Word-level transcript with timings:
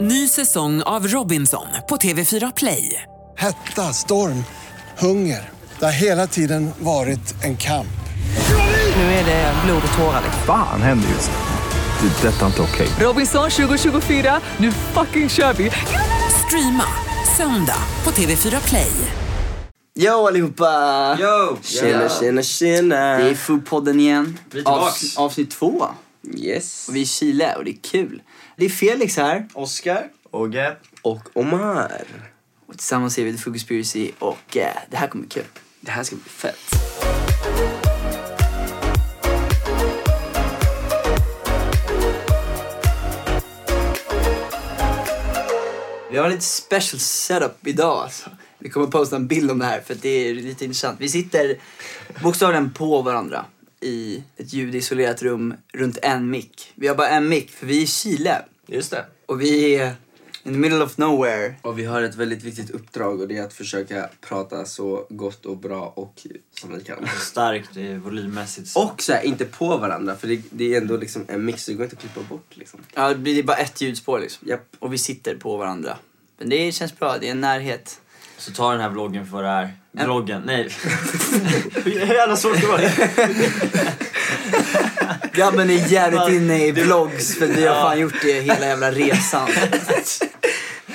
Ny 0.00 0.28
säsong 0.28 0.82
av 0.82 1.06
Robinson 1.08 1.66
på 1.88 1.96
TV4 1.96 2.52
Play. 2.56 3.02
Hetta, 3.38 3.82
storm, 3.92 4.44
hunger. 4.98 5.50
Det 5.78 5.84
har 5.84 5.92
hela 5.92 6.26
tiden 6.26 6.70
varit 6.78 7.34
en 7.44 7.56
kamp. 7.56 7.86
Nu 8.96 9.02
är 9.02 9.24
det 9.24 9.54
blod 9.64 9.82
och 9.92 9.98
tårar. 9.98 10.20
liksom. 10.24 10.42
Fan 10.46 10.82
händer 10.82 11.08
just 11.08 11.30
nu. 11.30 12.08
Det. 12.08 12.28
är 12.28 12.32
Detta 12.32 12.42
är 12.42 12.46
inte 12.46 12.62
okej. 12.62 12.88
Robinson 13.00 13.50
2024, 13.50 14.40
nu 14.56 14.72
fucking 14.72 15.28
kör 15.28 15.52
vi! 15.52 15.70
Streama 16.46 16.84
söndag 17.36 17.78
på 18.02 18.10
TV4 18.10 18.68
Play. 18.68 18.90
Yo 19.98 20.26
allihopa! 20.26 21.16
Yo! 21.20 21.56
Tjena, 21.62 22.08
tjena, 22.08 22.42
tjena! 22.42 22.96
Det 23.18 23.30
är 23.30 23.34
Foodpodden 23.34 24.00
igen. 24.00 24.38
Vi 24.50 24.58
är 24.58 24.62
tillbaks. 24.64 25.02
Avs- 25.02 25.18
avsnitt 25.18 25.50
två. 25.50 25.86
Yes. 26.22 26.88
Och 26.88 26.96
vi 26.96 27.00
är 27.00 27.04
i 27.04 27.06
Chile 27.06 27.54
och 27.54 27.64
det 27.64 27.70
är 27.70 27.78
kul. 27.82 28.22
Det 28.56 28.64
är 28.64 28.68
Felix 28.68 29.16
här. 29.16 29.48
Oscar. 29.52 30.08
Ogge. 30.30 30.76
Och 31.02 31.36
Omar. 31.36 32.02
Och 32.66 32.78
tillsammans 32.78 33.18
är 33.18 33.24
vi 33.24 33.32
The 33.32 33.38
Food 33.38 33.54
Conspiracy 33.54 34.10
och 34.18 34.56
eh, 34.56 34.76
det 34.90 34.96
här 34.96 35.06
kommer 35.06 35.24
bli 35.24 35.30
kul. 35.30 35.44
Det 35.80 35.90
här 35.90 36.02
ska 36.02 36.16
bli 36.16 36.24
fett. 36.24 36.56
Vi 46.10 46.16
har 46.18 46.24
en 46.24 46.30
lite 46.30 46.44
special 46.44 47.00
setup 47.00 47.66
idag 47.66 48.02
alltså. 48.02 48.30
Vi 48.58 48.70
kommer 48.70 48.86
posta 48.86 49.16
en 49.16 49.26
bild 49.26 49.50
om 49.50 49.58
det 49.58 49.64
här 49.64 49.80
för 49.80 49.94
det 49.94 50.08
är 50.08 50.34
lite 50.34 50.64
intressant. 50.64 51.00
Vi 51.00 51.08
sitter 51.08 51.58
bokstavligen 52.22 52.72
på 52.72 53.02
varandra 53.02 53.44
i 53.80 54.22
ett 54.36 54.52
ljudisolerat 54.52 55.22
rum 55.22 55.54
runt 55.72 55.98
en 56.02 56.30
mick. 56.30 56.72
Vi 56.74 56.88
har 56.88 56.94
bara 56.94 57.08
en 57.08 57.28
mick 57.28 57.50
för 57.50 57.66
vi 57.66 57.78
är 57.78 57.82
i 57.82 57.86
Chile 57.86 58.42
Just 58.66 58.90
det. 58.90 59.04
och 59.26 59.40
vi 59.40 59.74
är 59.74 59.94
in 60.44 60.52
the 60.52 60.58
middle 60.58 60.84
of 60.84 60.98
nowhere. 60.98 61.54
Och 61.62 61.78
vi 61.78 61.84
har 61.84 62.02
ett 62.02 62.14
väldigt 62.14 62.42
viktigt 62.42 62.70
uppdrag 62.70 63.20
och 63.20 63.28
det 63.28 63.36
är 63.36 63.42
att 63.42 63.52
försöka 63.52 64.08
prata 64.20 64.64
så 64.64 65.06
gott 65.08 65.46
och 65.46 65.56
bra 65.56 65.92
och 65.96 66.26
som 66.60 66.74
vi 66.74 66.84
kan. 66.84 67.08
starkt 67.20 67.76
eh, 67.76 67.94
volymmässigt. 67.94 68.68
så. 68.68 68.82
Och 68.84 69.02
så 69.02 69.12
här, 69.12 69.22
inte 69.22 69.44
på 69.44 69.76
varandra 69.76 70.16
för 70.16 70.28
det, 70.28 70.42
det 70.50 70.74
är 70.74 70.80
ändå 70.80 70.96
liksom 70.96 71.24
en 71.28 71.44
mix, 71.44 71.66
det 71.66 71.74
går 71.74 71.84
inte 71.84 71.96
att 71.96 72.02
klippa 72.02 72.20
bort 72.28 72.56
liksom. 72.56 72.80
Ja, 72.94 73.08
det 73.08 73.14
blir 73.14 73.42
bara 73.42 73.56
ett 73.56 73.80
ljudspår 73.80 74.20
liksom. 74.20 74.48
Japp. 74.48 74.76
Och 74.78 74.92
vi 74.92 74.98
sitter 74.98 75.36
på 75.36 75.56
varandra. 75.56 75.96
Men 76.38 76.48
det 76.48 76.72
känns 76.72 76.98
bra, 76.98 77.18
det 77.20 77.26
är 77.26 77.30
en 77.30 77.40
närhet. 77.40 78.00
Så 78.40 78.52
ta 78.52 78.72
den 78.72 78.80
här 78.80 78.88
vloggen 78.88 79.26
för 79.26 79.32
vad 79.32 79.44
det 79.44 79.50
är. 79.50 79.70
Vloggen, 80.04 80.42
nej. 80.46 80.68
Hur 81.84 82.14
jävla 82.14 82.36
svårt 82.36 82.60
det 82.60 82.66
var. 82.66 82.80
Grabben 85.34 85.70
är 85.70 85.92
jävligt 85.92 86.28
inne 86.28 86.66
i 86.66 86.72
vlogs 86.72 87.38
för 87.38 87.46
vi 87.46 87.66
har 87.66 87.74
fan 87.74 88.00
gjort 88.00 88.22
det 88.22 88.40
hela 88.40 88.66
jävla 88.66 88.90
resan. 88.90 89.48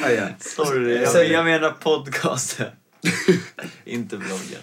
Ja, 0.02 0.10
ja. 0.10 0.28
Sorry, 0.40 1.04
jag, 1.04 1.28
jag 1.28 1.46
menar 1.46 1.70
podcasten. 1.72 2.68
Inte 3.86 4.16
vloggen. 4.16 4.62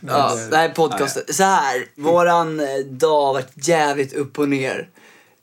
Ja, 0.00 0.38
det 0.50 0.56
här 0.56 0.68
är 0.68 0.72
podcasten. 0.72 1.22
Så 1.28 1.42
här, 1.42 1.86
våran 1.96 2.60
eh, 2.60 2.66
dag 2.90 3.26
har 3.26 3.32
varit 3.32 3.68
jävligt 3.68 4.12
upp 4.12 4.38
och 4.38 4.48
ner. 4.48 4.88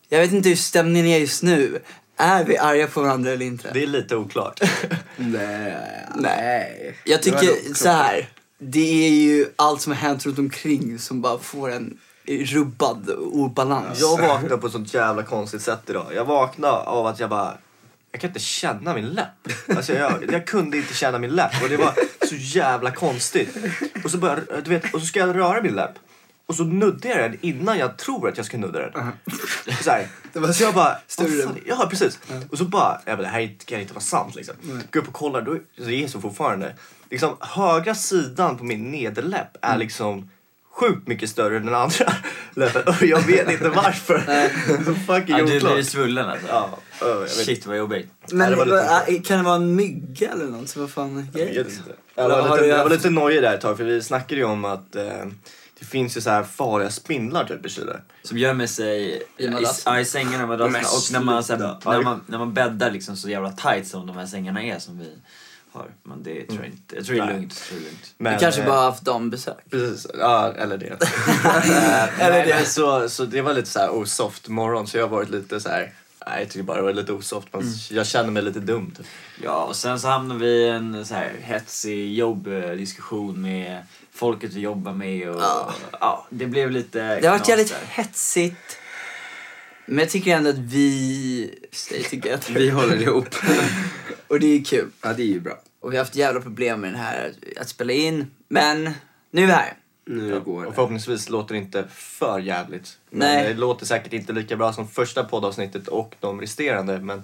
Jag 0.10 0.20
vet 0.20 0.32
inte 0.32 0.50
hur 0.50 0.56
stämningen 0.56 1.08
är 1.08 1.18
just 1.18 1.44
nu. 1.44 1.80
Är 2.18 2.44
vi 2.44 2.58
arga 2.58 2.88
på 2.88 3.02
varandra 3.02 3.32
eller 3.32 3.46
inte? 3.46 3.72
Det 3.74 3.84
är 3.84 3.88
lite 3.88 4.16
oklart. 4.16 4.62
Nej. 5.18 5.78
Nej. 6.16 6.98
Jag 7.04 7.22
tycker 7.24 7.74
så 7.74 7.90
här. 7.90 8.30
det 8.58 9.06
är 9.06 9.10
ju 9.10 9.46
allt 9.56 9.82
som 9.82 9.92
har 9.92 10.00
hänt 10.00 10.26
runt 10.26 10.40
omkring 10.40 11.00
som 11.00 11.22
bara 11.22 11.40
får 11.40 11.72
en 11.72 11.98
rubbad 12.28 13.10
obalans. 13.10 14.00
Jag 14.00 14.22
vaknade 14.22 14.58
på 14.58 14.68
ett 14.68 14.74
sånt 14.74 14.94
jävla 14.94 15.24
konstigt 15.24 15.62
sätt 15.62 15.82
idag. 15.88 16.06
Jag 16.16 16.26
vaknade 16.26 16.74
av 16.74 17.08
att 17.08 17.20
jag 17.20 17.30
bara... 17.30 17.58
Jag 18.12 18.22
kan 18.22 18.30
inte 18.30 18.40
känna 18.40 18.94
min 18.94 19.06
läpp. 19.06 19.78
Alltså 19.78 19.94
jag, 19.94 20.12
jag 20.32 20.48
kunde 20.48 20.78
inte 20.78 20.94
känna 20.94 21.20
min 21.20 21.30
läpp 21.32 21.64
och 21.64 21.70
det 21.70 21.78
var 21.78 21.94
så 22.28 22.36
jävla 22.36 22.92
konstigt. 22.92 23.58
Och 24.04 24.12
så, 24.12 24.18
började, 24.18 24.62
du 24.62 24.70
vet, 24.70 24.94
och 24.94 25.00
så 25.00 25.06
ska 25.06 25.20
jag 25.20 25.36
röra 25.36 25.62
min 25.62 25.76
läpp. 25.76 25.92
Och 26.48 26.56
så 26.56 26.64
nuddar 26.64 27.10
jag 27.10 27.32
den 27.32 27.38
innan 27.42 27.78
jag 27.78 27.98
tror 27.98 28.30
att 28.30 28.38
jag 28.38 28.46
ska 28.46 28.58
nudda 28.58 28.80
den. 28.80 28.92
Så, 29.84 29.92
här. 29.92 30.08
så 30.54 30.64
jag 30.64 30.74
bara... 30.74 30.98
fan- 31.08 31.58
Ja, 31.66 31.88
precis. 31.90 32.20
Och 32.52 32.58
så 32.58 32.66
bara... 32.66 33.02
Jag 33.06 33.18
bara, 33.18 33.22
det 33.24 33.28
här 33.28 33.56
kan 33.66 33.80
inte 33.80 33.94
vara 33.94 34.02
sant 34.04 34.36
liksom. 34.36 34.56
Går 34.92 35.00
upp 35.02 35.08
och 35.08 35.14
kollar, 35.14 35.42
då, 35.42 35.58
det 35.78 36.04
är 36.04 36.08
så 36.08 36.22
fortfarande. 36.22 36.76
Liksom, 37.10 37.38
högra 37.40 37.96
sidan 37.96 38.58
på 38.58 38.64
min 38.64 38.92
nederläpp 38.92 39.58
är 39.62 39.78
liksom 39.78 40.30
sjukt 40.74 41.08
mycket 41.08 41.30
större 41.30 41.58
än 41.58 41.66
den 41.66 41.76
andra 41.76 42.14
läppen. 42.54 42.84
Och 42.88 43.04
jag 43.04 43.22
vet 43.22 43.52
inte 43.52 43.70
varför. 43.70 44.24
Det 44.28 44.52
så 44.86 44.94
fucking 44.96 45.38
Ja, 45.38 45.46
du 45.46 45.58
oklart. 45.58 45.74
blir 45.74 45.84
svullen 45.84 46.30
alltså. 46.30 46.48
Ja, 46.48 46.70
ja, 47.02 47.08
jag 47.08 47.20
vet 47.20 47.30
Shit 47.32 47.66
vad 47.66 47.78
jobbigt. 47.78 48.08
Men 48.32 48.52
det 48.52 48.56
var 48.58 49.24
kan 49.24 49.38
det 49.38 49.44
vara 49.44 49.56
en 49.56 49.76
mygga 49.76 50.32
eller 50.32 50.46
något? 50.46 50.70
Så 50.70 50.80
vad 50.80 50.90
fan 50.92 51.18
är 51.18 51.40
Jag 51.40 51.48
grejen? 51.48 51.64
vet 51.66 51.74
inte. 51.74 51.92
Jag 52.16 52.30
var, 52.30 52.52
lite, 52.56 52.66
jag 52.68 52.84
var 52.84 52.90
lite 52.90 53.10
nojig 53.10 53.42
där 53.42 53.54
ett 53.54 53.62
tag 53.62 53.78
för 53.78 53.84
vi 53.84 54.02
snackade 54.02 54.36
ju 54.42 54.46
om 54.48 54.66
att 54.66 54.96
eh, 54.96 55.04
det 55.80 55.86
finns 55.86 56.18
ju 56.18 56.22
så 56.22 56.30
här 56.30 56.44
farliga 56.44 56.90
spindlar 56.90 57.46
typ 57.46 57.66
i 57.66 57.70
Chile. 57.70 58.02
Som 58.24 58.38
gömmer 58.38 58.68
sig 58.68 59.22
i, 59.38 59.48
ja, 59.86 60.00
i 60.00 60.06
sängarna 60.06 60.44
och 60.44 60.50
madrasserna. 60.50 60.88
Och 60.88 61.12
när 61.12 61.20
man, 61.20 61.44
så 61.44 61.54
här, 61.54 61.78
när, 61.86 62.02
man, 62.02 62.22
när 62.28 62.38
man 62.38 62.54
bäddar 62.54 62.92
liksom 62.92 63.18
så 63.18 63.30
jävla 63.30 63.52
tight 63.52 63.88
som 63.88 64.08
de 64.08 64.18
här 64.18 64.26
sängarna 64.26 64.64
är 64.64 64.80
som 64.80 65.00
vi 65.00 65.12
har. 65.72 65.88
Men 66.04 66.24
det 66.24 66.48
tror 66.48 66.60
jag 66.60 66.68
inte. 66.68 66.96
Jag 66.96 67.06
tror 67.06 67.16
det 67.16 67.22
är 67.24 67.34
lugnt. 67.34 67.56
Tror 67.56 67.80
det 67.80 67.86
är 67.86 67.90
lugnt. 67.90 68.14
Men, 68.18 68.34
Du 68.34 68.40
kanske 68.40 68.62
eh, 68.62 68.68
bara 68.68 68.82
haft 68.82 69.04
dambesök. 69.04 69.70
Precis, 69.70 70.08
ja 70.20 70.54
eller 70.54 70.78
det. 70.78 70.86
Eh, 71.66 72.26
eller 72.26 72.46
det. 72.46 72.66
Så, 72.66 73.10
så 73.10 73.26
det 73.26 73.42
var 73.42 73.54
lite 73.54 73.70
så 73.70 73.80
här 73.80 73.90
osoft 73.90 74.48
morgon 74.48 74.88
så 74.88 74.98
jag 74.98 75.04
har 75.04 75.10
varit 75.10 75.30
lite 75.30 75.60
så 75.60 75.70
här. 75.70 75.94
Nej 76.28 76.40
jag 76.40 76.50
tycker 76.50 76.64
bara 76.64 76.78
det 76.78 76.84
var 76.84 76.94
lite 76.94 77.14
osoft 77.14 77.48
men 77.52 77.64
jag 77.90 78.08
känner 78.08 78.32
mig 78.32 78.44
lite 78.44 78.60
dum 78.60 78.94
typ. 78.98 79.06
Ja, 79.44 79.64
och 79.64 79.76
sen 79.76 80.00
så 80.00 80.08
hamnar 80.08 80.36
vi 80.36 80.48
i 80.48 80.70
en 80.70 81.06
så 81.06 81.14
här 81.14 81.32
hetsig 81.42 82.14
jobbdiskussion 82.14 83.42
med 83.42 83.82
folket 84.16 84.54
vi 84.54 84.60
jobbar 84.60 84.94
med 84.94 85.30
och 85.30 85.42
ja, 85.92 86.28
det 86.30 86.46
blev 86.46 86.72
lite 86.72 87.20
Det 87.20 87.28
har 87.28 87.38
varit 87.38 87.50
jävligt 87.50 87.74
hetsigt. 87.90 88.78
Men 89.86 89.98
jag 90.00 90.10
tycker 90.10 90.36
ändå 90.36 90.50
att 90.50 90.58
vi... 90.58 91.60
Jag 91.92 92.04
tycker 92.10 92.34
att 92.34 92.50
Vi 92.50 92.70
håller 92.70 93.02
ihop. 93.02 93.28
Och 94.28 94.40
det 94.40 94.48
är 94.48 94.64
kul. 94.64 94.90
Ja, 95.02 95.14
det 95.14 95.24
är 95.24 95.28
ju 95.28 95.40
bra. 95.40 95.60
Och 95.80 95.92
vi 95.94 95.98
har 95.98 96.04
haft 96.04 96.16
jävla 96.16 96.42
problem 96.42 96.82
med 96.82 96.94
den 96.94 97.00
här 97.00 97.34
att 97.62 97.70
spela 97.70 97.94
in. 97.94 98.32
Men 98.48 98.84
nu 99.32 99.42
är 99.44 99.48
vi 99.48 99.52
här. 99.54 99.74
Nu 100.06 100.40
går 100.40 100.60
Och 100.60 100.70
det. 100.72 100.76
förhoppningsvis 100.76 101.30
låter 101.30 101.54
det 101.54 101.60
inte 101.60 101.84
för 101.92 102.40
jävligt. 102.40 102.98
Men 103.10 103.20
Nej. 103.20 103.48
Det 103.48 103.60
låter 103.60 103.86
säkert 103.86 104.14
inte 104.14 104.34
lika 104.34 104.56
bra 104.56 104.74
som 104.74 104.88
första 104.88 105.24
poddavsnittet 105.24 105.88
och 105.88 106.16
de 106.20 106.42
resterande 106.42 107.00
men, 107.00 107.24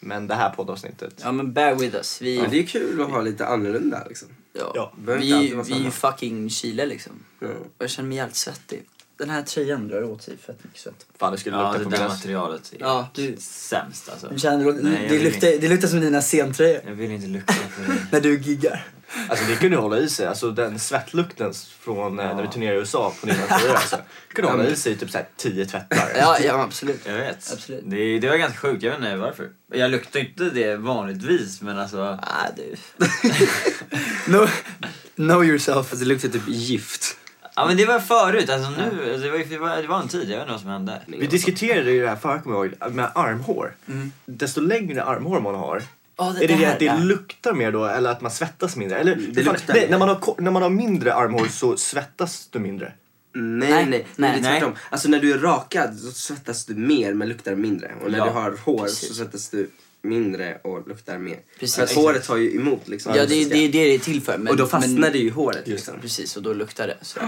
men 0.00 0.26
det 0.26 0.34
här 0.34 0.50
poddavsnittet. 0.50 1.20
Ja 1.22 1.32
men 1.32 1.52
bear 1.52 1.74
with 1.74 1.96
us. 1.96 2.18
Vi, 2.22 2.36
Ja, 2.38 2.44
det 2.50 2.58
är 2.58 2.66
kul 2.66 3.00
att 3.00 3.10
ha 3.10 3.20
lite 3.20 3.46
annorlunda 3.46 4.04
liksom. 4.08 4.28
Ja, 4.58 4.72
Ja, 4.74 4.92
vi, 4.96 5.54
vi 5.66 5.86
är 5.86 5.90
fucking 5.90 6.50
Chile 6.50 6.86
liksom. 6.86 7.12
Och 7.40 7.46
jag 7.78 7.90
känner 7.90 8.08
mig 8.08 8.18
jävligt 8.18 8.36
svettig. 8.36 8.82
Den 9.16 9.30
här 9.30 9.42
tröjan 9.42 9.88
drar 9.88 10.02
åt 10.04 10.22
sig 10.22 10.36
fett 10.36 10.64
mycket 10.64 10.80
svett. 10.80 11.06
Fan 11.18 11.32
det 11.32 11.38
skulle 11.38 11.56
Ja, 11.56 11.62
lukta 11.62 11.78
det 11.78 11.84
på 11.84 11.90
där 11.90 11.98
mina... 11.98 12.08
materialet 12.08 12.72
är 12.72 12.80
Ja, 12.80 13.08
du- 13.14 13.36
sämst 13.40 14.08
alltså. 14.08 14.38
Känner, 14.38 14.72
Nej, 14.72 15.06
det, 15.08 15.18
luktar, 15.24 15.60
det 15.60 15.68
luktar 15.68 15.88
som 15.88 16.00
dina 16.00 16.20
scentröjor. 16.22 16.80
Jag 16.86 16.94
vill 16.94 17.10
inte 17.10 17.26
lukta 17.26 17.52
på 17.54 17.92
det. 17.92 18.06
När 18.12 18.20
du 18.20 18.38
giggar. 18.40 18.86
Alltså 19.28 19.44
det 19.44 19.56
kunde 19.56 19.76
hålla 19.76 19.98
i 19.98 20.08
sig. 20.08 20.26
Alltså 20.26 20.50
den 20.50 20.78
svettlukten 20.78 21.52
från 21.80 22.18
eh, 22.18 22.36
när 22.36 22.42
vi 22.42 22.48
turnerade 22.48 22.76
i 22.76 22.78
USA 22.78 23.12
på 23.20 23.26
dina 23.26 23.46
tröjor 23.46 23.74
alltså. 23.74 23.96
kunde 24.28 24.50
hålla 24.50 24.66
i 24.66 24.76
sig 24.76 24.92
i 24.92 24.96
typ 24.96 25.10
såhär 25.10 25.28
10 25.36 25.66
tvättar. 25.66 26.12
Ja, 26.18 26.38
ja 26.40 26.62
absolut. 26.62 27.00
Jag 27.06 27.14
vet. 27.14 27.52
Absolut. 27.52 27.82
Det, 27.84 28.18
det 28.18 28.28
var 28.28 28.36
ganska 28.36 28.58
sjukt, 28.58 28.82
jag 28.82 28.90
vet 28.90 29.00
inte 29.00 29.16
varför. 29.16 29.48
Jag 29.72 29.90
luktar 29.90 30.20
inte 30.20 30.44
det 30.44 30.76
vanligtvis 30.76 31.62
men 31.62 31.78
alltså... 31.78 32.18
Ah, 32.22 32.48
du. 32.56 32.76
no, 34.32 34.48
know 35.14 35.44
yourself. 35.44 35.76
Alltså, 35.76 35.96
det 35.96 36.04
luktar 36.04 36.28
typ 36.28 36.48
gift. 36.48 37.16
Ja 37.56 37.66
men 37.66 37.76
det 37.76 37.86
var 37.86 38.00
förut, 38.00 38.50
alltså 38.50 38.70
nu, 38.70 39.12
alltså, 39.12 39.26
det, 39.26 39.30
var, 39.30 39.38
det, 39.38 39.58
var, 39.58 39.76
det 39.76 39.88
var 39.88 40.00
en 40.00 40.08
tid, 40.08 40.30
jag 40.30 40.36
vet 40.36 40.40
inte 40.40 40.52
vad 40.52 40.60
som 40.60 40.70
hände. 40.70 41.00
Vi 41.06 41.26
diskuterade 41.26 41.90
ju 41.90 42.02
det 42.02 42.08
här 42.08 42.16
förut 42.16 42.42
kommer 42.42 42.56
jag 42.56 42.66
ihåg, 42.66 42.92
med 42.92 43.10
armhår. 43.14 43.74
Desto 44.26 44.60
längre 44.60 45.04
armhår 45.04 45.40
man 45.40 45.54
har 45.54 45.82
Ja, 46.16 46.30
är 46.36 46.40
det 46.40 46.46
det 46.46 46.54
här, 46.54 46.72
att 46.72 46.78
det 46.78 46.84
ja. 46.84 46.96
luktar 46.98 47.52
mer 47.52 47.72
då 47.72 47.84
eller 47.84 48.10
att 48.10 48.20
man 48.20 48.30
svettas 48.30 48.76
mindre? 48.76 48.98
Eller, 48.98 49.14
Det 49.16 49.44
fan, 49.44 49.52
luktar 49.54 49.74
nej, 49.74 49.86
när, 49.90 49.98
man 49.98 50.08
har, 50.08 50.34
när 50.38 50.50
man 50.50 50.62
har 50.62 50.70
mindre 50.70 51.14
armhår 51.14 51.46
så 51.46 51.76
svettas 51.76 52.48
du 52.50 52.58
mindre. 52.58 52.92
Nej, 53.36 53.68
Nej, 53.70 53.86
nej, 53.86 53.86
nej. 53.90 54.04
nej, 54.16 54.30
det 54.32 54.38
är 54.38 54.42
nej. 54.50 54.60
tvärtom. 54.60 54.76
Alltså 54.90 55.08
när 55.08 55.20
du 55.20 55.32
är 55.32 55.38
rakad 55.38 55.98
så 55.98 56.10
svettas 56.12 56.64
du 56.64 56.74
mer 56.74 57.14
men 57.14 57.28
luktar 57.28 57.54
mindre. 57.54 57.92
Och 58.04 58.10
när 58.10 58.18
Ja, 58.18 58.24
du 58.24 58.30
har 58.30 58.58
hår 58.64 58.82
precis. 58.82 59.08
så 59.08 59.14
svettas 59.14 59.48
du 59.48 59.70
mindre 60.02 60.58
och 60.64 60.88
luktar 60.88 61.18
mer. 61.18 61.38
Precis. 61.60 61.76
För 61.76 61.82
att 61.82 61.92
håret 61.92 62.24
tar 62.24 62.36
ju 62.36 62.56
emot 62.56 62.88
liksom. 62.88 63.12
Ja, 63.16 63.26
det, 63.26 63.34
är- 63.34 63.48
det 63.50 63.56
är 63.58 63.68
det 63.72 63.84
det 63.84 63.94
är 63.94 63.98
till 63.98 64.22
för. 64.22 64.38
Men, 64.38 64.48
och 64.48 64.56
då 64.56 64.66
fastnar 64.66 65.00
men, 65.00 65.12
det 65.12 65.18
ju 65.18 65.26
i 65.26 65.30
håret 65.30 65.66
liksom. 65.68 65.94
Precis, 66.00 66.36
och 66.36 66.42
då 66.42 66.52
luktar 66.52 66.86
det. 66.86 66.96
Så. 67.02 67.20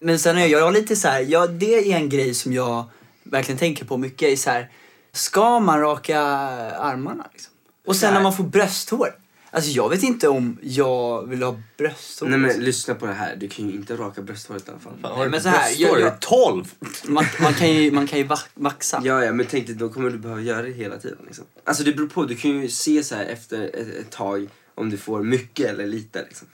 Men 0.00 0.18
sen 0.18 0.38
är 0.38 0.46
jag, 0.46 0.60
jag 0.60 0.72
lite 0.72 0.96
så 0.96 1.08
här, 1.08 1.26
ja, 1.28 1.46
det 1.46 1.92
är 1.92 1.96
en 1.96 2.08
grej 2.08 2.34
som 2.34 2.52
jag 2.52 2.84
verkligen 3.22 3.58
tänker 3.58 3.84
på 3.84 3.96
mycket. 3.96 4.28
Är 4.28 4.36
så 4.36 4.50
här, 4.50 4.70
ska 5.12 5.60
man 5.60 5.80
raka 5.80 6.20
armarna? 6.20 7.26
Liksom? 7.32 7.52
Och 7.86 7.96
sen 7.96 8.14
när 8.14 8.22
man 8.22 8.32
får 8.36 8.44
brösthår. 8.44 9.14
Alltså 9.52 9.70
jag 9.70 9.88
vet 9.88 10.02
inte 10.02 10.28
om 10.28 10.58
jag 10.62 11.26
vill 11.26 11.42
ha 11.42 11.60
brösthår. 11.76 12.26
Nej 12.28 12.38
men 12.38 12.64
lyssna 12.64 12.94
på 12.94 13.06
det 13.06 13.12
här, 13.12 13.36
du 13.36 13.48
kan 13.48 13.68
ju 13.68 13.72
inte 13.74 13.96
raka 13.96 14.22
brösthåret 14.22 14.68
i 14.68 14.70
alla 14.70 14.80
fall. 14.80 14.92
Fan, 15.02 15.12
har 15.16 15.24
du 15.24 15.30
men 15.30 15.42
så 15.42 15.48
här, 15.48 15.58
brösthår? 15.68 15.88
jag- 15.88 15.98
Är 16.00 16.04
jag- 16.04 16.12
du 16.12 16.16
12? 16.20 16.64
man, 17.04 17.24
man 17.40 17.54
kan 17.54 17.70
ju, 17.74 17.90
man 17.92 18.06
kan 18.06 18.18
ju 18.18 18.24
va- 18.24 18.38
vaxa. 18.54 19.00
Ja, 19.04 19.24
ja, 19.24 19.32
men 19.32 19.46
tänk 19.50 19.66
dig, 19.66 19.74
då 19.76 19.88
kommer 19.88 20.10
du 20.10 20.18
behöva 20.18 20.40
göra 20.40 20.62
det 20.62 20.70
hela 20.70 20.96
tiden. 20.98 21.18
Liksom. 21.26 21.44
Alltså 21.64 21.84
det 21.84 21.92
beror 21.92 22.08
på, 22.08 22.24
du 22.24 22.36
kan 22.36 22.50
ju 22.50 22.68
se 22.68 23.02
så 23.04 23.14
här 23.14 23.24
efter 23.24 23.62
ett, 23.62 23.74
ett 24.00 24.10
tag 24.10 24.48
om 24.74 24.90
du 24.90 24.96
får 24.96 25.22
mycket 25.22 25.66
eller 25.70 25.86
lite. 25.86 26.22
Liksom. 26.22 26.48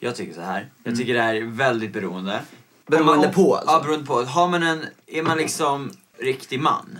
Jag 0.00 0.16
tycker 0.16 0.34
så 0.34 0.40
här. 0.40 0.68
Jag 0.84 0.96
tycker 0.96 1.14
det 1.14 1.22
här 1.22 1.34
är 1.34 1.44
väldigt 1.44 1.92
beroende. 1.92 2.32
Mm. 2.32 2.44
Beroende 2.86 3.26
man- 3.26 3.34
på, 3.34 3.54
alltså? 3.56 3.72
Ja, 3.74 3.80
beroende 3.82 4.06
på. 4.06 4.22
Har 4.22 4.48
man 4.48 4.62
en, 4.62 4.84
är 5.06 5.22
man 5.22 5.38
liksom 5.44 5.90
riktig 6.18 6.60
man? 6.60 6.98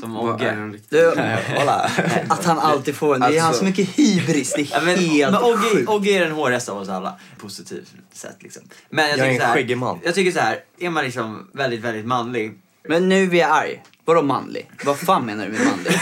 Som 0.00 0.16
är 0.16 0.20
Ogge. 0.20 0.48
en. 0.50 0.80
Du, 0.88 1.12
Kolla. 1.58 1.90
att 2.28 2.44
han 2.44 2.58
alltid 2.58 2.94
får 2.96 3.14
en. 3.14 3.20
Det 3.20 3.26
är 3.26 3.28
Alltså- 3.28 3.42
han 3.44 3.54
så 3.54 3.64
mycket 3.64 3.88
hybris. 3.88 4.52
Det 4.56 4.60
är 4.62 4.68
Ja, 4.72 4.80
men, 4.84 4.98
helt 4.98 5.32
men 5.32 5.88
Ogge, 5.88 6.10
är 6.10 6.20
den 6.20 6.32
hårigaste 6.32 6.72
av 6.72 6.78
oss 6.78 6.88
alla. 6.88 7.14
Positivt 7.38 7.92
sett 8.12 8.36
liksom. 8.42 8.62
Men 8.90 9.08
jag, 9.08 9.18
Jag 9.18 9.26
är 9.26 9.30
tycker 9.30 9.34
en 9.34 9.40
så 9.40 9.46
här, 9.46 9.54
skäggig 9.54 9.76
man. 9.78 9.98
Jag 10.04 10.14
tycker 10.14 10.32
så 10.32 10.40
här. 10.40 10.58
Är 10.80 10.90
man 10.90 11.04
liksom 11.04 11.48
väldigt, 11.54 11.80
väldigt 11.80 12.06
manlig. 12.06 12.52
Men 12.88 13.08
nu 13.08 13.24
är 13.30 13.34
jag 13.34 13.50
arg. 13.50 13.82
Vadå 14.04 14.22
manlig? 14.22 14.70
Vad 14.84 14.98
fan 14.98 15.26
menar 15.26 15.46
du 15.46 15.52
med 15.52 15.60
manlig? 15.66 15.92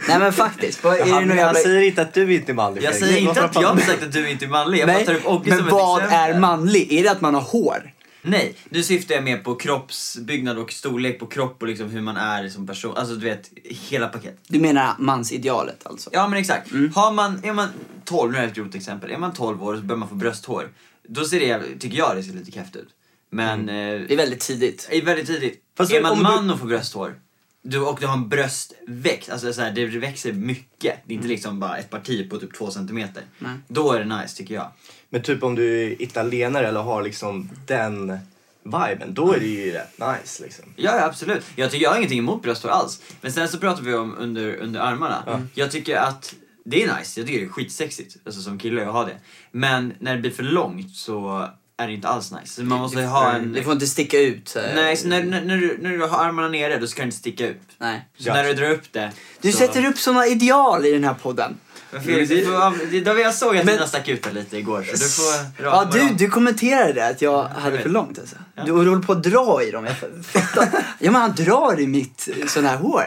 Nej 0.08 0.18
men 0.18 0.32
faktiskt. 0.32 0.84
Vad, 0.84 0.94
är 1.00 1.04
det 1.04 1.10
han 1.10 1.28
jävla... 1.28 1.54
säger 1.54 1.80
inte 1.80 2.02
att 2.02 2.14
du 2.14 2.34
inte 2.34 2.52
är 2.52 2.54
manlig 2.54 2.82
Jag 2.82 2.94
säger 2.94 3.18
inte 3.18 3.44
att 3.44 3.54
jag 3.54 3.68
har 3.68 3.76
sagt 3.76 4.02
att 4.02 4.12
du 4.12 4.30
inte 4.30 4.44
är 4.44 4.48
manlig. 4.48 4.78
Jag 4.78 4.88
bara 4.88 5.00
tar 5.04 5.14
upp 5.14 5.26
Ogge 5.26 5.50
men 5.50 5.58
som 5.58 5.68
vad 5.68 5.98
ett 5.98 6.04
exempel. 6.04 6.36
är 6.36 6.40
manlig? 6.40 6.92
Är 6.92 7.02
det 7.02 7.10
att 7.10 7.20
man 7.20 7.34
har 7.34 7.42
hår? 7.42 7.92
Nej, 8.22 8.56
nu 8.68 8.82
syftar 8.82 9.14
jag 9.14 9.24
mer 9.24 9.36
på 9.38 9.54
kroppsbyggnad 9.54 10.58
och 10.58 10.72
storlek 10.72 11.18
på 11.18 11.26
kropp 11.26 11.62
och 11.62 11.68
liksom 11.68 11.90
hur 11.90 12.00
man 12.00 12.16
är 12.16 12.48
som 12.48 12.66
person. 12.66 12.96
Alltså 12.96 13.14
du 13.14 13.24
vet, 13.24 13.50
hela 13.64 14.08
paket. 14.08 14.38
Du 14.46 14.60
menar 14.60 14.94
mansidealet 14.98 15.86
alltså? 15.86 16.10
Ja 16.12 16.28
men 16.28 16.38
exakt. 16.38 16.70
Har 16.94 17.12
man, 17.12 17.44
är 17.44 17.52
man 17.52 17.68
12, 18.04 18.30
nu 18.32 18.36
har 18.38 18.42
jag 18.42 18.50
ett 18.50 18.56
grovt 18.56 18.74
exempel. 18.74 19.10
Är 19.10 19.18
man 19.18 19.32
12 19.32 19.62
år 19.62 19.72
och 19.72 19.78
så 19.78 19.84
börjar 19.84 19.98
man 19.98 20.08
få 20.08 20.14
brösthår. 20.14 20.68
Då 21.08 21.24
ser 21.24 21.40
det, 21.40 21.78
tycker 21.78 21.98
jag 21.98 22.16
det 22.16 22.22
ser 22.22 22.32
lite 22.32 22.50
kräft 22.50 22.76
ut. 22.76 22.88
Men 23.30 23.68
eh, 23.68 23.74
Det 23.74 24.12
är 24.12 24.16
väldigt 24.16 24.40
tidigt. 24.40 24.86
det 24.90 24.96
är 24.96 25.04
väldigt 25.04 25.26
tidigt. 25.26 25.62
Fast 25.76 25.92
är 25.92 26.02
man 26.02 26.16
du- 26.16 26.22
man 26.22 26.50
och 26.50 26.58
får 26.58 26.66
brösthår 26.66 27.14
du, 27.62 27.78
och 27.80 27.98
du 28.00 28.06
har 28.06 28.14
en 28.14 28.28
bröstväxt, 28.28 29.30
alltså 29.30 29.52
så 29.52 29.60
här, 29.62 29.70
det 29.72 29.86
växer 29.86 30.32
mycket. 30.32 30.98
Det 31.06 31.12
är 31.12 31.16
inte 31.16 31.28
liksom 31.28 31.60
bara 31.60 31.76
ett 31.76 31.90
parti 31.90 32.30
på 32.30 32.38
typ 32.38 32.54
två 32.54 32.70
centimeter. 32.70 33.22
Nej. 33.38 33.52
Då 33.68 33.92
är 33.92 34.04
det 34.04 34.16
nice 34.16 34.36
tycker 34.36 34.54
jag. 34.54 34.72
Men 35.10 35.22
typ 35.22 35.42
om 35.42 35.54
du 35.54 35.82
är 35.82 36.02
italienare 36.02 36.68
eller 36.68 36.80
har 36.80 37.02
liksom 37.02 37.50
den 37.66 38.18
viben, 38.64 39.14
då 39.14 39.32
är 39.32 39.40
det 39.40 39.46
ju 39.46 39.72
rätt 39.72 39.98
nice 39.98 40.42
liksom. 40.42 40.64
Ja, 40.76 40.96
ja 40.96 41.04
absolut. 41.04 41.44
Jag 41.56 41.70
tycker 41.70 41.84
jag 41.84 41.90
har 41.90 41.96
ingenting 41.96 42.18
emot 42.18 42.42
brösthår 42.42 42.68
alls. 42.68 43.02
Men 43.20 43.32
sen 43.32 43.48
så 43.48 43.58
pratar 43.58 43.82
vi 43.82 43.94
om 43.94 44.16
under, 44.18 44.56
under 44.56 44.80
armarna. 44.80 45.42
Jag 45.54 45.70
tycker 45.70 45.96
att 45.96 46.34
det 46.64 46.82
är 46.82 46.98
nice, 46.98 47.20
jag 47.20 47.26
tycker 47.26 47.40
det 47.40 47.46
är 47.46 47.48
skitsexigt. 47.50 48.16
Alltså 48.26 48.40
som 48.40 48.58
kille 48.58 48.86
att 48.86 48.92
ha 48.92 49.04
det. 49.04 49.16
Men 49.52 49.92
när 49.98 50.14
det 50.14 50.20
blir 50.20 50.30
för 50.30 50.42
långt 50.42 50.96
så 50.96 51.48
är 51.76 51.86
det 51.86 51.92
inte 51.92 52.08
alls 52.08 52.32
nice. 52.32 52.54
Så 52.54 52.62
man 52.62 52.78
måste 52.78 53.02
ha 53.02 53.32
en... 53.32 53.52
Det 53.52 53.62
får 53.62 53.72
inte 53.72 53.86
sticka 53.86 54.18
ut. 54.20 54.56
Nej, 54.74 54.96
så 54.96 55.08
när, 55.08 55.24
när, 55.24 55.40
när, 55.44 55.56
du, 55.56 55.78
när 55.80 55.90
du 55.90 56.06
har 56.06 56.24
armarna 56.24 56.48
nere 56.48 56.78
då 56.78 56.86
ska 56.86 57.02
det 57.02 57.04
inte 57.04 57.16
sticka 57.16 57.48
ut. 57.48 57.60
Nej. 57.78 58.08
Så 58.18 58.28
Ja. 58.28 58.34
när 58.34 58.44
du 58.44 58.54
drar 58.54 58.70
upp 58.70 58.92
det. 58.92 59.12
Du 59.40 59.52
så... 59.52 59.58
sätter 59.58 59.86
upp 59.86 59.98
såna 59.98 60.26
ideal 60.26 60.86
i 60.86 60.92
den 60.92 61.04
här 61.04 61.14
podden. 61.14 61.56
Felix, 61.90 62.28
du 62.28 62.44
får, 62.44 62.90
det, 62.90 63.00
då 63.00 63.18
jag 63.18 63.34
såg 63.34 63.56
att 63.56 63.64
Men- 63.64 63.74
dina 63.74 63.86
stack 63.86 64.08
ut 64.08 64.32
lite 64.34 64.58
igår 64.58 64.82
så 64.82 64.92
du 64.92 65.08
får 65.08 65.64
Ja, 65.64 65.90
du, 65.92 66.08
du 66.08 66.28
kommenterade 66.30 66.92
det, 66.92 67.06
att 67.06 67.22
jag 67.22 67.42
hade 67.44 67.78
för 67.78 67.88
långt 67.88 68.18
alltså. 68.18 68.36
Du, 68.66 68.72
och 68.72 68.84
du 68.84 68.90
håller 68.90 69.02
på 69.02 69.12
att 69.12 69.22
dra 69.22 69.62
i 69.62 69.70
dem. 69.70 69.84
Jag 69.84 69.96
fattar. 70.26 70.68
Ja, 70.98 71.10
men 71.10 71.20
han 71.20 71.34
drar 71.34 71.80
i 71.80 71.86
mitt 71.86 72.28
eh, 72.40 72.46
sån 72.46 72.64
här 72.64 72.76
hår. 72.76 73.04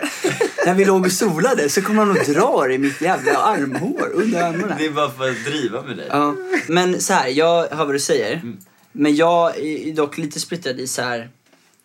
När 0.66 0.74
vi 0.74 0.86
låg 0.86 1.06
och 1.06 1.12
solade 1.12 1.70
så 1.70 1.82
kom 1.82 1.98
han 1.98 2.10
och 2.12 2.26
drar 2.26 2.72
i 2.72 2.78
mitt 2.78 3.02
jävla 3.02 3.38
armhår 3.38 4.10
under 4.14 4.44
armarna. 4.44 4.76
Det 4.78 4.86
är 4.86 4.92
bara 4.92 5.12
för 5.12 5.30
att 5.30 5.46
driva 5.46 5.82
med 5.82 5.98
dig. 5.98 6.08
Ja, 6.12 6.36
men 6.68 7.02
så 7.02 7.14
här, 7.14 7.28
jag 7.28 7.68
hör 7.68 7.86
vad 7.86 7.96
du 7.96 8.00
säger. 8.00 8.42
Men 8.92 9.16
jag 9.16 9.58
är 9.58 9.94
dock 9.96 10.18
lite 10.18 10.40
splittrad 10.40 10.80
i 10.80 10.88
så 10.88 11.02
här. 11.02 11.30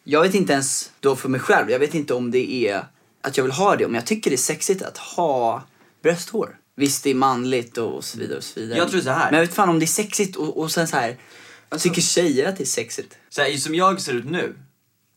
Jag 0.04 0.22
vet 0.22 0.34
inte 0.34 0.52
ens 0.52 0.90
då 1.00 1.16
för 1.16 1.28
mig 1.28 1.40
själv, 1.40 1.70
jag 1.70 1.78
vet 1.78 1.94
inte 1.94 2.14
om 2.14 2.30
det 2.30 2.68
är 2.68 2.84
att 3.22 3.36
jag 3.36 3.44
vill 3.44 3.52
ha 3.52 3.76
det, 3.76 3.84
om 3.86 3.94
jag 3.94 4.06
tycker 4.06 4.30
det 4.30 4.34
är 4.34 4.38
sexigt 4.38 4.82
att 4.82 4.98
ha 4.98 5.62
brösthår. 6.02 6.48
Visst, 6.78 7.04
det 7.04 7.10
är 7.10 7.14
manligt 7.14 7.78
och 7.78 8.04
så 8.04 8.18
vidare 8.18 8.38
och 8.38 8.44
så 8.44 8.60
vidare. 8.60 8.78
Jag 8.78 8.90
tror 8.90 9.00
så 9.00 9.10
här. 9.10 9.30
Men 9.30 9.40
jag 9.40 9.46
vet 9.46 9.54
fan 9.54 9.68
om 9.68 9.78
det 9.78 9.84
är 9.84 9.86
sexigt 9.86 10.36
och, 10.36 10.58
och 10.60 10.70
sen 10.70 10.88
så 10.88 10.96
här. 10.96 11.16
Tycker 11.78 12.02
tjejer 12.02 12.48
att 12.48 12.56
det 12.56 12.62
är 12.64 12.66
sexigt? 12.66 13.14
Så 13.28 13.42
här, 13.42 13.56
som 13.56 13.74
jag 13.74 14.00
ser 14.00 14.12
ut 14.12 14.24
nu, 14.30 14.54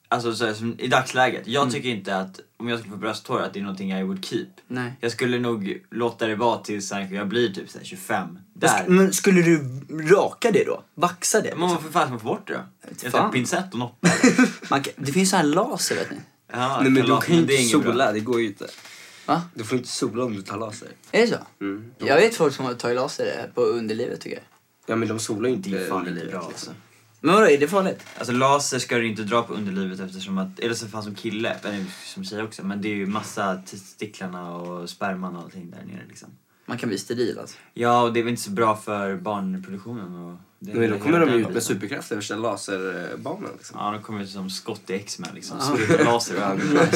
alltså 0.08 0.36
så 0.36 0.46
här, 0.46 0.54
som 0.54 0.80
i 0.80 0.88
dagsläget. 0.88 1.42
Jag 1.48 1.62
Mm. 1.62 1.74
tycker 1.74 1.90
inte 1.90 2.16
att 2.18 2.40
om 2.58 2.68
jag 2.70 2.80
skulle 2.80 2.92
få 2.92 2.98
brösthår 3.00 3.42
att 3.42 3.54
det 3.54 3.60
är 3.60 3.64
någonting 3.64 3.92
I 3.92 4.04
would 4.04 4.26
keep. 4.26 4.46
Nej. 4.68 4.94
Jag 5.00 5.12
skulle 5.12 5.40
nog 5.40 5.78
låta 5.92 6.28
det 6.28 6.36
vara 6.36 6.58
tills 6.58 6.92
jag 7.12 7.28
blir 7.28 7.54
typ 7.54 7.70
så 7.70 7.78
här, 7.78 7.86
25. 7.86 8.28
Men 8.34 8.44
Där. 8.54 8.68
sk- 8.68 8.88
Men 8.90 9.14
skulle 9.14 9.42
du 9.42 9.60
raka 10.10 10.52
det 10.52 10.64
då? 10.66 10.84
Vaxa 10.96 11.42
det? 11.42 11.44
Men 11.56 11.60
Liksom? 11.60 11.70
vad 11.70 11.82
för 11.84 11.92
fan 11.92 12.02
ska 12.04 12.10
man 12.10 12.20
få 12.20 12.26
bort 12.28 12.48
det 12.48 12.54
då? 12.54 12.60
Jag 13.02 13.12
tar 13.12 13.20
fan. 13.20 13.32
pincett 13.32 13.74
och 13.74 13.80
noppa. 13.80 14.10
Man 14.70 14.82
kan, 14.84 14.94
det 14.98 15.12
finns 15.12 15.30
så 15.30 15.36
här 15.36 15.44
laser 15.44 15.96
vet 15.96 16.12
ni. 16.12 16.18
Ja, 16.54 16.80
Nej 16.82 16.92
men 16.92 17.06
du 17.06 17.20
kan 17.22 17.36
ju 17.36 17.46
det 17.46 17.54
är 17.56 17.62
inte 17.62 17.72
sola, 17.90 18.12
det 18.12 18.20
går 18.20 18.42
ju 18.42 18.48
inte. 18.48 18.68
Va? 19.32 19.42
Du 19.54 19.64
får 19.64 19.78
inte 19.78 19.90
sola 19.90 20.24
om 20.24 20.34
du 20.36 20.42
tar 20.42 20.58
laser. 20.58 20.88
Är 21.12 21.22
det 21.22 21.28
så? 21.28 21.38
Mm. 21.62 21.92
Jag 21.98 22.16
vet 22.16 22.36
folk 22.36 22.54
som 22.54 22.66
har 22.66 22.74
tagit 22.74 22.96
laser 22.96 23.52
på 23.56 23.62
underlivet 23.62 24.22
tycker 24.22 24.38
jag. 24.38 24.46
Ja 24.86 24.96
men 24.96 25.08
de 25.08 25.20
solar 25.20 25.50
ju 25.50 25.56
inte 25.56 25.70
Det 25.70 25.84
är 25.84 25.90
fan 25.90 25.98
under 25.98 26.12
inte 26.12 26.24
livet, 26.24 26.32
bra 26.40 26.50
liksom. 26.50 26.70
alltså. 26.70 26.72
Men 27.24 27.36
vadå, 27.36 27.48
är 27.48 27.58
det 27.58 27.68
farligt? 27.68 28.04
Alltså 28.18 28.34
laser 28.34 28.80
ska 28.80 28.98
du 28.98 29.08
inte 29.08 29.24
dra 29.24 29.44
på 29.44 29.54
underlivet 29.54 30.00
eftersom 30.00 30.38
att, 30.38 30.60
eller 30.60 30.74
så 30.74 30.88
fan 30.88 31.04
som 31.04 31.16
kille, 31.16 31.56
eller 31.64 31.86
som 32.06 32.24
tjej 32.24 32.44
också, 32.44 32.66
men 32.66 32.82
det 32.82 32.88
är 32.90 32.96
ju 32.96 33.06
massa 33.06 33.56
testiklarna 33.56 34.56
och 34.56 34.90
sperman 34.90 35.36
och 35.36 35.44
allting 35.44 35.72
där 35.72 35.78
nere 35.78 36.06
liksom. 36.08 36.30
Man 36.66 36.78
kan 36.78 36.90
bli 36.90 36.98
steril 36.98 37.40
alltså. 37.40 37.58
Ja, 37.74 38.02
och 38.02 38.14
det 38.14 38.20
är 38.20 38.24
väl 38.24 38.30
inte 38.32 38.42
så 38.42 38.52
bra 38.52 38.76
för 38.76 39.16
barnproduktionen 39.16 40.16
och... 40.16 40.38
Det 40.60 40.74
Men 40.74 40.90
då 40.90 41.00
kommer 41.00 41.20
de 41.20 41.30
ju 41.30 41.36
ut 41.36 41.42
med 41.42 41.48
biten. 41.48 41.62
superkrafter, 41.62 42.16
värsta 42.16 42.36
laserbanan 42.36 43.50
liksom. 43.58 43.78
Ja, 43.80 43.92
de 43.92 44.02
kommer 44.02 44.24
ut 44.24 44.30
som 44.30 44.50
skott 44.50 44.90
i 44.90 44.94
X-Men 44.94 45.30
liksom. 45.36 45.60
Sprutar 45.62 46.06
laser 46.06 46.36
över. 46.36 46.62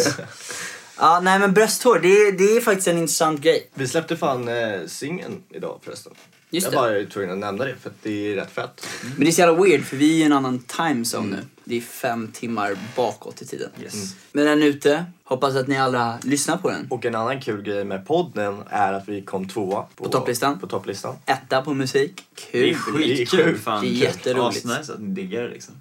Ja, 0.97 1.19
nej 1.23 1.39
men 1.39 1.53
brösthår, 1.53 1.99
det, 1.99 2.07
är- 2.07 2.31
det 2.31 2.57
är 2.57 2.61
faktiskt 2.61 2.87
en 2.87 2.97
intressant 2.97 3.41
grej. 3.41 3.69
Vi 3.73 3.87
släppte 3.87 4.17
fan 4.17 4.47
eh, 4.47 4.85
singeln 4.87 5.43
idag 5.49 5.79
förresten. 5.83 6.13
Just 6.49 6.65
jag 6.65 6.73
det. 6.73 6.77
bara 6.77 6.99
är 6.99 7.05
tvungen 7.05 7.31
att 7.31 7.37
nämna 7.37 7.65
det 7.65 7.75
för 7.81 7.89
att 7.89 7.95
det 8.03 8.31
är 8.31 8.35
rätt 8.35 8.51
fett. 8.51 8.87
Men 9.01 9.19
det 9.19 9.27
är 9.27 9.31
så 9.31 9.41
jävla 9.41 9.63
weird 9.63 9.83
för 9.85 9.97
vi 9.97 10.11
är 10.15 10.19
i 10.19 10.23
en 10.23 10.33
annan 10.33 10.59
timezone 10.59 11.27
nu. 11.35 11.43
Det 11.63 11.77
är 11.77 11.81
fem 11.81 12.31
timmar 12.33 12.77
bakåt 12.95 13.41
i 13.41 13.45
tiden. 13.45 13.69
Yes. 13.83 14.15
Men 14.31 14.45
den 14.45 14.61
är 14.61 14.65
ute. 14.65 15.05
Hoppas 15.23 15.55
att 15.55 15.67
ni 15.67 15.77
alla 15.77 16.19
lyssnar 16.23 16.57
på 16.57 16.69
den. 16.69 16.87
Och 16.89 17.05
en 17.05 17.15
annan 17.15 17.41
kul 17.41 17.61
grej 17.61 17.83
med 17.85 18.07
podden 18.07 18.63
är 18.69 18.93
att 18.93 19.07
vi 19.09 19.21
kom 19.21 19.47
tvåa 19.47 19.81
på, 19.95 20.03
På 20.03 20.09
topplistan. 20.09 20.59
På 20.59 20.67
topplistan. 20.67 21.15
Etta 21.25 21.61
på 21.61 21.73
musik. 21.73 22.23
Det 22.51 22.59
är 22.59 22.73
Kul. 22.73 22.75
skitkul 22.75 23.43
sjukt. 23.45 23.63
fan. 23.63 23.81
Det 23.83 23.89
är 23.89 23.91
jätteroligt. 23.91 24.65
Asnice 24.65 24.93
att 24.93 24.99
ni 25.01 25.07
diggar 25.07 25.41
det 25.41 25.49
liksom. 25.49 25.73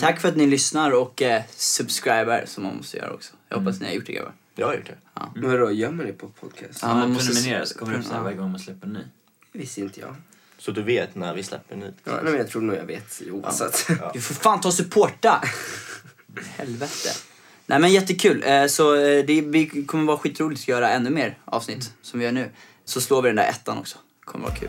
Tack 0.00 0.20
för 0.20 0.28
att 0.28 0.36
ni 0.36 0.46
lyssnar 0.46 0.90
och 0.90 1.22
eh, 1.22 1.42
subscriber 1.56 2.44
som 2.46 2.62
man 2.64 2.76
måste 2.76 2.96
göra 2.96 3.10
också. 3.12 3.34
Jag 3.48 3.58
hoppas 3.58 3.80
ni 3.80 3.86
har 3.86 3.92
gjort 3.94 4.06
det 4.06 4.12
grabbar. 4.12 4.32
Jag 4.54 4.66
har 4.66 4.74
gjort 4.74 4.86
det. 4.86 4.96
Men 5.34 5.50
vadå, 5.50 5.70
gör 5.70 5.90
man 5.90 6.06
det 6.06 6.12
på 6.12 6.28
podcast? 6.28 6.78
Ja, 6.82 6.88
Ja, 6.88 6.94
man 6.94 7.10
måste- 7.12 7.32
prenumererar 7.32 7.64
så 7.64 7.78
kommer 7.78 7.92
det 7.92 7.98
upp 7.98 8.04
så 8.04 8.10
här 8.10 8.18
Ja. 8.18 8.22
varje 8.24 8.36
gång 8.36 8.50
man 8.50 8.60
släpper 8.60 8.86
en 8.86 8.92
ny. 8.92 9.00
Det 9.52 9.58
visste 9.58 9.80
inte 9.80 10.00
jag. 10.00 10.14
Så 10.58 10.70
du 10.70 10.82
vet 10.82 11.14
när 11.14 11.34
vi 11.34 11.42
släpper 11.42 11.76
ny. 11.76 11.86
Ja, 12.04 12.12
nej, 12.12 12.24
men 12.24 12.34
jag 12.36 12.48
tror 12.48 12.62
nog 12.62 12.76
jag 12.76 12.84
vet 12.84 13.22
oavsett. 13.30 13.86
Du 14.12 14.20
får 14.20 14.34
fan 14.34 14.60
ta 14.60 14.68
och 14.68 14.74
supporta! 14.74 15.44
Helvete. 16.56 17.08
Nej 17.66 17.78
men 17.80 17.92
jättekul. 17.92 18.42
Eh, 18.46 18.66
Så 18.66 18.94
eh, 18.94 19.24
det 19.24 19.40
vi 19.42 19.84
kommer 19.86 20.04
vara 20.04 20.18
skitroligt 20.18 20.60
att 20.62 20.68
göra 20.68 20.90
ännu 20.90 21.10
mer 21.10 21.38
avsnitt 21.44 21.92
som 22.02 22.18
vi 22.20 22.24
gör 22.24 22.32
nu. 22.32 22.50
Så 22.84 23.00
slår 23.00 23.22
vi 23.22 23.28
den 23.28 23.36
där 23.36 23.48
ettan 23.48 23.78
också. 23.78 23.98
kommer 24.24 24.44
vara 24.48 24.56
kul. 24.56 24.68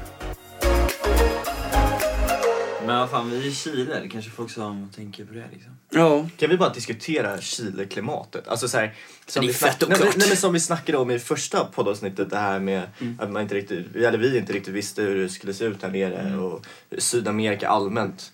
Men 2.89 2.99
vad 2.99 3.09
fan, 3.09 3.29
vi 3.29 3.37
är 3.37 3.45
i 3.45 3.53
Chile. 3.53 3.99
Det 3.99 4.07
kanske 4.09 4.31
folk 4.31 4.51
som 4.51 4.89
tänker 4.95 5.25
på 5.25 5.33
det 5.33 5.45
liksom. 5.53 5.71
Ja. 5.89 6.29
Kan 6.37 6.49
vi 6.49 6.57
bara 6.57 6.73
diskutera 6.73 7.41
Chile-klimatet? 7.41 8.47
Alltså 8.47 8.67
så 8.67 8.77
här, 8.77 8.95
som 9.27 9.41
Det 9.41 9.45
är 9.45 9.47
vi 9.47 9.53
fett 9.53 9.77
snack- 9.79 9.89
nej, 9.89 9.99
men, 9.99 10.11
nej, 10.17 10.27
men 10.27 10.37
som 10.37 10.53
vi 10.53 10.59
snackade 10.59 10.97
om 10.97 11.11
i 11.11 11.19
första 11.19 11.65
poddavsnittet, 11.65 12.29
det 12.29 12.37
här 12.37 12.59
med 12.59 12.83
att 13.19 13.31
man 13.31 13.41
inte 13.41 13.55
riktigt, 13.55 13.95
eller 13.95 14.17
vi 14.17 14.37
inte 14.37 14.53
riktigt 14.53 14.73
visste 14.73 15.01
hur 15.01 15.21
det 15.21 15.29
skulle 15.29 15.53
se 15.53 15.65
ut 15.65 15.81
här 15.83 15.89
nere 15.91 16.37
och 16.37 16.65
Sydamerika 16.97 17.67
allmänt. 17.69 18.31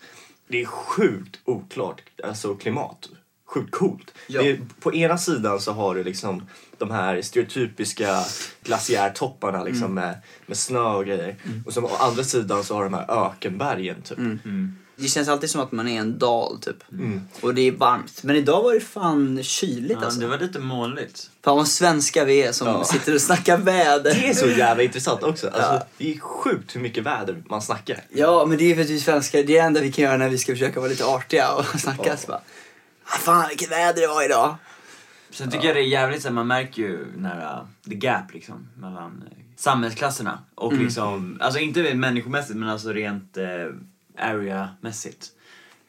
Det 0.48 0.62
är 0.62 0.66
sjukt 0.66 1.40
oklart, 1.46 2.02
alltså 2.24 2.56
klimat. 2.56 3.10
Sjukt 3.46 3.72
coolt. 3.72 4.14
Ja. 4.28 4.42
Det 4.42 4.50
är, 4.50 4.60
på 4.80 4.94
ena 4.96 5.18
sidan 5.18 5.60
så 5.60 5.72
har 5.72 5.96
du 5.96 6.04
liksom 6.04 6.48
de 6.78 6.92
här 6.92 7.22
stereotypiska 7.22 8.20
glaciärtopparna 8.64 9.64
liksom 9.64 9.94
med, 9.94 10.18
med 10.46 10.58
snö 10.58 10.80
och 10.96 11.06
grejer. 11.06 11.36
Och 11.66 11.74
så 11.74 11.82
å 11.82 11.90
andra 12.00 12.24
sidan 12.24 12.64
så 12.64 12.76
har 12.76 12.84
de 12.84 12.94
här 12.94 13.26
ökenbergen 13.28 14.02
typ. 14.02 14.18
Det 14.98 15.08
känns 15.08 15.28
alltid 15.30 15.50
som 15.50 15.62
att 15.62 15.72
man 15.72 15.88
är 15.88 15.92
i 15.94 15.96
en 15.98 16.20
dal 16.20 16.58
typ. 16.62 16.92
Mm. 16.92 17.22
Och 17.42 17.56
det 17.56 17.62
är 17.68 17.72
varmt. 17.72 18.24
Men 18.24 18.36
idag 18.36 18.64
var 18.64 18.74
det 18.74 18.80
fan 18.80 19.44
kyligt 19.44 19.98
Ja, 20.00 20.06
alltså. 20.06 20.20
det 20.20 20.28
var 20.28 20.38
lite 20.38 20.60
molnigt. 20.60 21.30
Fan 21.44 21.56
vad 21.58 21.68
svenska 21.68 22.26
vi 22.26 22.42
är 22.44 22.52
som 22.52 22.68
Ja. 22.68 22.84
sitter 22.84 23.16
och 23.16 23.22
snackar 23.22 23.58
väder. 23.58 24.14
Det 24.14 24.28
är 24.30 24.34
så 24.34 24.48
jävla 24.48 24.84
intressant 24.84 25.24
också. 25.24 25.48
Alltså, 25.50 25.86
Det 25.98 26.14
är 26.14 26.20
sjukt 26.20 26.76
hur 26.76 26.82
mycket 26.82 27.04
väder 27.04 27.44
man 27.50 27.62
snackar. 27.62 28.04
Ja, 28.10 28.46
men 28.46 28.58
det 28.58 28.72
är 28.72 28.76
för 28.76 28.82
att 28.82 28.90
vi 28.90 29.00
svenskar, 29.00 29.38
det 29.40 29.44
är 29.44 29.48
det 29.48 29.58
enda 29.58 29.82
vi 29.82 29.92
kan 29.92 30.04
göra 30.04 30.18
när 30.18 30.30
vi 30.30 30.38
ska 30.38 30.52
försöka 30.54 30.80
vara 30.80 30.90
lite 30.90 31.06
artiga 31.06 31.52
och 31.52 31.66
snacka. 31.80 32.18
Så 32.18 32.28
bara, 32.28 32.42
fan 33.06 33.46
vilket 33.50 33.72
väder 33.72 34.02
det 34.02 34.08
var 34.08 34.26
idag. 34.26 34.56
Sen 35.30 35.52
tycker 35.52 35.66
jag 35.68 35.76
det 35.76 35.80
är 35.82 35.88
jävligt 35.88 36.22
så 36.24 36.32
man 36.32 36.48
märker 36.48 36.82
ju 36.82 37.06
när 37.18 37.38
uh, 37.60 37.66
the 37.90 37.96
gap 37.96 38.34
liksom 38.34 38.68
mellan 38.78 39.12
uh, 39.32 39.44
samhällsklasserna. 39.56 40.40
Och 40.56 40.72
Mm. 40.74 40.84
liksom, 40.86 41.38
alltså 41.42 41.60
inte 41.60 41.94
människomässigt 41.96 42.60
men 42.60 42.70
alltså 42.70 42.90
rent 42.94 43.38
eh, 43.38 43.46
area-mässigt. 44.18 45.28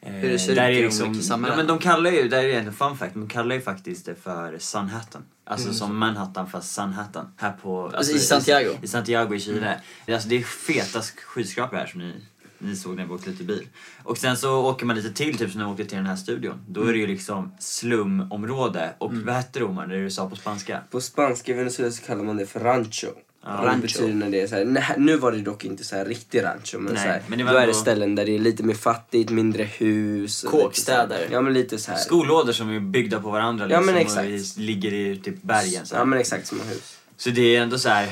Eh, 0.01 0.11
Hur 0.13 0.29
det 0.29 0.39
ser 0.39 0.55
där 0.55 0.69
ut 0.71 0.77
i 0.77 0.81
liksom, 0.83 1.09
olika 1.09 1.19
ja, 1.21 1.27
samhällena. 1.27 1.57
men 1.57 1.67
de 1.67 1.79
kallar 1.79 2.11
ju, 2.11 2.27
där 2.29 2.43
är 2.43 2.59
en 2.59 2.73
fun 2.73 2.97
fact, 2.97 3.13
de 3.13 3.27
kallar 3.27 3.55
ju 3.55 3.61
faktiskt 3.61 4.05
det 4.05 4.15
för 4.15 4.57
Sunhattan. 4.59 5.23
Alltså 5.45 5.65
Mm. 5.67 5.75
som 5.75 5.97
Manhattan 5.97 6.49
fast 6.49 6.71
Sunhattan. 6.75 7.33
Här 7.37 7.51
på, 7.61 7.91
alltså, 7.95 8.11
i 8.11 8.19
Santiago? 8.19 8.69
I, 8.81 8.87
Santiago 8.87 9.35
i 9.35 9.39
Chile. 9.39 9.81
Alltså 10.07 10.29
det 10.29 10.35
är 10.37 10.43
feta 10.43 11.01
skyskrapor 11.01 11.77
här 11.77 11.85
som 11.85 11.99
ni, 11.99 12.13
ni 12.59 12.75
såg 12.75 12.95
när 12.95 13.05
vi 13.05 13.13
åkte 13.13 13.29
lite 13.29 13.43
bil. 13.43 13.67
Och 14.03 14.17
sen 14.17 14.37
så 14.37 14.65
åker 14.65 14.85
man 14.85 14.95
lite 14.95 15.11
till, 15.13 15.37
typ 15.37 15.51
som 15.51 15.59
när 15.59 15.67
vi 15.67 15.71
åkte 15.73 15.85
till 15.85 15.97
den 15.97 16.05
här 16.05 16.15
studion. 16.15 16.59
Då 16.67 16.83
är 16.83 16.93
det 16.93 16.99
ju 16.99 17.07
liksom 17.07 17.51
slumområde. 17.59 18.93
Och 18.97 19.11
Mm. 19.11 19.25
vad 19.25 19.35
hette 19.35 19.59
det 19.59 19.65
Omar, 19.65 19.87
det 19.87 20.03
du 20.03 20.09
sa 20.11 20.29
på 20.29 20.35
spanska? 20.35 20.81
På 20.91 21.01
spanska 21.01 21.51
i 21.51 21.55
Venezuela 21.55 21.91
så 21.91 22.03
kallar 22.03 22.23
man 22.23 22.37
det 22.37 22.45
för 22.45 22.59
rancho. 22.59 23.07
Ja. 23.45 23.57
Och 23.59 23.65
Rancho. 23.65 23.81
betyder 23.81 24.13
när 24.13 24.29
det 24.29 24.41
är 24.41 24.47
så 24.47 24.55
här, 24.55 24.65
nej, 24.65 24.83
nu 24.97 25.17
var 25.17 25.31
det 25.31 25.37
dock 25.41 25.65
inte 25.65 25.83
så 25.83 25.95
här 25.95 26.05
riktig 26.05 26.43
rancho 26.43 26.79
men, 26.79 26.93
Nej, 26.93 27.03
så 27.03 27.09
här, 27.09 27.21
men 27.27 27.37
det 27.39 27.43
då 27.45 27.57
är 27.57 27.67
det 27.67 27.73
ställen 27.73 28.15
där 28.15 28.25
det 28.25 28.35
är 28.35 28.39
lite 28.39 28.63
mer 28.63 28.73
fattigt, 28.73 29.29
mindre 29.29 29.63
hus. 29.63 30.43
och 30.43 30.51
Kåkstäder. 30.51 31.27
Ja 31.31 31.41
men 31.41 31.53
lite 31.53 31.77
så 31.77 31.91
här. 31.91 31.97
Skollådor 31.99 32.51
som 32.53 32.69
är 32.69 32.79
byggda 32.79 33.19
på 33.21 33.29
varandra 33.29 33.65
Ja, 33.65 33.67
liksom, 33.67 33.85
men 33.85 33.95
och 33.95 34.01
exakt. 34.01 34.57
i- 34.57 34.61
ligger 34.61 34.93
i 34.93 35.17
typ 35.17 35.41
bergen. 35.43 35.85
Så, 35.85 35.95
här. 35.95 36.01
Ja 36.01 36.05
men 36.05 36.19
exakt 36.19 36.47
som 36.47 36.59
hus. 36.61 36.97
så 37.17 37.29
det 37.29 37.55
är 37.55 37.61
ändå 37.61 37.77
så 37.79 37.89
här. 37.89 38.09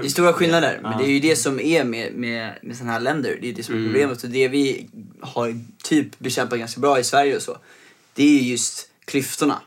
Det 0.00 0.06
är 0.06 0.08
stora 0.10 0.32
skillnader, 0.32 0.78
men 0.82 0.92
Ja. 0.92 0.98
det 0.98 1.04
är 1.04 1.10
ju 1.10 1.20
det 1.20 1.36
som 1.36 1.60
är 1.60 1.84
med, 1.84 2.12
med, 2.14 2.58
med 2.62 2.76
sådana 2.76 2.92
här 2.92 3.00
länder. 3.00 3.38
Det 3.40 3.48
är 3.48 3.52
det 3.52 3.62
som 3.62 3.74
är 3.74 3.78
Mm. 3.78 3.90
problemet. 3.92 4.22
Och 4.24 4.30
det 4.30 4.48
vi 4.48 4.88
har 5.20 5.60
typ 5.82 6.18
bekämpat 6.18 6.58
ganska 6.58 6.80
bra 6.80 6.98
i 6.98 7.04
Sverige 7.04 7.36
och 7.36 7.42
så, 7.42 7.58
det 8.14 8.22
är 8.24 8.42
ju 8.42 8.50
just 8.50 8.88
klyftorna. 9.04 9.60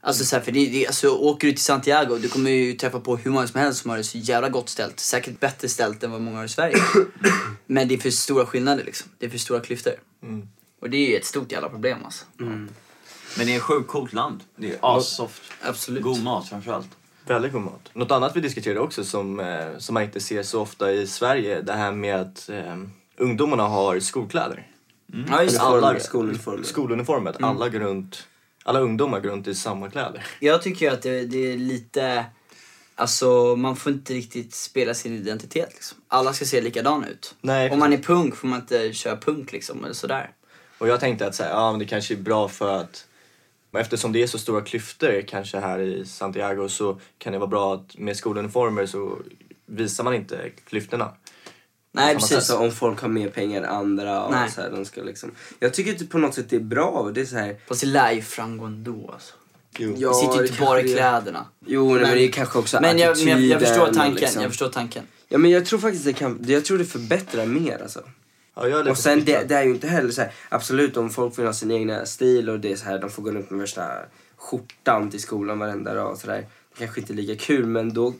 Alltså, 0.00 0.24
så 0.24 0.36
här, 0.36 0.42
för 0.42 0.52
det, 0.52 0.66
det, 0.66 0.86
alltså, 0.86 1.08
åker 1.08 1.46
du 1.46 1.52
till 1.52 1.62
Santiago, 1.64 2.18
du 2.22 2.28
kommer 2.28 2.50
ju 2.50 2.72
träffa 2.72 3.00
på 3.00 3.16
hur 3.16 3.30
många 3.30 3.46
som 3.46 3.60
helst 3.60 3.80
som 3.82 3.90
har 3.90 3.96
det 3.98 4.04
så 4.04 4.18
jävla 4.18 4.48
gott 4.48 4.68
ställt. 4.68 5.00
Säkert 5.00 5.40
bättre 5.40 5.68
ställt 5.68 6.02
än 6.02 6.10
vad 6.10 6.20
många 6.20 6.36
har 6.36 6.44
i 6.44 6.48
Sverige. 6.48 6.76
men 7.66 7.88
det 7.88 7.94
är 7.94 7.98
för 7.98 8.10
stora 8.10 8.46
skillnader 8.46 8.84
liksom. 8.84 9.10
Det 9.18 9.26
är 9.26 9.30
för 9.30 9.38
stora 9.38 9.60
klyftor. 9.60 9.92
Mm. 10.22 10.48
Och 10.80 10.90
det 10.90 10.96
är 10.96 11.10
ju 11.10 11.16
ett 11.16 11.24
stort 11.26 11.52
jävla 11.52 11.68
problem 11.68 11.98
alltså. 12.04 12.24
Men 13.36 13.46
det 13.46 13.52
är 13.52 13.56
ett 13.56 13.62
sjukt 13.62 13.88
coolt 13.88 14.12
land. 14.12 14.40
Det 14.56 14.70
är 14.70 14.78
assoft. 14.80 15.42
Absolut. 15.62 16.02
God 16.02 16.22
mat 16.22 16.48
framförallt. 16.48 16.88
Väldigt 17.26 17.52
god 17.52 17.62
mat. 17.62 17.90
Något 17.92 18.10
annat 18.10 18.36
vi 18.36 18.40
diskuterade 18.40 18.80
också 18.80 19.04
som, 19.04 19.40
eh, 19.40 19.78
som 19.78 19.94
man 19.94 20.02
inte 20.02 20.20
ser 20.20 20.42
så 20.42 20.60
ofta 20.60 20.92
i 20.92 21.06
Sverige, 21.06 21.60
det 21.60 21.72
här 21.72 21.92
med 21.92 22.20
att 22.20 22.48
eh, 22.48 22.76
ungdomarna 23.16 23.62
har 23.62 24.00
skolkläder. 24.00 24.66
Ja, 25.30 25.42
just 25.42 25.58
det. 25.58 25.64
Uniformer, 25.64 25.98
skoluniformer. 25.98 26.62
Skoluniformet. 26.62 27.42
Alla, 27.42 27.68
går 27.68 27.78
runt, 27.78 28.26
alla 28.64 28.80
ungdomar 28.80 29.20
går 29.20 29.28
runt 29.28 29.46
i 29.46 29.54
samma 29.54 29.90
kläder. 29.90 30.26
Jag 30.40 30.62
tycker 30.62 30.92
att 30.92 31.02
det, 31.02 31.26
det 31.26 31.52
är 31.52 31.56
lite... 31.56 32.24
Alltså 32.96 33.56
man 33.56 33.76
får 33.76 33.92
inte 33.92 34.14
riktigt 34.14 34.54
spela 34.54 34.94
sin 34.94 35.14
identitet 35.14 35.68
liksom. 35.72 35.98
Alla 36.08 36.32
ska 36.32 36.44
se 36.44 36.60
likadana 36.60 37.08
ut. 37.08 37.34
Nej, 37.40 37.70
Om 37.70 37.78
man 37.78 37.92
är 37.92 37.98
punk 37.98 38.36
får 38.36 38.48
man 38.48 38.60
inte 38.60 38.92
köra 38.92 39.16
punk 39.16 39.52
liksom 39.52 39.84
eller 39.84 39.94
sådär. 39.94 40.30
Och 40.78 40.88
jag 40.88 41.00
tänkte 41.00 41.26
att 41.26 41.34
så 41.34 41.42
här, 41.42 41.50
ja, 41.50 41.70
men 41.70 41.78
det 41.78 41.86
kanske 41.86 42.14
är 42.14 42.18
bra 42.18 42.48
för 42.48 42.80
att 42.80 43.06
eftersom 43.76 44.12
det 44.12 44.22
är 44.22 44.26
så 44.26 44.38
stora 44.38 44.60
klyftor 44.60 45.22
kanske 45.28 45.58
här 45.58 45.78
i 45.78 46.04
Santiago 46.04 46.68
så 46.68 47.00
kan 47.18 47.32
det 47.32 47.38
vara 47.38 47.50
bra 47.50 47.74
att 47.74 47.98
med 47.98 48.16
skoluniformer 48.16 48.86
så 48.86 49.18
visar 49.66 50.04
man 50.04 50.14
inte 50.14 50.50
klyftorna. 50.68 51.12
Nej 51.92 52.14
precis. 52.14 52.50
Om 52.50 52.72
folk 52.72 53.00
har 53.00 53.08
mer 53.08 53.28
pengar 53.28 53.62
än 53.62 53.68
andra 53.68 54.24
och 54.24 54.32
Nej. 54.32 54.50
så 54.50 54.60
här, 54.60 54.70
de 54.70 54.84
ska 54.84 55.02
liksom. 55.02 55.30
Jag 55.58 55.74
tycker 55.74 55.94
att 55.94 56.10
på 56.10 56.18
något 56.18 56.34
sätt 56.34 56.50
det 56.50 56.56
är 56.56 56.60
bra. 56.60 57.10
Det 57.14 57.20
är 57.20 57.24
så 57.24 57.36
här. 57.36 57.56
Fast 57.68 57.80
det 57.80 57.86
lär 57.86 58.12
ju 58.12 58.22
framgå 58.22 58.64
ändå 58.64 59.10
alltså. 59.12 59.34
Jo. 59.78 59.94
Ja, 59.98 60.08
det 60.08 60.14
sitter 60.14 60.34
ju 60.34 60.42
det 60.42 60.48
inte 60.48 60.60
bara 60.60 60.80
i 60.80 60.92
kläderna. 60.92 61.46
Jo 61.66 61.84
nej, 61.84 61.94
men, 61.94 62.02
Men- 62.02 62.18
det 62.18 62.24
är 62.24 62.32
kanske 62.32 62.58
också 62.58 62.80
Men 62.80 62.98
jag, 62.98 63.18
men 63.18 63.28
jag, 63.28 63.40
jag 63.40 63.60
förstår 63.60 63.92
tanken, 63.92 64.14
liksom. 64.14 64.42
jag 64.42 64.50
förstår 64.50 64.68
tanken. 64.68 65.04
Ja 65.28 65.38
men 65.38 65.50
jag 65.50 65.66
tror 65.66 65.78
faktiskt 65.78 66.04
det 66.04 66.12
kan, 66.12 66.44
jag 66.46 66.64
tror 66.64 66.78
det 66.78 66.84
förbättrar 66.84 67.46
mer 67.46 67.82
alltså. 67.82 68.02
Ja, 68.54 68.90
Och 68.90 68.98
sen 68.98 69.24
det, 69.24 69.48
det 69.48 69.54
är 69.54 69.62
ju 69.62 69.70
inte 69.70 69.88
heller 69.88 70.10
så 70.10 70.22
här, 70.22 70.32
absolut 70.48 70.96
om 70.96 71.10
folk 71.10 71.38
vill 71.38 71.46
ha 71.46 71.52
sin 71.52 71.70
egna 71.70 72.06
stil 72.06 72.50
och 72.50 72.60
det 72.60 72.72
är 72.72 72.76
så 72.76 72.84
här, 72.84 72.98
de 72.98 73.10
får 73.10 73.22
gå 73.22 73.30
runt 73.30 73.50
med 73.50 73.60
värsta 73.60 73.90
skjortan 74.36 75.10
till 75.10 75.20
skolan 75.20 75.58
varenda 75.58 75.94
dag 75.94 76.10
och 76.12 76.18
sådär. 76.18 76.46
Det 76.72 76.78
kanske 76.78 77.00
inte 77.00 77.12
är 77.12 77.14
lika 77.14 77.44
kul 77.44 77.66
men 77.66 77.94
då 77.94 78.14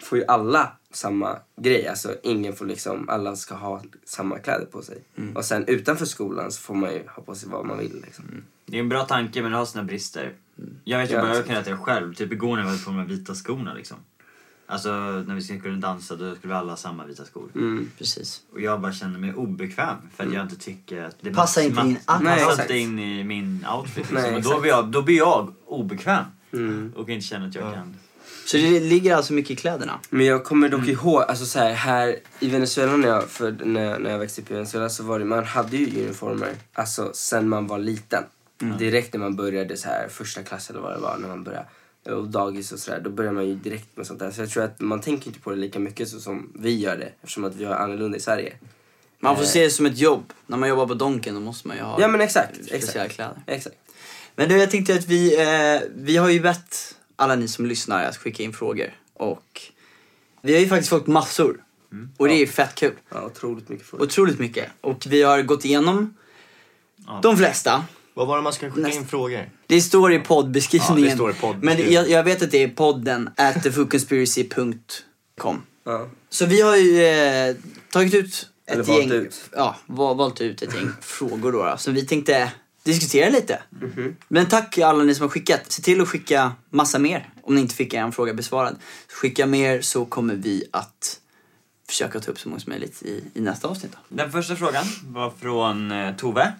får 0.00 0.18
ju 0.18 0.24
alla 0.24 0.72
samma 0.90 1.38
grej. 1.56 1.88
Alltså 1.88 2.14
ingen 2.22 2.52
får 2.52 2.66
liksom, 2.66 3.08
alla 3.08 3.36
ska 3.36 3.54
ha 3.54 3.82
samma 4.04 4.38
kläder 4.38 4.66
på 4.66 4.82
sig. 4.82 4.98
Mm. 5.16 5.36
Och 5.36 5.44
sen 5.44 5.64
utanför 5.66 6.06
skolan 6.06 6.52
så 6.52 6.60
får 6.60 6.74
man 6.74 6.92
ju 6.92 7.02
ha 7.08 7.22
på 7.22 7.34
sig 7.34 7.48
vad 7.48 7.66
man 7.66 7.78
vill 7.78 8.02
liksom. 8.04 8.24
Det 8.66 8.76
är 8.76 8.80
en 8.80 8.88
bra 8.88 9.04
tanke 9.04 9.42
men 9.42 9.52
det 9.52 9.58
har 9.58 9.64
sina 9.64 9.84
brister. 9.84 10.32
Jag 10.84 10.98
vet 10.98 11.10
ju 11.10 11.14
Ja, 11.14 11.20
bara, 11.20 11.34
jag 11.34 11.46
kan 11.46 11.56
äta 11.56 11.70
det 11.70 11.76
själv. 11.76 12.14
Typ 12.14 12.32
igår 12.32 12.56
när 12.56 12.62
jag 12.64 12.70
var 12.70 12.78
på 12.78 12.90
de 12.90 12.98
här 12.98 13.06
vita 13.06 13.34
skorna 13.34 13.74
liksom. 13.74 13.96
Alltså 14.70 14.88
när 15.26 15.34
vi 15.34 15.42
skulle 15.42 15.76
dansa 15.76 16.16
då 16.16 16.34
skulle 16.34 16.52
vi 16.52 16.58
alla 16.58 16.72
ha 16.72 16.76
samma 16.76 17.04
vita 17.06 17.24
skor. 17.24 17.48
Mm. 17.54 17.90
Precis. 17.98 18.40
Och 18.52 18.60
jag 18.60 18.80
bara 18.80 18.92
känner 18.92 19.18
mig 19.18 19.34
obekväm 19.34 19.96
för 20.16 20.26
att 20.26 20.32
jag 20.32 20.42
inte 20.42 20.56
tycker 20.56 21.02
att 21.02 21.16
det 21.20 21.30
Passar 21.30 21.62
inte 21.62 21.80
in. 21.80 21.98
Ah, 22.04 22.18
Nej, 22.18 22.44
passar 22.44 22.62
inte 22.62 22.76
in 22.78 22.98
i 22.98 23.24
min 23.24 23.66
outfit. 23.76 23.96
Liksom. 23.96 24.14
Nej, 24.14 24.34
och 24.36 24.42
då 24.42 24.60
blir, 24.60 24.70
jag, 24.70 24.86
då 24.86 25.02
blir 25.02 25.16
jag 25.16 25.54
obekväm 25.66 26.24
Mm. 26.52 26.92
och 26.96 27.08
inte 27.08 27.26
känner 27.26 27.48
att 27.48 27.54
jag 27.54 27.74
kan. 27.74 27.96
Så 28.46 28.56
det 28.56 28.80
ligger 28.80 29.16
alltså 29.16 29.32
mycket 29.32 29.50
i 29.50 29.56
kläderna? 29.56 29.98
Men 30.10 30.26
jag 30.26 30.44
kommer 30.44 30.66
Mm. 30.68 30.80
dock 30.80 30.88
ihåg, 30.88 31.22
alltså 31.22 31.46
så 31.46 31.58
här, 31.58 31.72
här 31.74 32.16
i 32.40 32.48
Venezuela 32.48 32.96
när 32.96 33.08
jag, 33.08 33.28
för 33.28 33.56
när, 33.64 33.98
när 33.98 34.10
jag 34.10 34.18
växte 34.18 34.42
upp 34.42 34.50
i 34.50 34.54
Venezuela 34.54 34.88
så 34.88 35.02
var 35.04 35.18
det, 35.18 35.24
man 35.24 35.44
hade 35.44 35.76
ju 35.76 36.04
uniformer, 36.04 36.52
alltså 36.72 37.10
sen 37.14 37.48
man 37.48 37.66
var 37.66 37.78
liten. 37.78 38.24
Mm. 38.62 38.78
Direkt 38.78 39.12
när 39.12 39.20
man 39.20 39.36
började 39.36 39.76
så 39.76 39.88
här 39.88 40.08
första 40.08 40.42
klass 40.42 40.70
eller 40.70 40.80
vad 40.80 40.92
det 40.92 40.98
var, 41.00 41.16
när 41.18 41.28
man 41.28 41.44
började 41.44 41.66
och 42.08 42.28
dagis 42.28 42.72
och 42.72 42.78
sådär, 42.78 43.00
då 43.00 43.10
börjar 43.10 43.32
man 43.32 43.46
ju 43.48 43.54
direkt 43.54 43.96
med 43.96 44.06
sånt 44.06 44.18
där. 44.20 44.30
Så 44.30 44.40
jag 44.40 44.50
tror 44.50 44.62
att 44.64 44.80
man 44.80 45.00
tänker 45.00 45.26
inte 45.26 45.40
på 45.40 45.50
det 45.50 45.56
lika 45.56 45.78
mycket 45.78 46.08
så 46.08 46.20
som 46.20 46.52
vi 46.58 46.78
gör 46.78 46.96
det, 46.96 47.12
eftersom 47.22 47.44
att 47.44 47.54
vi 47.56 47.64
har 47.64 47.74
annorlunda 47.74 48.16
i 48.16 48.20
Sverige. 48.20 48.54
Man 49.20 49.36
får 49.36 49.42
Eh. 49.42 49.48
se 49.48 49.64
det 49.64 49.70
som 49.70 49.86
ett 49.86 49.98
jobb. 49.98 50.32
När 50.46 50.56
man 50.56 50.68
jobbar 50.68 50.86
på 50.86 50.94
Donken 50.94 51.34
då 51.34 51.40
måste 51.40 51.68
man 51.68 51.76
ju 51.76 51.82
ha 51.82 52.00
Ja 52.00 52.08
men 52.08 52.20
exakt, 52.20 52.54
speciella 52.54 52.80
exakt. 53.04 53.14
kläder. 53.14 53.36
exakt. 53.46 53.76
Men 54.36 54.48
du, 54.48 54.56
jag 54.56 54.70
tänkte 54.70 54.94
att 54.94 55.06
vi, 55.06 55.40
eh, 55.40 55.80
vi 55.96 56.16
har 56.16 56.28
ju 56.28 56.40
bett 56.40 56.96
alla 57.16 57.34
ni 57.36 57.48
som 57.48 57.66
lyssnar 57.66 58.04
att 58.04 58.16
skicka 58.16 58.42
in 58.42 58.52
frågor. 58.52 58.94
Och 59.14 59.60
vi 60.42 60.52
har 60.54 60.60
ju 60.60 60.68
faktiskt 60.68 60.90
fått 60.90 61.06
massor. 61.06 61.64
Och 62.16 62.28
det 62.28 62.34
är 62.34 62.38
ju 62.38 62.46
fett 62.46 62.74
kul. 62.74 62.94
Ja, 63.10 63.22
otroligt 63.24 63.68
mycket 63.68 63.86
frågor. 63.86 64.04
Otroligt 64.04 64.38
mycket. 64.38 64.70
Och 64.80 65.06
vi 65.08 65.22
har 65.22 65.42
gått 65.42 65.64
igenom 65.64 66.14
de 67.22 67.36
flesta. 67.36 67.84
Vad 68.18 68.26
var 68.26 68.36
det 68.36 68.42
man 68.42 68.52
ska 68.52 68.70
skicka 68.70 68.88
in 68.88 68.94
Näst- 69.00 69.10
frågor? 69.10 69.50
Det 69.66 69.80
står 69.80 70.12
i 70.12 70.18
poddbeskrivningen. 70.18 71.04
Ja, 71.04 71.10
det 71.10 71.14
står 71.14 71.30
i 71.30 71.34
poddbeskrivningen. 71.34 71.84
Men 71.86 71.94
jag, 71.94 72.10
jag 72.10 72.24
vet 72.24 72.42
att 72.42 72.50
det 72.50 72.62
är 72.62 72.68
podden 72.68 73.30
at 73.36 73.62
thefoodconspiracy.com. 73.62 75.62
Ja. 75.84 76.08
Så 76.28 76.46
vi 76.46 76.60
har 76.60 76.76
ju 76.76 77.02
eh, 77.04 77.56
tagit 77.92 78.14
ut 78.14 78.48
Eller 78.66 78.82
ett 78.82 78.88
valt 78.88 79.00
gäng, 79.00 79.12
ut. 79.12 79.50
Ja, 79.56 79.76
val, 79.86 80.16
valt 80.16 80.40
ut 80.40 80.62
ett 80.62 80.74
gäng 80.74 80.90
frågor 81.00 81.52
då, 81.52 81.64
då. 81.64 81.76
Så 81.78 81.90
vi 81.90 82.06
tänkte 82.06 82.52
diskutera 82.84 83.30
lite. 83.30 83.62
Mhm. 83.70 84.16
Men 84.28 84.46
tack 84.46 84.78
alla 84.78 85.04
ni 85.04 85.14
som 85.14 85.22
har 85.22 85.30
skickat. 85.30 85.72
Se 85.72 85.82
till 85.82 86.00
att 86.00 86.08
skicka 86.08 86.52
massa 86.70 86.98
mer 86.98 87.28
om 87.42 87.54
ni 87.54 87.60
inte 87.60 87.74
fick 87.74 87.94
er 87.94 88.10
fråga 88.10 88.34
besvarad. 88.34 88.76
Skicka 89.08 89.46
mer 89.46 89.80
så 89.80 90.04
kommer 90.04 90.34
vi 90.34 90.64
att 90.70 91.20
försöka 91.88 92.20
ta 92.20 92.30
upp 92.30 92.40
så 92.40 92.48
många 92.48 92.60
som 92.60 92.70
möjligt 92.70 93.02
i, 93.02 93.24
i 93.34 93.40
nästa 93.40 93.68
avsnitt. 93.68 93.92
Då. 93.92 93.98
Den 94.16 94.32
första 94.32 94.56
frågan 94.56 94.84
var 95.02 95.30
från 95.40 95.92
eh, 95.92 96.16
Tove. 96.16 96.52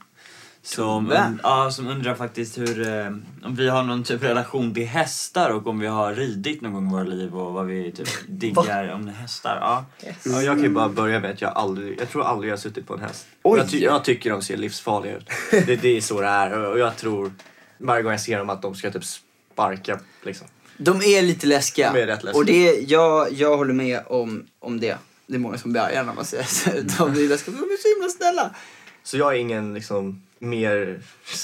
Som, 0.75 1.11
und- 1.13 1.41
ja, 1.43 1.71
som 1.71 1.89
undrar 1.89 2.15
faktiskt 2.15 2.59
hur, 2.59 2.89
eh, 2.89 3.07
om 3.45 3.55
vi 3.57 3.69
har 3.69 3.83
någon 3.83 4.05
typ 4.05 4.23
relation 4.23 4.75
till 4.75 4.87
hästar 4.87 5.51
och 5.51 5.67
om 5.67 5.79
vi 5.79 5.87
har 5.87 6.15
ridit 6.15 6.61
någon 6.61 6.73
gång 6.73 6.87
i 6.89 6.91
våra 6.93 7.03
liv 7.03 7.37
och 7.37 7.53
vad 7.53 7.67
vi 7.67 7.93
typ 7.93 8.09
diggar 8.29 8.89
om 8.93 9.09
hästar. 9.09 9.59
Ja. 9.61 9.85
Ja, 10.25 10.43
jag 10.43 10.55
kan 10.57 10.63
ju 10.63 10.69
bara 10.69 10.89
börja 10.89 11.21
med 11.21 11.31
att 11.31 11.41
jag 11.43 11.53
aldrig, 11.57 12.01
jag 12.01 12.11
tror 12.11 12.25
aldrig 12.25 12.49
jag 12.51 12.57
har 12.57 12.61
suttit 12.61 12.87
på 12.87 12.95
en 12.95 13.01
häst. 13.01 13.27
Oj! 13.43 13.59
Jag, 13.59 13.71
ty- 13.71 13.85
jag 13.85 14.05
tycker 14.05 14.31
de 14.31 14.43
ser 14.43 14.57
livsfarliga 14.57 15.17
ut. 15.17 15.29
Det, 15.51 15.77
det 15.77 15.97
är 15.97 16.01
så 16.01 16.21
det 16.21 16.27
är 16.27 16.65
och 16.65 16.79
jag 16.79 16.97
tror 16.97 17.33
varje 17.79 18.03
gång 18.03 18.13
jag 18.13 18.21
ser 18.21 18.39
dem 18.39 18.51
att 18.51 18.63
de 18.63 18.75
ska 18.75 18.91
typ 18.91 19.05
sparka 19.05 20.01
liksom. 20.23 20.47
De 20.77 20.97
är 21.03 21.23
lite 21.23 21.47
läskiga. 21.47 21.93
De 21.93 22.01
är 22.03 22.07
rätt 22.07 22.25
läskiga. 22.25 22.39
Och 22.41 22.47
det, 22.47 22.73
jag, 22.81 23.33
jag 23.33 23.57
håller 23.57 23.75
med 23.75 24.01
om, 24.07 24.47
om 24.59 24.81
det. 24.81 24.97
Det 25.27 25.35
är 25.35 25.39
många 25.39 25.59
som 25.59 25.73
börjar 25.73 26.05
när 26.05 26.15
man 26.15 26.25
säger 26.25 26.45
så. 26.45 26.71
De 26.99 27.13
är 27.13 27.29
läskiga. 27.29 27.55
De 27.57 27.63
är 27.63 27.83
så 27.83 27.89
himla 27.99 28.09
snälla. 28.09 28.51
Så 29.03 29.17
jag 29.17 29.35
är 29.35 29.39
ingen 29.39 29.75
liksom 29.75 30.23
mer 30.39 31.01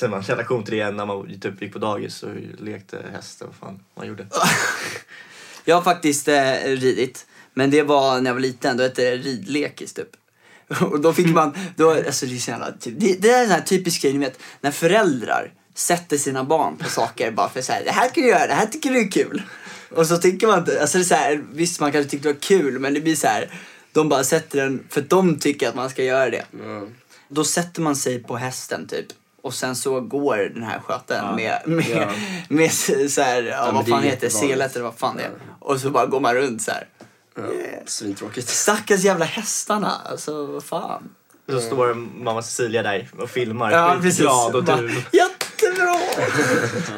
man, 0.08 0.22
relation 0.22 0.64
till 0.64 0.74
det 0.74 0.80
än 0.80 0.96
när 0.96 1.06
man 1.06 1.40
typ 1.40 1.62
gick 1.62 1.72
på 1.72 1.78
dagis 1.78 2.22
och 2.22 2.30
lekte 2.58 2.98
häst 3.12 3.42
och 3.42 3.46
vad 3.46 3.56
fan 3.56 3.80
man 3.96 4.06
gjorde. 4.06 4.26
Jag 5.64 5.76
har 5.76 5.82
faktiskt 5.82 6.28
eh, 6.28 6.52
ridit. 6.64 7.26
Men 7.54 7.70
det 7.70 7.82
var 7.82 8.20
när 8.20 8.30
jag 8.30 8.34
var 8.34 8.40
liten, 8.40 8.76
då 8.76 8.82
hette 8.82 9.10
det 9.10 9.16
ridlekis 9.16 9.92
typ. 9.92 10.08
Och 10.80 11.00
då 11.00 11.12
fick 11.12 11.26
man, 11.26 11.54
då, 11.76 11.90
alltså 11.90 12.26
det 12.26 12.34
är 12.34 12.38
så 12.38 12.50
jävla, 12.50 12.72
typ, 12.72 12.94
det, 12.96 13.14
det 13.22 13.30
är 13.30 13.40
en 13.40 13.46
sån 13.46 13.54
här 13.54 13.62
typisk 13.62 14.02
grej, 14.02 14.12
ni 14.12 14.18
vet, 14.18 14.38
när 14.60 14.70
föräldrar 14.70 15.52
sätter 15.74 16.16
sina 16.16 16.44
barn 16.44 16.76
på 16.76 16.88
saker 16.88 17.30
bara 17.30 17.48
för 17.48 17.62
så 17.62 17.72
här, 17.72 17.84
det 17.84 17.90
här 17.90 18.08
kan 18.08 18.22
du 18.22 18.28
göra, 18.28 18.46
det 18.46 18.54
här 18.54 18.66
tycker 18.66 18.90
du 18.90 19.00
är 19.00 19.10
kul. 19.10 19.42
Och 19.90 20.06
så 20.06 20.16
tycker 20.16 20.46
man 20.46 20.58
inte, 20.58 20.80
alltså 20.80 20.98
det 20.98 21.04
är 21.04 21.06
så 21.06 21.14
här, 21.14 21.44
visst 21.52 21.80
man 21.80 21.92
kanske 21.92 22.10
tyckte 22.10 22.28
det 22.28 22.32
var 22.32 22.40
kul 22.40 22.78
men 22.78 22.94
det 22.94 23.00
blir 23.00 23.16
så 23.16 23.26
här, 23.26 23.60
de 23.92 24.08
bara 24.08 24.24
sätter 24.24 24.58
den 24.58 24.84
för 24.88 25.00
att 25.00 25.10
de 25.10 25.38
tycker 25.38 25.68
att 25.68 25.74
man 25.74 25.90
ska 25.90 26.04
göra 26.04 26.30
det. 26.30 26.44
Ja. 26.64 26.86
Då 27.28 27.44
sätter 27.44 27.82
man 27.82 27.96
sig 27.96 28.22
på 28.22 28.36
hästen 28.36 28.86
typ. 28.88 29.06
Och 29.42 29.54
sen 29.54 29.76
så 29.76 30.00
går 30.00 30.36
den 30.54 30.62
här 30.62 30.80
sköten 30.80 31.24
Ja. 31.24 31.36
med, 31.36 31.60
med, 31.66 31.86
Ja. 31.90 32.10
med 32.48 32.72
så 33.10 33.20
här, 33.22 33.42
ja, 33.42 33.70
vad 33.72 33.88
fan 33.88 34.02
heter 34.02 34.28
selet 34.28 34.74
eller 34.74 34.84
vad 34.84 34.94
fan 34.98 35.16
det 35.16 35.22
är. 35.22 35.30
Och 35.58 35.80
så 35.80 35.90
bara 35.90 36.06
går 36.06 36.20
man 36.20 36.34
runt 36.34 36.62
så 36.62 36.70
här. 36.70 36.88
Ja, 37.36 37.42
Svintråkigt. 37.86 38.48
Stackars 38.48 39.04
jävla 39.04 39.24
hästarna, 39.24 39.92
alltså 40.10 40.46
vad 40.46 40.64
fan. 40.64 41.08
Så 41.48 41.60
står 41.60 41.94
mamma 41.94 42.42
Cecilia 42.42 42.82
där 42.82 43.08
och 43.18 43.30
filmar. 43.30 43.70
Ja, 43.72 43.96
precis. 44.02 44.20
Glad 44.20 44.54
och 44.56 44.64
du. 44.64 45.02
Jättebra! 45.12 45.98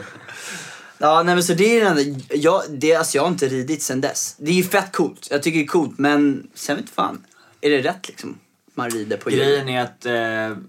ja, 0.99 1.23
nej 1.23 1.35
men 1.35 1.45
så 1.45 1.55
det 1.55 1.77
är 1.81 1.85
den 1.85 1.99
enda, 1.99 2.21
jag, 2.31 2.63
det, 2.69 2.95
alltså 2.95 3.17
jag 3.19 3.23
har 3.23 3.29
inte 3.29 3.49
ridit 3.49 3.83
sen 3.83 4.01
dess. 4.01 4.35
Det 4.39 4.51
är 4.51 4.55
ju 4.55 4.65
fett 4.65 4.93
coolt, 4.93 5.29
jag 5.31 5.43
tycker 5.43 5.59
det 5.59 5.65
är 5.65 5.69
coolt 5.69 5.99
men 5.99 6.47
sen 6.55 6.77
vet 6.77 6.91
fan, 6.91 7.25
är 7.61 7.71
det 7.71 7.79
rätt 7.83 8.09
liksom? 8.09 8.39
Man 8.79 8.91
rider 8.91 9.17
på 9.17 9.31
djur. 9.31 9.39
Grejen 9.39 9.69
är 9.69 9.83
att 9.83 10.07
eh, 10.07 10.13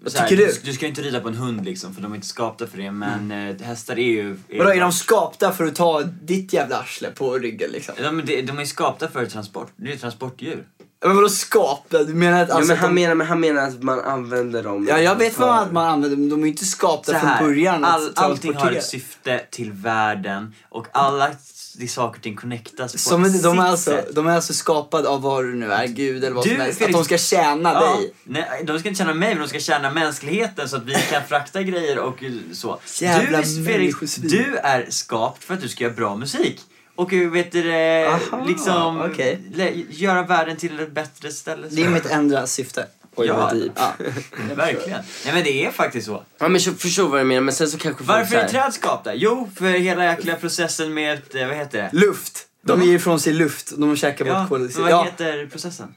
så 0.10 0.18
här, 0.18 0.28
tycker 0.28 0.46
du? 0.46 0.54
du? 0.64 0.74
ska 0.74 0.86
ju 0.86 0.90
inte 0.90 1.02
rida 1.02 1.20
på 1.20 1.28
en 1.28 1.36
hund 1.36 1.66
liksom 1.66 1.94
för 1.94 2.02
de 2.02 2.12
är 2.12 2.16
inte 2.16 2.28
skapta 2.28 2.68
för 2.68 2.78
det 2.78 2.92
men 2.92 3.32
eh, 3.32 3.66
hästar 3.66 4.00
är 4.00 4.12
ju... 4.12 4.40
Är 4.50 4.58
Vadå, 4.58 4.70
är 4.70 4.80
de 4.80 4.92
skapta 4.92 5.52
för 5.52 5.66
att 5.66 5.76
ta 5.76 6.02
ditt 6.02 6.54
jävla 6.54 6.78
arsle 6.80 7.12
på 7.12 7.38
ryggen 7.38 7.72
liksom? 7.72 7.96
Ja, 8.02 8.12
men 8.12 8.26
det, 8.26 8.42
de 8.42 8.60
är 8.60 8.66
skapta 8.66 9.08
för 9.08 9.26
transport. 9.26 9.72
Det 9.76 9.88
är 9.88 9.92
ju 9.92 9.98
transportdjur. 9.98 10.64
Men 11.06 11.16
vadå 11.16 11.30
skapta? 11.30 12.04
Du 12.04 12.14
menar 12.14 12.44
att 12.44 12.50
Ja, 12.50 12.56
alltså 12.56 12.72
men 12.74 12.78
han, 12.78 12.96
de... 12.96 13.02
menar, 13.02 13.16
men 13.16 13.28
han 13.28 13.40
menar 13.40 13.68
att 13.68 13.84
man 13.84 14.00
använder 14.00 14.64
dem. 14.64 14.88
Ja, 14.90 15.00
jag 15.00 15.16
vet 15.16 15.34
för- 15.34 15.42
vad 15.42 15.60
att 15.60 15.72
man 15.72 15.88
använder 15.88 16.18
men 16.18 16.30
de 16.30 16.40
är 16.40 16.44
ju 16.44 16.52
inte 16.52 16.66
skapta 16.66 17.20
från 17.20 17.48
början 17.48 17.86
att 17.86 17.94
all, 17.94 18.12
allting 18.16 18.54
har 18.54 18.72
ett 18.72 18.86
syfte 18.86 19.42
till 19.52 19.72
världen 19.72 20.56
och 20.70 20.88
alla 20.92 21.32
de 21.80 21.88
saker 21.88 22.18
och 22.20 22.24
ting 22.24 22.36
connectas 22.36 22.92
på 22.92 22.98
Som, 22.98 23.24
ett 23.26 23.34
de, 23.34 23.40
de, 23.42 23.60
är 23.60 23.64
alltså, 23.64 23.92
sätt. 23.92 24.16
de 24.16 24.28
är 24.28 24.36
alltså 24.36 24.54
skapade 24.54 25.10
av 25.10 25.22
vad 25.22 25.44
du 25.44 25.56
nu 25.56 25.72
är, 25.72 25.88
gud 25.88 26.24
eller 26.24 26.36
vad 26.36 26.44
Du, 26.46 26.50
som 26.50 26.60
helst. 26.62 26.82
Att 26.82 26.92
de 26.92 27.06
ska 27.06 27.18
tjäna 27.18 27.74
Ja, 27.74 27.80
dig. 27.96 28.14
nej, 28.24 28.62
de 28.64 28.80
ska 28.80 28.90
inte 28.90 28.98
tjäna 28.98 29.14
mig, 29.14 29.30
men 29.30 29.42
de 29.44 29.50
ska 29.50 29.60
tjäna 29.60 29.92
mänskligheten 29.92 30.70
så 30.70 30.76
att 30.78 30.86
vi 30.86 30.94
kan 31.12 31.24
frakta 31.28 31.62
grejer 31.64 32.00
och 32.00 32.24
så. 32.54 32.80
Jävla 33.00 33.42
du, 33.42 33.66
Felix, 33.66 34.16
du 34.16 34.56
är 34.58 34.86
skapt 34.90 35.44
för 35.44 35.54
att 35.54 35.62
du 35.62 35.70
ska 35.70 35.84
göra 35.84 35.94
bra 35.94 36.16
musik. 36.16 36.62
Och 36.96 37.14
eh, 37.14 37.30
vet 37.30 37.52
du 37.52 37.64
det, 37.64 38.08
Aha, 38.08 38.46
liksom 38.48 39.14
le- 39.54 39.86
göra 39.90 40.24
världen 40.24 40.58
till 40.58 40.80
ett 40.80 40.92
bättre 40.92 41.32
ställe. 41.32 41.68
Det 41.72 41.84
är 41.84 41.90
mitt 41.90 42.06
enda 42.06 42.48
syfte. 42.48 42.86
Oj, 43.18 43.28
Ja. 43.28 43.52
deep. 43.54 43.72
Ja. 43.76 43.94
Verkligen. 44.56 45.02
Nej 45.26 45.34
men 45.34 45.44
det 45.44 45.66
är 45.66 45.72
faktiskt 45.72 46.06
så. 46.08 46.24
Ja, 46.40 46.48
men 46.48 46.62
jag 46.62 46.80
förstår 46.80 47.08
vad 47.10 47.20
du 47.20 47.24
menar, 47.24 47.42
men 47.42 47.54
sen 47.54 47.68
så 47.68 47.78
kanske 47.78 48.04
Varför 48.04 48.36
är 48.36 48.42
här- 48.42 48.48
träd 48.50 48.74
skapta? 48.74 49.14
Jo, 49.16 49.50
för 49.56 49.66
hela 49.66 50.06
jäkla 50.06 50.36
processen 50.36 50.94
med, 50.94 51.22
eh, 51.36 51.48
vad 51.48 51.56
heter 51.58 51.78
det? 51.92 51.98
Luft. 51.98 52.44
De 52.62 52.82
ger 52.84 52.94
ifrån 52.96 53.20
sig 53.20 53.34
luft. 53.34 53.74
De 53.78 53.96
käkar 53.96 54.26
Ja, 54.26 54.40
bort 54.40 54.50
koldioxid. 54.50 54.82
vad 54.82 54.92
Ja, 54.92 55.04
heter 55.04 55.48
processen? 55.52 55.94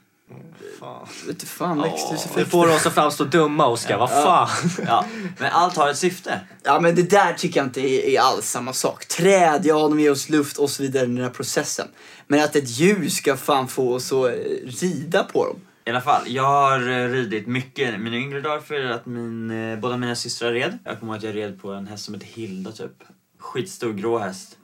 vet 1.27 1.39
du 1.41 1.47
fan 1.47 1.77
Du 1.79 1.83
växthuseffekt. 1.83 2.51
får 2.51 2.69
oss 2.75 2.87
att 2.87 2.95
framstå 2.95 3.25
dumma 3.25 3.67
Oskar, 3.67 3.99
vad 3.99 4.11
fan. 4.11 4.49
Ja, 4.87 5.05
men 5.39 5.51
allt 5.53 5.77
har 5.77 5.91
ett 5.91 5.99
syfte. 5.99 6.41
Ja 6.63 6.81
men 6.81 6.95
det 6.95 7.03
där 7.03 7.33
tycker 7.33 7.61
jag 7.61 7.67
inte 7.67 7.81
är, 7.81 8.05
är 8.17 8.21
alls 8.21 8.47
samma 8.51 8.73
sak. 8.73 9.07
Träd, 9.07 9.61
ja 9.67 9.75
de 9.89 10.01
ger 10.01 10.11
oss 10.11 10.29
luft 10.29 10.57
och 10.59 10.71
så 10.71 10.83
vidare 10.83 11.05
i 11.05 11.07
den 11.07 11.19
här 11.23 11.31
processen. 11.31 11.89
Men 12.27 12.41
att 12.45 12.57
ett 12.57 12.69
djur 12.69 13.09
ska 13.09 13.37
fan 13.37 13.69
få 13.69 13.95
oss 13.95 14.13
att 14.13 14.25
eh, 14.27 14.33
rida 14.81 15.25
på 15.25 15.47
dem. 15.47 15.61
I 15.91 15.93
alla 15.93 16.01
fall, 16.01 16.23
jag 16.27 16.43
har 16.43 16.89
eh, 16.89 17.09
ridit 17.09 17.47
mycket 17.47 17.95
i 17.95 17.99
mina 17.99 18.17
yngre 18.17 18.41
dagar 18.41 18.61
för 18.61 18.85
att 18.85 19.07
min, 19.07 19.51
eh, 19.51 19.79
båda 19.79 19.97
mina 19.97 20.15
systrar 20.15 20.53
red. 20.53 20.79
Jag 20.85 21.01
kommer 21.01 21.13
ihåg 21.13 21.19
att 21.19 21.25
jag 21.25 21.37
red 21.37 21.63
på 21.63 21.73
en 21.73 21.87
häst 21.87 22.05
som 22.05 22.15
heter 22.15 22.27
Hilda 22.27 22.73
typ. 22.73 22.93
Skitstor 23.39 23.93
grå 23.93 24.19
häst. 24.19 24.59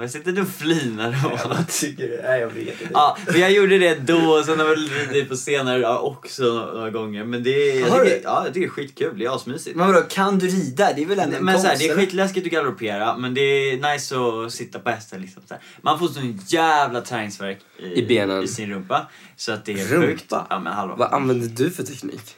Jag 0.00 0.10
sitter 0.10 0.32
du 0.32 0.42
och 0.42 0.48
flinar 0.48 1.16
då. 1.22 1.38
Jag 1.56 1.68
tycker, 1.68 2.22
nej 2.22 2.40
jag 2.40 2.48
vet 2.48 2.80
inte. 2.80 2.88
Ja, 2.92 3.16
men 3.26 3.40
jag 3.40 3.52
gjorde 3.52 3.78
det 3.78 3.94
då 3.94 4.30
och 4.30 4.44
sen 4.44 4.58
har 4.58 4.66
jag 4.66 4.76
väl 4.76 4.88
ridit 4.88 5.28
på 5.28 5.36
senare 5.36 5.80
ja, 5.80 5.98
också 5.98 6.42
några, 6.74 6.90
gånger. 6.90 7.24
Men 7.24 7.42
det 7.42 7.50
är, 7.50 7.80
jag 7.80 8.04
tycker, 8.04 8.20
ja, 8.24 8.44
jag 8.44 8.54
tycker 8.54 8.60
det 8.60 8.66
är 8.66 8.70
skitkul, 8.70 9.18
det 9.18 9.24
är 9.24 9.36
asmysigt. 9.36 9.76
Men 9.76 9.86
vadå, 9.86 10.00
kan 10.08 10.38
du 10.38 10.46
rida? 10.46 10.92
Det 10.96 11.02
är 11.02 11.06
väl 11.06 11.18
ändå 11.18 11.36
en 11.36 11.44
Men 11.44 11.60
så 11.60 11.66
här, 11.66 11.74
konst, 11.74 11.82
det 11.82 11.88
är 11.92 11.96
skitläskigt 11.96 12.46
att 12.46 12.52
galoppera 12.52 13.16
men 13.16 13.34
det 13.34 13.40
är 13.40 13.92
nice 13.92 14.16
att 14.16 14.52
sitta 14.52 14.78
på 14.78 14.90
hästen 14.90 15.20
liksom. 15.20 15.42
Så 15.48 15.54
här. 15.54 15.62
Man 15.82 15.98
får 15.98 16.08
sån 16.08 16.40
jävla 16.48 17.00
träningsvärk 17.00 17.58
i, 17.78 18.02
I 18.02 18.06
benen. 18.06 18.44
i 18.44 18.48
sin 18.48 18.70
rumpa. 18.70 19.06
Så 19.36 19.52
att 19.52 19.64
det 19.64 19.72
är 19.72 19.86
Rumpa? 19.86 20.06
sjukt. 20.06 20.26
Ja 20.30 20.60
men 20.64 20.72
hallå. 20.72 20.94
Vad 20.98 21.12
använder 21.12 21.48
du 21.48 21.70
för 21.70 21.82
teknik? 21.82 22.36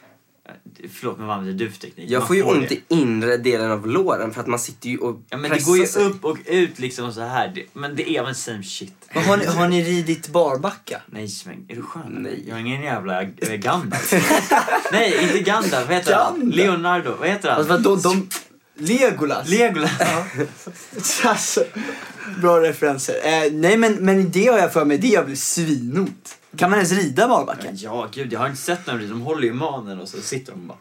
Förlåt 0.93 1.17
men 1.17 1.27
vad 1.27 1.37
använder 1.37 1.65
du 1.65 1.71
för 1.71 1.79
teknik? 1.79 2.09
Jag 2.09 2.19
Man 2.19 2.27
får 2.27 2.35
ju 2.35 2.43
ont 2.43 2.69
det. 2.69 2.75
i 2.75 2.83
inre 2.87 3.37
delen 3.37 3.71
av 3.71 3.87
låren 3.87 4.33
för 4.33 4.41
att 4.41 4.47
man 4.47 4.59
sitter 4.59 4.89
ju 4.89 4.97
och 4.97 5.21
Ja 5.29 5.37
men 5.37 5.51
det 5.51 5.65
går 5.65 5.77
ju 5.77 5.87
sig. 5.87 6.03
upp 6.03 6.25
och 6.25 6.37
ut 6.45 6.79
liksom 6.79 7.13
så 7.13 7.21
här. 7.21 7.65
Men 7.73 7.95
det 7.95 8.09
är 8.09 8.23
väl 8.23 8.35
same 8.35 8.63
shit. 8.63 8.93
Men 9.13 9.23
har, 9.23 9.37
ni, 9.37 9.45
har 9.45 9.67
ni 9.67 9.83
ridit 9.83 10.27
barbacka? 10.27 11.01
Nej 11.05 11.29
men 11.45 11.65
är 11.67 11.75
du 11.75 11.81
skön? 11.81 12.17
Nej. 12.19 12.43
Jag 12.47 12.55
har 12.55 12.59
ingen 12.59 12.81
jävla 12.81 13.21
äh, 13.21 13.53
Gandalf. 13.55 14.13
Nej 14.91 15.23
inte 15.23 15.39
Gandalf, 15.39 15.87
vad 15.87 15.95
heter 15.97 16.15
han? 16.15 16.49
Leonardo, 16.49 17.15
vad 17.19 17.29
heter 17.29 17.49
han? 17.49 17.57
Alltså 17.57 17.73
vadå, 17.73 17.95
de... 17.95 18.29
Legolas? 18.75 19.49
Legolas. 19.49 19.91
alltså, 21.23 21.63
bra 22.41 22.61
referenser. 22.61 23.15
Eh, 23.23 23.51
nej 23.51 23.77
men, 23.77 23.93
men 23.93 24.31
det 24.31 24.47
har 24.47 24.57
jag 24.57 24.73
för 24.73 24.85
mig, 24.85 24.97
det 24.97 25.07
jag 25.07 25.25
blir 25.25 25.35
svinont. 25.35 26.37
Kan 26.55 26.69
man 26.69 26.79
ens 26.79 26.91
rida 26.91 27.27
barbacka? 27.27 27.71
Ja 27.71 28.07
gud 28.11 28.33
jag 28.33 28.39
har 28.39 28.47
inte 28.47 28.61
sett 28.61 28.85
dem 28.85 29.09
de 29.09 29.21
håller 29.21 29.43
ju 29.43 29.53
manen 29.53 29.99
och 29.99 30.09
så 30.09 30.21
sitter 30.21 30.51
de 30.51 30.67
bara. 30.67 30.77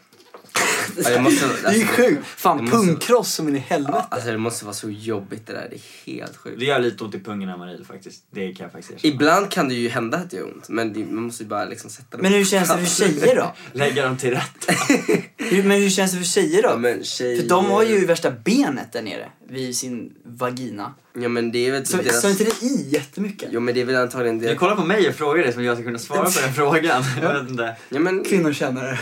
Ja, 1.05 1.11
det, 1.11 1.21
måste, 1.21 1.47
Det 1.47 1.69
är 1.69 1.73
ju 1.75 1.81
alltså, 1.83 1.97
sjukt. 2.03 2.27
Fan, 2.27 2.57
det 2.57 2.63
måste- 2.63 2.77
pungkross 2.77 3.35
som 3.35 3.49
in 3.49 3.57
i 3.57 3.59
helvete. 3.59 4.05
alltså 4.11 4.31
det 4.31 4.39
måste 4.39 4.65
vara 4.65 4.75
så 4.75 4.91
jobbigt 4.91 5.47
det 5.47 5.53
där, 5.53 5.67
det 5.71 5.77
är 5.77 6.13
helt 6.17 6.37
sjukt. 6.37 6.59
Det 6.59 6.65
gör 6.65 6.79
lite 6.79 7.05
ont 7.05 7.15
i 7.15 7.21
pungen 7.21 7.49
när 7.49 7.57
man 7.57 7.69
rider 7.69 7.85
faktiskt. 7.85 8.23
Det 8.31 8.53
kan 8.53 8.65
jag 8.65 8.73
faktiskt 8.73 8.93
erkänna. 8.93 9.15
Ibland 9.15 9.51
kan 9.51 9.69
det 9.69 9.75
ju 9.75 9.89
hända 9.89 10.19
att 10.19 10.31
det 10.31 10.37
gör 10.37 10.45
ont, 10.45 10.69
men 10.69 10.93
det, 10.93 11.05
man 11.05 11.23
måste 11.25 11.43
ju 11.43 11.49
bara 11.49 11.65
liksom 11.65 11.91
sätta 11.91 12.17
dem 12.17 12.21
Men 12.23 12.33
hur 12.33 12.45
känns 12.45 12.69
det 12.69 12.79
för 12.79 12.87
tjejer 12.87 13.37
då? 13.37 13.55
Lägga 13.79 14.05
dem 14.05 14.17
till 14.17 14.31
rätta. 14.31 14.73
Men 15.65 15.71
hur 15.71 15.91
känns 15.91 16.13
det 16.13 16.19
för 16.19 16.25
tjejer 16.25 16.63
då? 16.63 16.69
Ja, 16.69 16.77
men 16.77 17.05
tjejer... 17.05 17.41
För 17.41 17.49
de 17.49 17.65
har 17.67 17.83
ju 17.83 18.07
värsta 18.07 18.31
benet 18.31 18.93
där 18.93 19.03
nere 19.03 19.29
vid 19.49 19.77
sin 19.77 20.13
vagina. 20.25 20.95
Ja 21.21 21.29
men 21.29 21.53
det 21.53 21.67
är 21.67 21.73
väl 21.73 21.87
Så, 21.87 21.97
deras... 21.97 22.21
så 22.21 22.29
inte 22.31 22.45
det 22.45 22.63
i 22.63 22.89
jättemycket? 22.89 23.49
Jo 23.53 23.61
men 23.61 23.75
det 23.75 23.81
är 23.81 23.85
väl 23.85 23.97
antagligen 23.97 24.39
Du 24.39 24.47
det... 24.47 24.55
kollar 24.55 24.77
på 24.77 24.85
mig 24.85 25.09
och 25.09 25.15
frågar 25.15 25.45
det 25.45 25.53
som 25.53 25.65
jag 25.65 25.77
ska 25.77 25.85
kunna 25.85 25.99
svara 25.99 26.25
på 26.25 26.41
den 26.41 26.55
frågan. 26.55 27.03
Jag 27.23 27.41
vet 27.41 27.51
inte. 27.51 27.77
Ja 27.89 27.99
men, 28.01 28.25
Kvinnor 28.25 28.53
känner 28.53 28.83
det. 28.83 28.99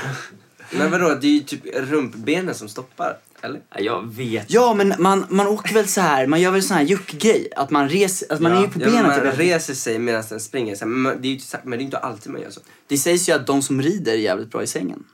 Men 0.70 0.90
vadå, 0.90 1.14
det 1.20 1.26
är 1.26 1.30
ju 1.32 1.40
typ 1.40 1.60
rumpbenen 1.74 2.54
som 2.54 2.68
stoppar, 2.68 3.18
eller? 3.40 3.60
Ja, 3.70 3.80
Jag 3.80 4.14
vet 4.14 4.50
Ja, 4.50 4.74
men 4.74 4.94
man, 4.98 5.26
man 5.28 5.46
åker 5.46 5.74
väl 5.74 5.88
så 5.88 6.00
här, 6.00 6.26
man 6.26 6.40
gör 6.40 6.50
väl 6.50 6.62
sån 6.62 6.76
här 6.76 6.84
juckgrej. 6.84 7.48
Att 7.56 7.70
man 7.70 7.88
reser, 7.88 8.32
att 8.32 8.40
man 8.40 8.52
är 8.52 8.60
ju 8.60 8.68
på 8.68 8.80
Ja, 8.80 8.84
men 8.84 8.92
benen. 8.92 9.06
man 9.24 9.30
typ. 9.30 9.40
reser 9.40 9.74
sig 9.74 9.98
medan 9.98 10.24
den 10.28 10.40
springer, 10.40 10.74
så 10.74 10.84
här, 10.84 10.90
men 10.92 11.22
det 11.22 11.28
är 11.28 11.30
ju 11.30 11.34
inte, 11.36 11.60
men 11.64 11.78
det 11.78 11.82
är 11.82 11.84
inte 11.84 11.98
alltid 11.98 12.32
man 12.32 12.40
gör 12.40 12.50
så. 12.50 12.60
Det 12.86 12.98
sägs 12.98 13.28
ju 13.28 13.32
att 13.32 13.46
de 13.46 13.62
som 13.62 13.82
rider 13.82 14.12
är 14.12 14.16
jävligt 14.16 14.50
bra 14.50 14.62
i 14.62 14.66
sängen. 14.66 15.04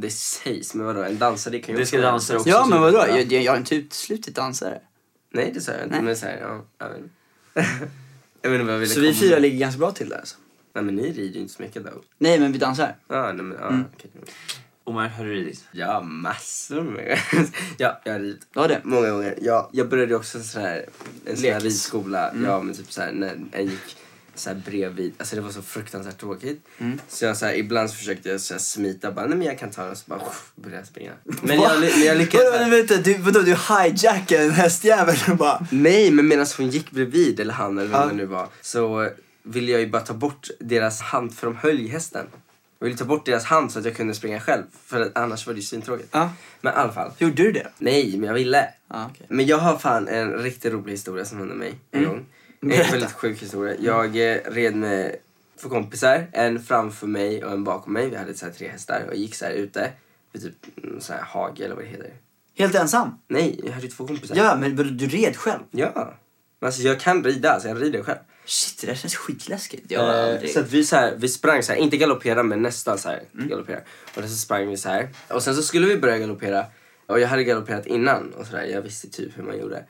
Det 0.00 0.10
sägs, 0.10 0.74
men 0.74 0.86
vadå, 0.86 1.02
en 1.02 1.18
dansare 1.18 1.58
kan 1.58 1.74
ju 1.74 1.80
Det 1.80 1.86
ska 1.86 1.96
vara- 2.00 2.10
dansare 2.10 2.36
också 2.38 2.48
Ja, 2.50 2.66
men 2.66 2.80
vadå? 2.80 2.98
Ja. 2.98 3.08
Jag, 3.08 3.32
jag, 3.32 3.42
jag 3.42 3.52
har 3.52 3.56
inte 3.58 3.74
uteslutit 3.76 4.34
dansare. 4.34 4.80
Nej 5.32 5.50
det 5.54 5.60
sa 5.60 5.72
jag 5.72 5.80
inte, 5.82 5.94
Nej. 5.96 6.04
men 6.04 6.16
så 6.16 6.26
här, 6.26 6.38
ja, 6.42 6.64
jag 6.78 6.88
vet 6.88 6.98
inte. 6.98 7.10
Jag 8.42 8.50
vet 8.50 8.60
inte 8.60 8.64
vad 8.66 8.74
jag 8.74 8.78
ville 8.80 8.94
Så 8.94 9.00
vi 9.00 9.06
komma 9.08 9.20
fyra 9.20 9.30
med. 9.34 9.42
ligger 9.42 9.58
ganska 9.58 9.78
bra 9.78 9.90
till 9.90 10.08
där 10.08 10.16
alltså. 10.18 10.36
Nej 10.74 10.84
men 10.84 10.94
ni 10.96 11.02
rider 11.12 11.34
ju 11.34 11.40
inte 11.40 11.52
så 11.54 11.62
mycket 11.62 11.84
då. 11.84 11.90
Nej, 12.18 12.40
men 12.40 12.52
vi 12.52 12.58
dansar. 12.58 12.96
Ja, 13.08 13.32
nej 13.32 13.44
men, 13.44 13.56
ja, 13.60 13.68
Mm. 13.68 13.84
okej. 13.96 14.10
Omar, 14.88 15.08
har 15.08 15.24
du 15.24 15.34
ridit? 15.34 15.64
Ja, 15.72 16.00
massor 16.00 16.82
med 16.82 17.18
Ja, 17.78 18.00
jag 18.04 18.12
har 18.12 18.20
ridit. 18.20 18.40
Ja, 18.54 18.66
det. 18.68 18.80
Många 18.84 19.10
gånger. 19.10 19.34
Ja, 19.42 19.70
jag 19.72 19.88
började 19.88 20.14
också 20.16 20.42
så 20.42 20.60
här, 20.60 20.84
en 21.26 21.36
sån 21.36 21.50
här 21.52 21.60
ridskola, 21.60 22.28
Mm. 22.30 22.44
ja 22.44 22.62
men 22.62 22.74
typ 22.74 22.92
så 22.92 23.00
här, 23.02 23.12
när 23.12 23.36
jag 23.52 23.62
gick 23.62 23.96
så 24.34 24.50
här 24.50 24.62
bredvid, 24.66 25.12
alltså 25.18 25.36
det 25.36 25.42
var 25.42 25.50
så 25.50 25.62
fruktansvärt 25.62 26.18
tråkigt. 26.20 26.66
Mm. 26.78 27.00
Så 27.08 27.24
jag 27.24 27.36
så 27.36 27.46
här, 27.46 27.54
ibland 27.54 27.90
så 27.90 27.96
försökte 27.96 28.28
jag 28.28 28.40
så 28.40 28.54
här, 28.54 28.58
smita, 28.58 29.12
bara 29.12 29.26
nej 29.26 29.38
men 29.38 29.46
jag 29.46 29.58
kan 29.58 29.70
ta 29.70 29.84
den, 29.84 29.96
så 29.96 30.02
bara 30.06 30.20
började 30.56 30.76
jag 30.80 30.86
springa. 30.86 31.12
Men 31.42 31.56
jag, 31.60 31.80
men 31.80 32.02
jag 32.04 32.16
lyckades. 32.18 32.46
Vadå, 32.52 32.70
vänta, 32.70 32.96
du, 32.96 33.18
vadå, 33.18 33.40
du 33.40 33.56
hijackar 33.74 34.40
en 34.42 34.50
hästjävel 34.50 35.16
och 35.30 35.36
bara... 35.36 35.66
Nej, 35.70 36.10
men 36.10 36.28
medan 36.28 36.46
hon 36.56 36.68
gick 36.70 36.90
bredvid, 36.90 37.40
eller 37.40 37.54
han 37.54 37.78
eller 37.78 37.88
vem 37.90 38.00
Ja. 38.00 38.06
det 38.06 38.12
nu 38.14 38.26
var, 38.26 38.48
så 38.60 39.10
ville 39.42 39.72
jag 39.72 39.80
ju 39.80 39.86
bara 39.90 40.02
ta 40.02 40.14
bort 40.14 40.48
deras 40.60 41.00
hand 41.00 41.34
för 41.34 41.46
de 41.46 41.56
höll 41.56 41.88
hästen. 41.88 42.26
Jag 42.78 42.84
ville 42.86 42.98
ta 42.98 43.04
bort 43.04 43.26
deras 43.26 43.44
hand 43.44 43.72
så 43.72 43.78
att 43.78 43.84
jag 43.84 43.96
kunde 43.96 44.14
springa 44.14 44.40
själv, 44.40 44.62
för 44.86 45.12
annars 45.14 45.46
var 45.46 45.54
det 45.54 45.60
ju 45.60 45.66
svintråkigt. 45.66 46.08
Ja. 46.12 46.30
Men 46.60 46.72
i 46.72 46.76
alla 46.76 46.92
fall. 46.92 47.12
Gjorde 47.18 47.34
du 47.42 47.52
det? 47.52 47.66
Nej, 47.78 48.16
men 48.16 48.26
jag 48.26 48.34
ville. 48.34 48.68
Ja, 48.88 49.10
okej. 49.12 49.26
Men 49.30 49.46
jag 49.46 49.58
har 49.58 49.78
fan 49.78 50.08
en 50.08 50.32
riktigt 50.32 50.72
rolig 50.72 50.92
historia 50.92 51.24
som 51.24 51.38
hände 51.38 51.54
mig 51.54 51.74
en 51.90 51.98
Mm. 52.00 52.10
gång. 52.10 52.26
En 52.60 52.68
Berätta. 52.68 52.90
väldigt 52.90 53.12
sjuk 53.12 53.42
historia. 53.42 53.76
Jag 53.80 54.06
eh, 54.32 54.38
red 54.50 54.76
med 54.76 55.16
två 55.62 55.68
kompisar, 55.68 56.26
en 56.32 56.62
framför 56.62 57.06
mig 57.06 57.44
och 57.44 57.52
en 57.52 57.64
bakom 57.64 57.92
mig. 57.92 58.10
Vi 58.10 58.16
hade 58.16 58.34
så 58.34 58.46
tre 58.58 58.68
hästar 58.68 59.04
och 59.08 59.16
gick 59.16 59.34
så 59.34 59.44
här 59.44 59.52
ute 59.52 59.92
vid 60.32 60.42
typ 60.42 60.78
mm, 60.84 61.00
så 61.00 61.12
här 61.12 61.20
hage 61.22 61.64
eller 61.64 61.74
vad 61.74 61.84
det 61.84 61.88
heter. 61.90 62.12
Helt 62.58 62.74
ensam? 62.74 63.18
Nej, 63.28 63.60
jag 63.64 63.72
hade 63.72 63.88
två 63.88 64.06
kompisar. 64.06 64.36
Ja, 64.36 64.56
men 64.60 64.76
du 64.76 65.06
red 65.08 65.36
själv? 65.36 65.60
Ja. 65.70 66.14
Men 66.60 66.66
alltså 66.66 66.82
jag 66.82 67.00
kan 67.00 67.24
rida, 67.24 67.60
så 67.60 67.68
jag 67.68 67.82
rider 67.82 68.02
själv. 68.02 68.18
Shit, 68.48 68.80
det 68.80 68.86
där 68.86 68.94
känns 68.94 69.16
skitläskigt. 69.16 69.90
Jag 69.90 70.34
Eh, 70.44 70.48
så 70.50 70.62
vi, 70.62 70.84
så 70.84 70.96
här, 70.96 71.14
vi 71.16 71.28
sprang 71.28 71.62
så 71.62 71.72
här, 71.72 71.78
inte 71.78 71.96
galoppera 71.96 72.42
men 72.42 72.62
nästan 72.62 72.98
så 72.98 73.08
här 73.08 73.22
Mm. 73.34 73.48
galoppera. 73.48 73.80
Och 74.14 74.22
så 74.22 74.28
sprang 74.28 74.68
vi 74.68 74.76
så 74.76 74.88
här. 74.88 75.08
Och 75.28 75.42
sen 75.42 75.54
så 75.54 75.62
skulle 75.62 75.86
vi 75.86 75.96
börja 75.96 76.18
galoppera. 76.18 76.66
Och 77.06 77.20
jag 77.20 77.28
hade 77.28 77.44
galopperat 77.44 77.86
innan 77.86 78.32
och 78.32 78.46
sådär. 78.46 78.64
Jag 78.64 78.82
visste 78.82 79.08
typ 79.10 79.38
hur 79.38 79.42
man 79.42 79.58
gjorde. 79.58 79.84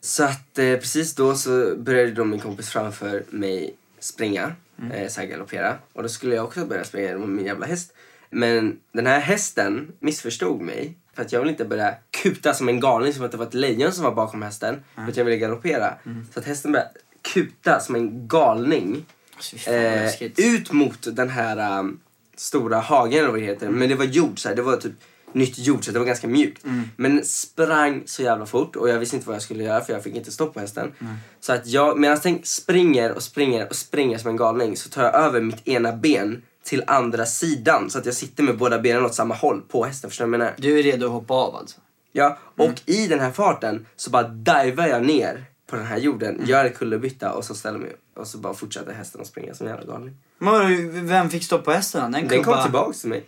Så 0.00 0.24
att 0.24 0.58
eh, 0.58 0.76
precis 0.76 1.14
då 1.14 1.34
så 1.34 1.76
började 1.76 2.10
då 2.10 2.24
min 2.24 2.40
kompis 2.40 2.70
framför 2.70 3.24
mig 3.30 3.74
springa. 3.98 4.52
Mm. 4.78 4.92
Eh, 4.92 5.08
så 5.08 5.20
här 5.20 5.28
galoppera. 5.28 5.78
Och 5.92 6.02
då 6.02 6.08
skulle 6.08 6.34
jag 6.34 6.44
också 6.44 6.66
börja 6.66 6.84
springa 6.84 7.18
med 7.18 7.28
min 7.28 7.46
jävla 7.46 7.66
häst. 7.66 7.92
Men 8.30 8.80
den 8.92 9.06
här 9.06 9.20
hästen 9.20 9.92
missförstod 10.00 10.60
mig. 10.60 10.94
För 11.14 11.22
att 11.22 11.32
jag 11.32 11.40
ville 11.40 11.50
inte 11.52 11.64
börja 11.64 11.94
kuta 12.10 12.54
som 12.54 12.68
en 12.68 12.80
galning 12.80 13.12
som 13.12 13.24
att 13.24 13.30
det 13.30 13.36
var 13.36 13.46
ett 13.46 13.54
lejon 13.54 13.92
som 13.92 14.04
var 14.04 14.14
bakom 14.14 14.42
hästen. 14.42 14.84
För 14.94 15.08
att 15.08 15.16
jag 15.16 15.24
ville 15.24 15.36
galoppera. 15.36 15.94
Så 16.32 16.40
att 16.40 16.46
hästen 16.46 16.72
började 16.72 16.90
kuta 17.32 17.80
som 17.80 17.94
en 17.94 18.28
galning. 18.28 19.04
Vad 19.66 19.74
eh, 19.74 20.22
ut 20.36 20.72
mot 20.72 21.16
den 21.16 21.28
här 21.28 21.78
um, 21.80 22.00
stora 22.36 22.78
hagen 22.80 23.18
eller 23.18 23.28
vad 23.28 23.40
det 23.40 23.46
heter. 23.46 23.68
Men 23.68 23.88
det 23.88 23.94
var 23.94 24.04
jord 24.04 24.38
så 24.38 24.48
här, 24.48 24.56
det 24.56 24.62
var 24.62 24.76
typ 24.76 24.92
nytt 25.32 25.58
jord 25.58 25.84
så 25.84 25.92
det 25.92 25.98
var 25.98 26.06
ganska 26.06 26.26
mjukt. 26.26 26.64
Men 26.96 27.16
den 27.16 27.24
sprang 27.24 28.02
så 28.06 28.22
jävla 28.22 28.46
fort 28.46 28.76
och 28.76 28.88
jag 28.88 28.98
visste 28.98 29.16
inte 29.16 29.28
vad 29.28 29.34
jag 29.34 29.42
skulle 29.42 29.64
göra 29.64 29.80
för 29.80 29.92
jag 29.92 30.02
fick 30.02 30.16
inte 30.16 30.32
stopp 30.32 30.54
på 30.54 30.60
hästen. 30.60 30.92
Så 31.40 31.52
att 31.52 31.66
jag, 31.66 31.98
medan 31.98 32.18
den 32.22 32.38
springer 32.42 33.12
och 33.12 33.22
springer 33.22 33.68
och 33.68 33.76
springer 33.76 34.18
som 34.18 34.30
en 34.30 34.36
galning 34.36 34.76
så 34.76 34.88
tar 34.88 35.02
jag 35.02 35.14
över 35.14 35.40
mitt 35.40 35.68
ena 35.68 35.92
ben 35.92 36.42
till 36.64 36.84
andra 36.86 37.26
sidan 37.26 37.90
så 37.90 37.98
att 37.98 38.06
jag 38.06 38.14
sitter 38.14 38.42
med 38.42 38.58
båda 38.58 38.78
benen 38.78 39.04
åt 39.04 39.14
samma 39.14 39.34
håll 39.34 39.60
på 39.60 39.84
hästen. 39.84 40.10
Förstår 40.10 40.24
du 40.24 40.30
vad 40.30 40.40
jag 40.40 40.44
menar? 40.44 40.54
Du 40.58 40.78
är 40.78 40.82
redo 40.82 41.06
att 41.06 41.12
hoppa 41.12 41.34
av 41.34 41.56
alltså? 41.56 41.80
Ja, 42.12 42.38
och 42.56 42.82
i 42.86 43.06
den 43.06 43.20
här 43.20 43.32
farten 43.32 43.86
så 43.96 44.10
bara 44.10 44.28
divar 44.28 44.86
jag 44.86 45.06
ner 45.06 45.44
på 45.66 45.76
den 45.76 45.86
här 45.86 45.98
jorden, 45.98 46.40
gör 46.46 46.64
en 46.64 46.72
kullerbytta 46.72 47.32
och 47.32 47.44
så 47.44 47.54
ställer 47.54 47.78
mig. 47.78 47.96
Och 48.16 48.26
så 48.26 48.38
bara 48.38 48.54
fortsätter 48.54 48.92
hästen 48.92 49.20
att 49.20 49.26
springa 49.26 49.54
som 49.54 49.66
en 49.66 49.72
jävla 49.74 49.92
galning. 49.92 50.16
Men 50.38 51.06
vem 51.06 51.30
fick 51.30 51.44
stopp 51.44 51.64
på 51.64 51.70
hästen? 51.72 52.12
Den, 52.12 52.28
Den 52.28 52.42
kom 52.44 52.62
tillbaks 52.62 53.00
till 53.00 53.08
mig. 53.10 53.24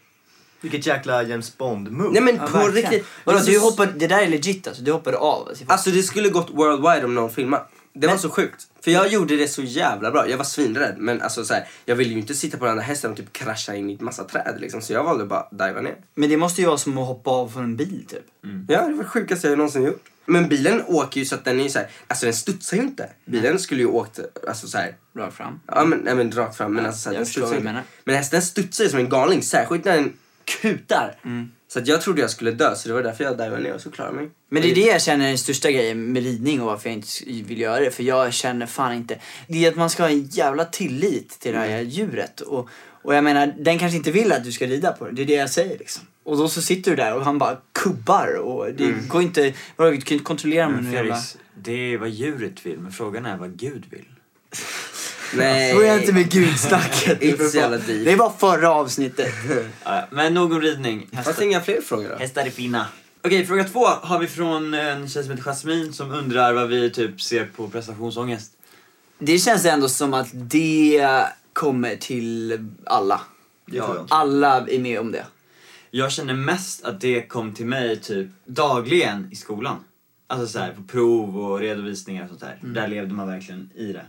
Vilket 0.60 0.86
jäkla 0.86 1.22
James 1.22 1.58
Bond-move. 1.58 2.10
Nej 2.12 2.22
men 2.22 2.36
Ja, 2.36 2.46
på 2.46 2.58
verkligen. 2.58 2.90
riktigt. 2.90 3.06
Vadå, 3.24 3.38
du 3.38 3.58
hoppade, 3.58 3.92
det 3.92 4.06
där 4.06 4.22
är 4.22 4.28
legit 4.28 4.66
alltså? 4.68 4.82
Du 4.82 4.92
hoppade 4.92 5.16
av? 5.16 5.48
Alltså, 5.48 5.64
Alltså 5.68 5.90
det 5.90 6.02
skulle 6.02 6.28
gått 6.28 6.50
worldwide 6.50 7.04
om 7.04 7.14
någon 7.14 7.30
filmade. 7.30 7.64
Det 8.00 8.06
var 8.06 8.16
så 8.16 8.30
sjukt. 8.30 8.66
För 8.80 8.90
jag 8.90 9.08
gjorde 9.08 9.36
det 9.36 9.48
så 9.48 9.62
jävla 9.62 10.10
bra. 10.10 10.28
Jag 10.28 10.36
var 10.38 10.44
svinrädd. 10.44 10.94
Men 10.98 11.22
alltså 11.22 11.44
så 11.44 11.54
här, 11.54 11.68
jag 11.84 11.96
ville 11.96 12.10
ju 12.10 12.18
inte 12.18 12.34
sitta 12.34 12.58
på 12.58 12.64
den 12.64 12.76
där 12.76 12.82
hästen 12.82 13.10
och 13.10 13.16
typ 13.16 13.32
krascha 13.32 13.74
in 13.74 13.90
i 13.90 13.94
ett 13.94 14.00
massa 14.00 14.24
träd 14.24 14.56
liksom. 14.58 14.80
Så 14.82 14.92
jag 14.92 15.04
valde 15.04 15.24
bara 15.24 15.40
att 15.40 15.50
diva 15.50 15.80
ner. 15.80 15.96
Men 16.14 16.28
det 16.28 16.36
måste 16.36 16.60
ju 16.60 16.66
vara 16.66 16.78
som 16.78 16.98
att 16.98 17.06
hoppa 17.06 17.30
av 17.30 17.48
från 17.48 17.64
en 17.64 17.76
bil 17.76 18.04
typ. 18.08 18.24
Ja, 18.68 18.82
det 18.86 18.94
var 18.94 19.02
det 19.02 19.08
sjukaste 19.08 19.48
jag 19.48 19.58
någonsin 19.58 19.82
gjort. 19.82 20.04
Men 20.26 20.48
bilen 20.48 20.82
åker 20.86 21.20
ju 21.20 21.26
så 21.26 21.34
att 21.34 21.44
den 21.44 21.60
är 21.60 21.64
ju 21.64 21.70
så 21.70 21.78
här, 21.78 21.88
alltså 22.06 22.26
den 22.26 22.34
studsar 22.34 22.76
ju 22.76 22.82
inte. 22.82 23.10
Bilen 23.24 23.58
skulle 23.58 23.80
ju 23.80 23.86
åkt, 23.86 24.20
alltså 24.48 24.68
så 24.68 24.78
här, 24.78 24.94
Rakt 25.16 25.36
fram. 25.36 25.60
ja 25.66 25.84
men, 25.84 25.98
nej, 25.98 26.14
men 26.14 26.32
rakt 26.32 26.56
fram. 26.56 26.72
Men 26.74 26.82
Ja, 26.84 26.88
alltså 26.88 27.02
så 27.02 27.10
här, 27.10 27.16
den 27.16 27.26
studsar 27.26 27.56
inte. 27.56 27.82
Men 28.04 28.14
hästen 28.14 28.42
studsar 28.42 28.84
ju 28.84 28.90
som 28.90 28.98
en 28.98 29.08
galning, 29.08 29.42
särskilt 29.42 29.84
när 29.84 29.94
den 29.94 30.12
kutar. 30.44 31.14
Mm. 31.24 31.50
Så 31.76 31.80
att 31.80 31.88
jag 31.88 32.00
trodde 32.00 32.20
jag 32.20 32.30
skulle 32.30 32.50
dö, 32.50 32.74
så 32.74 32.88
det 32.88 32.94
var 32.94 33.02
därför 33.02 33.24
jag 33.24 33.36
divade 33.36 33.62
ner 33.62 33.74
och 33.74 33.80
så 33.80 33.90
klarade 33.90 34.16
mig. 34.16 34.30
Men 34.48 34.62
det 34.62 34.70
är 34.70 34.74
det 34.74 34.86
jag 34.86 35.02
känner 35.02 35.24
är 35.24 35.28
den 35.28 35.38
största 35.38 35.70
grejen 35.70 36.12
med 36.12 36.22
ridning 36.22 36.60
och 36.60 36.66
varför 36.66 36.88
jag 36.88 36.96
inte 36.96 37.08
vill 37.24 37.60
göra 37.60 37.80
det. 37.80 37.90
För 37.90 38.02
jag 38.02 38.32
känner 38.32 38.66
fan 38.66 38.92
inte... 38.92 39.18
Det 39.48 39.64
är 39.64 39.68
att 39.70 39.76
man 39.76 39.90
ska 39.90 40.02
ha 40.02 40.10
en 40.10 40.24
jävla 40.24 40.64
tillit 40.64 41.40
till 41.40 41.52
det 41.52 41.58
här 41.58 41.80
djuret. 41.80 42.40
Och, 42.40 42.68
och 43.02 43.14
jag 43.14 43.24
menar, 43.24 43.54
den 43.58 43.78
kanske 43.78 43.96
inte 43.96 44.10
vill 44.10 44.32
att 44.32 44.44
du 44.44 44.52
ska 44.52 44.66
rida 44.66 44.92
på 44.92 45.04
det. 45.04 45.12
Det 45.12 45.22
är 45.22 45.26
det 45.26 45.34
jag 45.34 45.50
säger 45.50 45.78
liksom. 45.78 46.02
Och 46.24 46.36
då 46.36 46.48
så 46.48 46.62
sitter 46.62 46.90
du 46.90 46.96
där 46.96 47.14
och 47.14 47.24
han 47.24 47.38
bara 47.38 47.56
kubbar 47.72 48.36
och 48.36 48.72
det 48.72 49.08
går 49.08 49.22
inte... 49.22 49.42
Du 49.42 49.52
kan 49.76 49.94
inte 49.94 50.18
kontrollera 50.18 50.68
med 50.68 50.82
Men 50.82 50.92
jävla... 50.92 51.14
Felix, 51.14 51.38
det 51.54 51.72
är 51.72 51.98
vad 51.98 52.08
djuret 52.08 52.66
vill, 52.66 52.78
men 52.78 52.92
frågan 52.92 53.26
är 53.26 53.36
vad 53.36 53.56
Gud 53.56 53.84
vill. 53.90 54.06
Nej. 55.34 55.74
Börja 55.74 56.00
inte 56.00 56.12
med 56.12 56.30
gudsnacket. 56.30 57.22
Inte 57.22 57.48
så 57.48 57.56
jävla. 57.56 57.78
Det 57.78 58.16
var 58.16 58.30
förra 58.30 58.70
avsnittet. 58.70 59.34
Ja, 59.84 60.08
men 60.10 60.34
nog 60.34 60.52
om 60.52 60.60
ridning. 60.60 61.08
Fast 61.24 61.42
inga 61.42 61.60
fler 61.60 61.80
frågor 61.80 62.08
då? 62.08 62.16
Hästar 62.16 62.46
är 62.46 62.50
fina. 62.50 62.86
Okej, 63.22 63.46
fråga 63.46 63.64
två 63.64 63.84
har 63.84 64.18
vi 64.18 64.26
från 64.26 64.74
en 64.74 65.08
tjej 65.08 65.22
som 65.22 65.30
heter 65.30 65.44
Jasmine 65.44 65.92
som 65.92 66.12
undrar 66.12 66.52
vad 66.52 66.68
vi 66.68 66.90
typ 66.90 67.20
ser 67.20 67.44
på 67.44 67.68
prestationsångest. 67.68 68.52
Det 69.18 69.38
känns 69.38 69.64
ändå 69.64 69.88
som 69.88 70.14
att 70.14 70.28
det 70.32 71.24
kommer 71.52 71.96
till 71.96 72.58
alla. 72.84 73.20
Inte. 73.72 74.04
Alla 74.08 74.66
är 74.68 74.78
med 74.78 75.00
om 75.00 75.12
det. 75.12 75.24
Jag 75.90 76.12
känner 76.12 76.34
mest 76.34 76.84
att 76.84 77.00
det 77.00 77.22
kom 77.22 77.54
till 77.54 77.66
mig 77.66 78.00
typ 78.00 78.28
dagligen 78.44 79.28
i 79.32 79.36
skolan. 79.36 79.76
Alltså 80.26 80.46
så 80.46 80.58
här, 80.58 80.72
på 80.72 80.82
prov 80.82 81.38
och 81.38 81.58
redovisningar 81.58 82.22
och 82.22 82.28
sånt 82.28 82.40
där. 82.40 82.58
Där 82.62 82.88
levde 82.88 83.14
man 83.14 83.28
verkligen 83.28 83.70
i 83.74 83.92
det. 83.92 84.06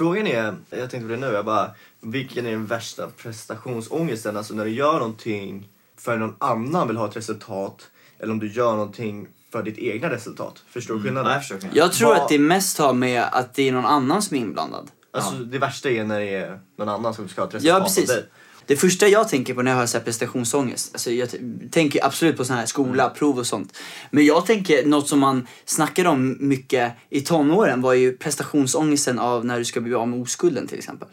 Frågan 0.00 0.26
är, 0.26 0.54
jag 0.70 0.90
tänkte 0.90 1.00
på 1.00 1.06
det 1.08 1.16
nu, 1.16 1.26
jag 1.26 1.44
bara, 1.44 1.70
vilken 2.00 2.46
är 2.46 2.50
den 2.50 2.66
värsta 2.66 3.06
prestationsångesten? 3.06 4.36
Alltså 4.36 4.54
när 4.54 4.64
du 4.64 4.70
gör 4.70 4.92
någonting 4.92 5.68
för 5.98 6.16
någon 6.16 6.34
annan 6.38 6.88
vill 6.88 6.96
ha 6.96 7.08
ett 7.08 7.16
resultat 7.16 7.88
eller 8.18 8.32
om 8.32 8.38
du 8.38 8.52
gör 8.52 8.72
någonting 8.72 9.28
för 9.52 9.62
ditt 9.62 9.78
egna 9.78 10.10
resultat. 10.10 10.62
Förstår 10.70 10.94
du 10.94 11.02
skillnaden? 11.02 11.26
Ja, 11.32 11.34
jag 11.36 11.42
förstår. 11.44 11.70
Jag 11.72 11.92
tror 11.92 12.08
Vad- 12.08 12.18
att 12.18 12.28
det 12.28 12.38
mest 12.38 12.78
har 12.78 12.92
med 12.92 13.24
att 13.32 13.54
det 13.54 13.68
är 13.68 13.72
någon 13.72 13.86
annan 13.86 14.22
som 14.22 14.36
är 14.36 14.40
inblandad. 14.40 14.90
Alltså 15.12 15.34
det 15.34 15.58
värsta 15.58 15.90
är 15.90 16.04
när 16.04 16.20
det 16.20 16.34
är 16.34 16.60
någon 16.78 16.88
annan 16.88 17.14
som 17.14 17.28
ska 17.28 17.40
ha 17.40 17.48
ett 17.48 17.54
resultat 17.54 17.68
Ja, 17.76 17.80
av 17.80 17.84
precis. 17.84 18.08
dig. 18.08 18.24
Det 18.70 18.76
första 18.76 19.08
jag 19.08 19.28
tänker 19.28 19.54
på 19.54 19.62
när 19.62 19.70
jag 19.70 19.78
hör 19.78 19.86
så 19.86 19.98
här 19.98 20.04
prestationsångest, 20.04 20.90
alltså 20.92 21.10
jag 21.10 21.28
tänker 21.70 22.04
absolut 22.04 22.36
på 22.36 22.44
sån 22.44 22.56
här 22.56 22.66
skola, 22.66 23.10
prov 23.10 23.38
och 23.38 23.46
sånt. 23.46 23.78
Men 24.10 24.26
jag 24.26 24.46
tänker, 24.46 24.86
något 24.86 25.08
som 25.08 25.18
man 25.18 25.46
snackade 25.64 26.08
om 26.08 26.36
mycket 26.40 26.92
i 27.08 27.20
tonåren 27.20 27.82
var 27.82 27.94
ju 27.94 28.16
prestationsångesten 28.16 29.18
av 29.18 29.44
när 29.44 29.58
du 29.58 29.64
ska 29.64 29.80
bli 29.80 29.94
av 29.94 30.08
med 30.08 30.20
oskulden 30.20 30.66
till 30.66 30.78
exempel. 30.78 31.08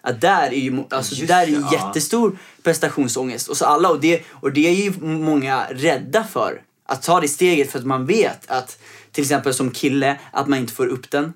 Att 0.00 0.20
där 0.20 0.46
är 0.52 0.60
ju, 0.60 0.84
alltså, 0.90 1.14
Just 1.14 1.28
där 1.28 1.42
är 1.42 1.50
ja. 1.50 1.72
jättestor 1.72 2.38
prestationsångest 2.62 3.48
hos 3.48 3.62
alla 3.62 3.90
och 3.90 4.00
det, 4.00 4.22
och 4.30 4.52
det 4.52 4.68
är 4.68 4.74
ju 4.74 4.92
många 5.00 5.66
rädda 5.70 6.24
för. 6.24 6.62
Att 6.86 7.02
ta 7.02 7.20
det 7.20 7.28
steget 7.28 7.72
för 7.72 7.78
att 7.78 7.86
man 7.86 8.06
vet 8.06 8.50
att 8.50 8.78
till 9.12 9.22
exempel 9.22 9.54
som 9.54 9.70
kille, 9.70 10.20
att 10.32 10.48
man 10.48 10.58
inte 10.58 10.72
får 10.72 10.86
upp 10.86 11.10
den. 11.10 11.32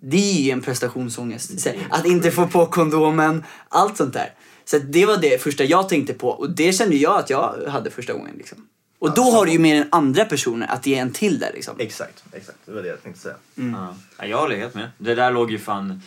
Det 0.00 0.38
är 0.38 0.42
ju 0.42 0.50
en 0.50 0.62
prestationsångest. 0.62 1.60
Så, 1.60 1.70
Att 1.90 2.06
inte 2.06 2.30
få 2.30 2.46
på 2.46 2.66
kondomen, 2.66 3.44
allt 3.68 3.96
sånt 3.96 4.12
där. 4.12 4.34
Så 4.70 4.78
det 4.78 5.06
var 5.06 5.16
det 5.16 5.42
första 5.42 5.64
jag 5.64 5.88
tänkte 5.88 6.14
på 6.14 6.28
och 6.28 6.50
det 6.50 6.72
kände 6.72 6.96
jag 6.96 7.18
att 7.18 7.30
jag 7.30 7.64
hade 7.68 7.90
första 7.90 8.12
gången. 8.12 8.34
Liksom. 8.38 8.68
Och 8.98 9.14
då 9.14 9.22
har 9.22 9.46
du 9.46 9.52
ju 9.52 9.58
med 9.58 9.76
den 9.76 9.88
andra 9.90 10.24
personen, 10.24 10.68
att 10.68 10.82
det 10.82 10.94
är 10.94 11.02
en 11.02 11.12
till 11.12 11.38
där 11.38 11.50
liksom. 11.54 11.74
Exakt, 11.78 12.24
exakt. 12.32 12.58
Det 12.64 12.72
var 12.72 12.82
det 12.82 12.88
jag 12.88 13.02
tänkte 13.02 13.20
säga. 13.20 13.34
Ja. 13.54 13.96
Ja, 14.18 14.26
jag 14.26 14.38
håller 14.38 14.56
helt 14.56 14.74
med. 14.74 14.90
Det 14.98 15.14
där 15.14 15.32
låg 15.32 15.50
ju 15.50 15.58
fan, 15.58 16.02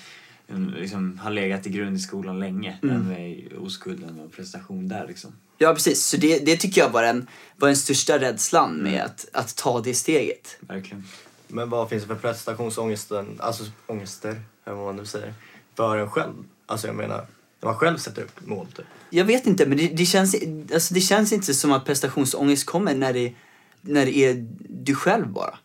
mm, 0.49 0.73
liksom, 0.73 1.19
har 1.23 1.31
legat 1.31 1.67
i 1.67 1.69
grund 1.69 1.97
i 1.97 1.99
skolan 1.99 2.39
länge. 2.39 2.79
Mm. 2.83 2.95
Den 2.95 3.07
med 3.07 3.49
oskulden 3.59 4.19
och 4.19 4.31
prestation 4.31 4.87
där 4.87 5.07
liksom. 5.07 5.31
Ja 5.57 5.73
precis, 5.73 6.05
så 6.05 6.17
det, 6.17 6.45
det 6.45 6.57
tycker 6.57 6.81
jag 6.81 6.89
var 6.89 7.03
den, 7.03 7.27
var 7.55 7.67
den 7.67 7.77
största 7.77 8.19
rädslan 8.19 8.75
med 8.75 9.03
att, 9.03 9.25
att 9.33 9.55
ta 9.55 9.81
det 9.81 9.93
steget. 9.93 10.57
Verkligen. 10.59 11.07
Men 11.47 11.69
vad 11.69 11.89
finns 11.89 12.03
det 12.03 12.07
för 12.07 12.15
prestationsångesten, 12.15 13.37
alltså 13.39 13.63
ångester, 13.87 14.41
eller 14.65 14.75
vad 14.75 14.85
man 14.85 14.95
nu 14.95 15.05
säger, 15.05 15.33
för 15.75 15.97
en 15.97 16.09
själv? 16.09 16.33
Alltså 16.65 16.87
jag 16.87 16.95
menar, 16.95 17.25
när 17.61 17.69
man 17.69 17.77
själv 17.77 17.97
sätter 17.97 18.21
upp 18.21 18.45
mål 18.47 18.67
typ. 18.75 18.85
Jag 19.09 19.25
vet 19.25 19.47
inte, 19.47 19.65
men 19.65 19.77
det, 19.77 19.87
det, 19.87 20.05
känns, 20.05 20.35
alltså 20.73 20.93
det 20.93 21.01
känns 21.01 21.31
inte 21.33 21.53
som 21.53 21.71
att 21.71 21.85
prestationsångest 21.85 22.65
kommer 22.65 22.95
när 22.95 23.13
det, 23.13 23.33
när 23.81 24.05
det 24.05 24.17
är 24.17 24.47
du 24.69 24.95
själv 24.95 25.27
bara. 25.27 25.57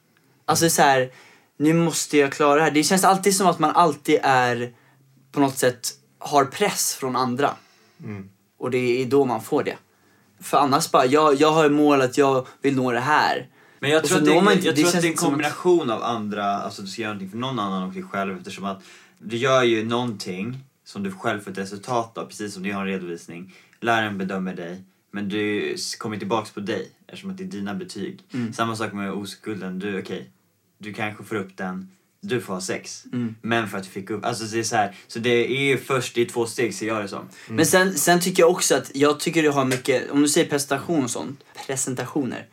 Alltså 0.44 0.70
så 0.70 0.82
här, 0.82 1.10
nu 1.58 1.72
måste 1.72 2.18
jag 2.18 2.32
klara 2.32 2.54
det 2.56 2.62
här. 2.62 2.70
Det 2.70 2.82
känns 2.84 3.04
alltid 3.04 3.36
som 3.36 3.46
att 3.46 3.58
man 3.58 3.70
alltid 3.70 4.18
är 4.22 4.72
på 5.32 5.40
något 5.40 5.58
sätt 5.58 5.88
har 6.18 6.44
press 6.44 6.94
från 6.94 7.16
andra. 7.16 7.50
Och 8.58 8.70
det 8.70 9.02
är 9.02 9.06
då 9.06 9.24
man 9.24 9.42
får 9.42 9.64
det. 9.64 9.76
För 10.40 10.58
annars 10.58 10.90
bara, 10.90 11.06
jag, 11.06 11.34
jag 11.34 11.52
har 11.52 11.68
mål 11.70 12.00
att 12.02 12.18
jag 12.18 12.46
vill 12.62 12.76
nå 12.76 12.92
det 12.92 13.00
här. 13.00 13.48
Men 13.80 13.90
jag 13.90 14.04
tror 14.04 14.18
att 14.18 14.24
det, 14.24 14.30
är- 14.36 14.52
inte- 14.52 14.66
jag 14.66 14.74
det 14.76 14.82
tror 14.82 14.96
att 14.96 15.02
det 15.02 15.08
är 15.08 15.12
en 15.12 15.16
som 15.18 15.26
att- 15.26 15.30
kombination 15.32 15.90
av 15.90 16.02
andra, 16.02 16.44
alltså 16.56 16.82
du 16.82 16.88
ska 16.88 17.02
göra 17.02 17.12
någonting 17.12 17.30
för 17.30 17.38
någon 17.38 17.58
annan 17.58 17.82
och 17.82 17.92
dig 17.92 18.02
själv 18.02 18.36
eftersom 18.38 18.64
att 18.64 18.82
du 19.18 19.36
gör 19.36 19.62
ju 19.62 19.84
någonting 19.84 20.58
som 20.86 21.02
du 21.02 21.12
själv 21.12 21.40
får 21.40 21.50
ett 21.50 21.58
resultat 21.58 22.18
av, 22.18 22.26
precis 22.26 22.54
som 22.54 22.62
du 22.62 22.72
har 22.72 22.80
en 22.80 22.86
redovisning. 22.86 23.54
Läraren 23.80 24.18
bedömer 24.18 24.54
dig, 24.54 24.84
men 25.10 25.28
du 25.28 25.76
kommer 25.98 26.16
tillbaks 26.18 26.50
på 26.50 26.60
dig 26.60 26.90
eftersom 27.06 27.30
att 27.30 27.36
det 27.36 27.44
är 27.44 27.48
dina 27.48 27.74
betyg. 27.74 28.22
Mm. 28.34 28.52
Samma 28.52 28.76
sak 28.76 28.92
med 28.92 29.12
oskulden, 29.12 29.78
du 29.78 30.00
okej, 30.00 30.30
du 30.78 30.92
kanske 30.92 31.24
får 31.24 31.36
upp 31.36 31.56
den, 31.56 31.90
du 32.20 32.40
får 32.40 32.54
ha 32.54 32.60
sex. 32.60 33.04
Mm. 33.12 33.34
Men 33.42 33.68
för 33.68 33.78
att 33.78 33.84
du 33.84 33.90
fick 33.90 34.10
upp, 34.10 34.24
alltså 34.24 34.44
det 34.44 34.58
är 34.58 34.62
så 34.62 34.76
här, 34.76 34.96
så 35.06 35.18
det 35.18 35.30
är 35.30 35.62
ju 35.62 35.78
först 35.78 36.18
i 36.18 36.24
två 36.24 36.46
steg 36.46 36.74
ser 36.74 36.86
jag 36.86 37.02
det 37.02 37.08
som. 37.08 37.28
Men 37.48 37.66
sen, 37.66 37.94
sen 37.94 38.20
tycker 38.20 38.42
jag 38.42 38.50
också 38.50 38.74
att, 38.74 38.90
jag 38.94 39.20
tycker 39.20 39.42
det 39.42 39.48
har 39.48 39.64
mycket, 39.64 40.10
om 40.10 40.22
du 40.22 40.28
säger 40.28 40.50
prestation 40.50 41.04
och 41.04 41.10
sånt, 41.10 41.44
presentationer. 41.66 42.46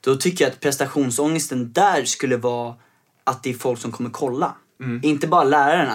Då 0.00 0.16
tycker 0.16 0.44
jag 0.44 0.52
att 0.52 0.60
prestationsångesten 0.60 1.72
där 1.72 2.04
skulle 2.04 2.36
vara 2.36 2.74
att 3.24 3.42
det 3.42 3.50
är 3.50 3.54
folk 3.54 3.80
som 3.80 3.92
kommer 3.92 4.10
kolla. 4.10 4.54
Inte 5.02 5.26
bara 5.26 5.44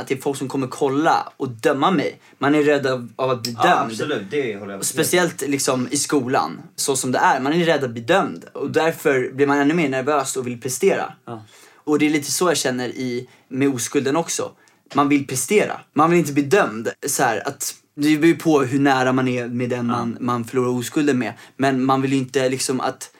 det 0.07 0.13
är 0.13 0.21
folk 0.21 0.37
som 0.37 0.47
kommer 0.47 0.67
kolla 0.67 1.33
och 1.37 1.49
döma 1.49 1.91
mig. 1.91 2.19
Man 2.37 2.55
är 2.55 2.63
rädd 2.63 2.87
av, 2.87 3.09
av 3.15 3.29
att 3.29 3.43
bli 3.43 3.51
dömd. 3.51 3.65
Ja, 3.65 3.85
absolut, 3.85 4.23
det 4.31 4.57
håller 4.57 4.73
jag 4.73 4.85
Speciellt 4.85 5.41
liksom 5.41 5.87
i 5.91 5.97
skolan, 5.97 6.61
så 6.75 6.95
som 6.95 7.11
det 7.11 7.19
är. 7.19 7.39
Man 7.39 7.53
är 7.53 7.65
rädd 7.65 7.83
att 7.83 7.89
bli 7.91 8.01
dömd 8.01 8.45
och 8.53 8.71
därför 8.71 9.31
blir 9.33 9.47
man 9.47 9.57
ännu 9.57 9.73
mer 9.73 9.89
nervös 9.89 10.35
och 10.35 10.47
vill 10.47 10.61
prestera. 10.61 11.13
Ja. 11.25 11.43
Och 11.83 11.99
det 11.99 12.05
är 12.05 12.09
lite 12.09 12.31
så 12.31 12.49
jag 12.49 12.57
känner 12.57 12.89
i, 12.89 13.29
med 13.47 13.69
oskulden 13.69 14.15
också. 14.15 14.51
Man 14.93 15.09
vill 15.09 15.27
prestera. 15.27 15.79
Man 15.93 16.09
vill 16.09 16.19
inte 16.19 16.33
bli 16.33 16.43
dömd. 16.43 16.89
Så 17.07 17.23
här, 17.23 17.47
att, 17.47 17.75
det 17.95 18.17
beror 18.17 18.25
ju 18.25 18.35
på 18.35 18.61
hur 18.61 18.79
nära 18.79 19.13
man 19.13 19.27
är 19.27 19.47
med 19.47 19.69
den 19.69 19.85
man, 19.85 20.17
man 20.19 20.45
förlorar 20.45 20.69
oskulden 20.69 21.19
med. 21.19 21.33
Men 21.57 21.83
man 21.83 22.01
vill 22.01 22.11
ju 22.11 22.17
inte 22.17 22.49
liksom 22.49 22.81
att, 22.81 23.11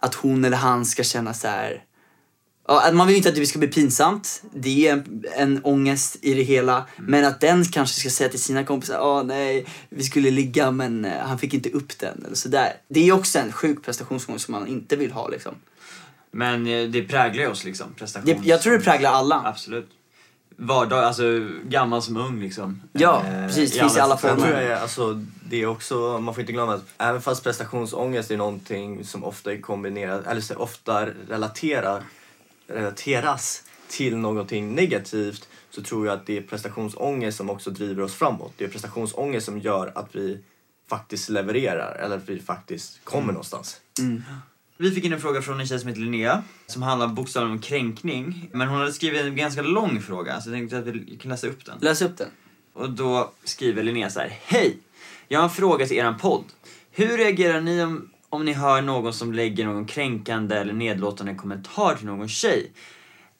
att 0.00 0.14
hon 0.14 0.44
eller 0.44 0.56
han 0.56 0.84
ska 0.84 1.02
känna 1.02 1.34
så 1.34 1.48
här. 1.48 1.82
Ja, 2.70 2.88
att 2.88 2.94
man 2.94 3.06
vill 3.06 3.16
inte 3.16 3.28
att 3.28 3.34
det 3.34 3.46
ska 3.46 3.58
bli 3.58 3.68
pinsamt. 3.68 4.42
Det 4.54 4.88
är 4.88 4.92
en, 4.92 5.24
en 5.36 5.60
ångest 5.64 6.16
i 6.22 6.34
det 6.34 6.42
hela. 6.42 6.86
Men 6.96 7.24
att 7.24 7.40
den 7.40 7.64
kanske 7.64 8.00
ska 8.00 8.10
säga 8.10 8.28
till 8.28 8.42
sina 8.42 8.64
kompisar, 8.64 8.94
ja 8.94 9.22
nej, 9.22 9.66
vi 9.88 10.04
skulle 10.04 10.30
ligga 10.30 10.70
men 10.70 11.04
eh, 11.04 11.18
han 11.18 11.38
fick 11.38 11.54
inte 11.54 11.70
upp 11.70 11.98
den. 11.98 12.24
Eller 12.26 12.36
sådär. 12.36 12.72
Det 12.88 13.00
är 13.00 13.04
ju 13.04 13.12
också 13.12 13.38
en 13.38 13.52
sjuk 13.52 13.84
prestationsångest 13.84 14.44
som 14.44 14.52
man 14.52 14.66
inte 14.66 14.96
vill 14.96 15.12
ha 15.12 15.28
liksom. 15.28 15.54
Men 16.30 16.66
eh, 16.66 16.88
det 16.88 17.02
präglar 17.02 17.42
ju 17.42 17.50
oss 17.50 17.64
liksom. 17.64 17.94
Det, 18.24 18.38
jag 18.42 18.62
tror 18.62 18.72
det 18.72 18.84
präglar 18.84 19.10
alla. 19.10 19.42
Absolut. 19.44 19.88
vardag, 20.56 21.04
alltså 21.04 21.22
gammal 21.64 22.02
som 22.02 22.16
ung 22.16 22.40
liksom. 22.40 22.82
Ja, 22.92 23.24
Eh, 23.26 23.46
precis. 23.46 23.72
Det 23.72 23.80
finns 23.80 23.96
i 23.96 24.00
alla 24.00 24.16
Sen 24.16 24.36
tror 24.36 24.46
former. 24.46 24.62
jag 24.62 24.78
alltså, 24.80 25.24
det 25.48 25.62
är 25.62 25.66
också, 25.66 26.18
man 26.18 26.34
får 26.34 26.40
inte 26.40 26.52
glömma 26.52 26.74
att 26.74 26.84
även 26.98 27.20
fast 27.22 27.44
prestationsångest 27.44 28.30
är 28.30 28.36
någonting 28.36 29.04
som 29.04 29.24
ofta 29.24 29.52
är 29.52 29.60
kombinerat, 29.60 30.26
eller 30.26 30.40
så 30.40 30.54
ofta 30.54 31.06
relaterar, 31.28 32.02
relateras 32.70 33.62
till 33.88 34.16
någonting 34.16 34.74
negativt 34.74 35.48
så 35.70 35.82
tror 35.82 36.06
jag 36.06 36.18
att 36.18 36.26
det 36.26 36.36
är 36.36 36.42
prestationsångest 36.42 37.38
som 37.38 37.50
också 37.50 37.70
driver 37.70 38.02
oss 38.02 38.14
framåt. 38.14 38.52
Det 38.56 38.64
är 38.64 38.68
prestationsångest 38.68 39.46
som 39.46 39.58
gör 39.58 39.92
att 39.94 40.08
vi 40.12 40.38
faktiskt 40.90 41.28
levererar 41.28 41.94
eller 41.94 42.16
att 42.16 42.28
vi 42.28 42.40
faktiskt 42.40 43.04
kommer 43.04 43.32
någonstans. 43.32 43.80
Vi 44.76 44.90
fick 44.90 45.04
in 45.04 45.12
en 45.12 45.20
fråga 45.20 45.42
från 45.42 45.60
en 45.60 45.66
tjej 45.66 45.78
som 45.78 45.88
heter 45.88 46.00
Linnea 46.00 46.42
som 46.66 46.82
handlar 46.82 47.08
bokstavligen 47.08 47.56
om 47.56 47.62
kränkning. 47.62 48.50
Men 48.52 48.68
hon 48.68 48.78
hade 48.78 48.92
skrivit 48.92 49.22
en 49.22 49.36
ganska 49.36 49.62
lång 49.62 50.00
fråga 50.00 50.40
så 50.40 50.50
jag 50.50 50.56
tänkte 50.56 50.78
att 50.78 50.86
vi 50.86 51.18
kan 51.22 51.30
läsa 51.30 51.46
upp 51.46 51.64
den. 51.64 51.78
Läs 51.80 52.02
upp 52.02 52.16
den. 52.16 52.28
Och 52.72 52.90
då 52.90 53.32
skriver 53.44 53.82
Linnea 53.82 54.10
så 54.10 54.20
här. 54.20 54.38
Hej! 54.44 54.78
Jag 55.28 55.38
har 55.38 55.44
en 55.44 55.54
fråga 55.54 55.86
till 55.86 55.96
eran 55.96 56.18
podd. 56.18 56.44
Hur 56.90 57.18
reagerar 57.18 57.60
ni 57.60 57.82
om, 57.82 58.09
om 58.30 58.44
ni 58.44 58.52
hör 58.52 58.82
någon 58.82 59.12
som 59.12 59.32
lägger 59.32 59.64
någon 59.64 59.86
kränkande 59.86 60.56
eller 60.56 60.72
nedlåtande 60.72 61.34
kommentar 61.34 61.94
till 61.94 62.06
någon 62.06 62.28
tjej? 62.28 62.72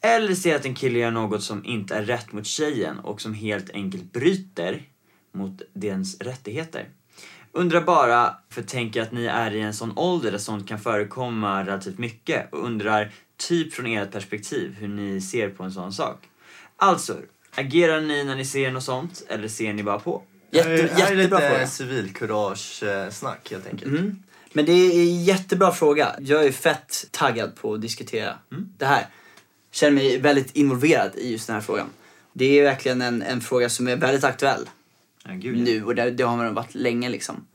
Eller 0.03 0.35
ser 0.35 0.57
att 0.57 0.65
en 0.65 0.75
kille 0.75 0.99
gör 0.99 1.11
något 1.11 1.43
som 1.43 1.65
inte 1.65 1.95
är 1.95 2.03
rätt 2.03 2.33
mot 2.33 2.47
tjejen 2.47 2.99
och 2.99 3.21
som 3.21 3.35
helt 3.35 3.71
enkelt 3.71 4.13
bryter 4.13 4.83
mot 5.33 5.63
dens 5.73 6.21
rättigheter? 6.21 6.89
Undrar 7.53 7.81
bara, 7.81 8.37
för 8.51 8.63
tänker 8.63 9.03
att 9.03 9.13
ni 9.13 9.27
är 9.27 9.51
i 9.51 9.61
en 9.61 9.75
sån 9.75 9.99
ålder 9.99 10.31
där 10.31 10.39
sånt 10.39 10.69
kan 10.69 10.79
förekomma 10.79 11.63
relativt 11.63 11.99
mycket 11.99 12.53
och 12.53 12.65
undrar, 12.65 13.13
typ 13.37 13.75
från 13.75 13.87
ert 13.87 14.13
perspektiv, 14.13 14.77
hur 14.79 14.89
ni 14.89 15.21
ser 15.21 15.49
på 15.49 15.63
en 15.63 15.73
sån 15.73 15.93
sak. 15.93 16.29
Alltså, 16.77 17.17
agerar 17.55 18.01
ni 18.01 18.25
när 18.25 18.37
ni 18.37 18.45
ser 18.45 18.71
något 18.71 18.85
sånt 18.85 19.23
eller 19.29 19.49
ser 19.49 19.73
ni 19.73 19.83
bara 19.83 19.99
på? 19.99 20.23
Jätte, 20.51 20.77
det 20.77 20.93
här 20.93 21.13
är 21.13 21.17
lite 21.17 21.67
civilkurage-snack 21.67 23.51
helt 23.51 23.67
enkelt. 23.67 23.99
Mm. 23.99 24.23
Men 24.53 24.67
det 24.67 24.73
är 24.73 25.01
en 25.01 25.25
jättebra 25.25 25.73
fråga. 25.73 26.17
Jag 26.21 26.45
är 26.45 26.53
fett 26.53 27.07
taggad 27.11 27.57
på 27.57 27.75
att 27.75 27.83
diskutera 27.83 28.39
det 28.79 28.87
här. 28.87 29.07
Känner 29.73 29.93
mig 29.93 30.19
väldigt 30.19 30.57
involverad 30.57 31.11
i 31.17 31.33
just 31.33 31.47
den 31.47 31.55
här 31.55 31.61
frågan. 31.61 31.87
Det 32.33 32.59
är 32.59 32.63
verkligen 32.63 33.03
en, 33.03 33.23
en 33.23 33.41
fråga 33.41 33.69
som 33.69 33.89
är 33.89 33.97
väldigt 33.97 34.25
aktuell 34.25 34.69
Ja, 35.25 35.31
gud, 35.35 35.59
ja. 35.59 35.65
nu 35.65 35.85
och 35.85 35.95
det, 35.95 36.11
det 36.11 36.23
har 36.23 36.37
man 36.37 36.55
varit 36.55 36.75
länge 36.75 37.09
liksom. 37.09 37.47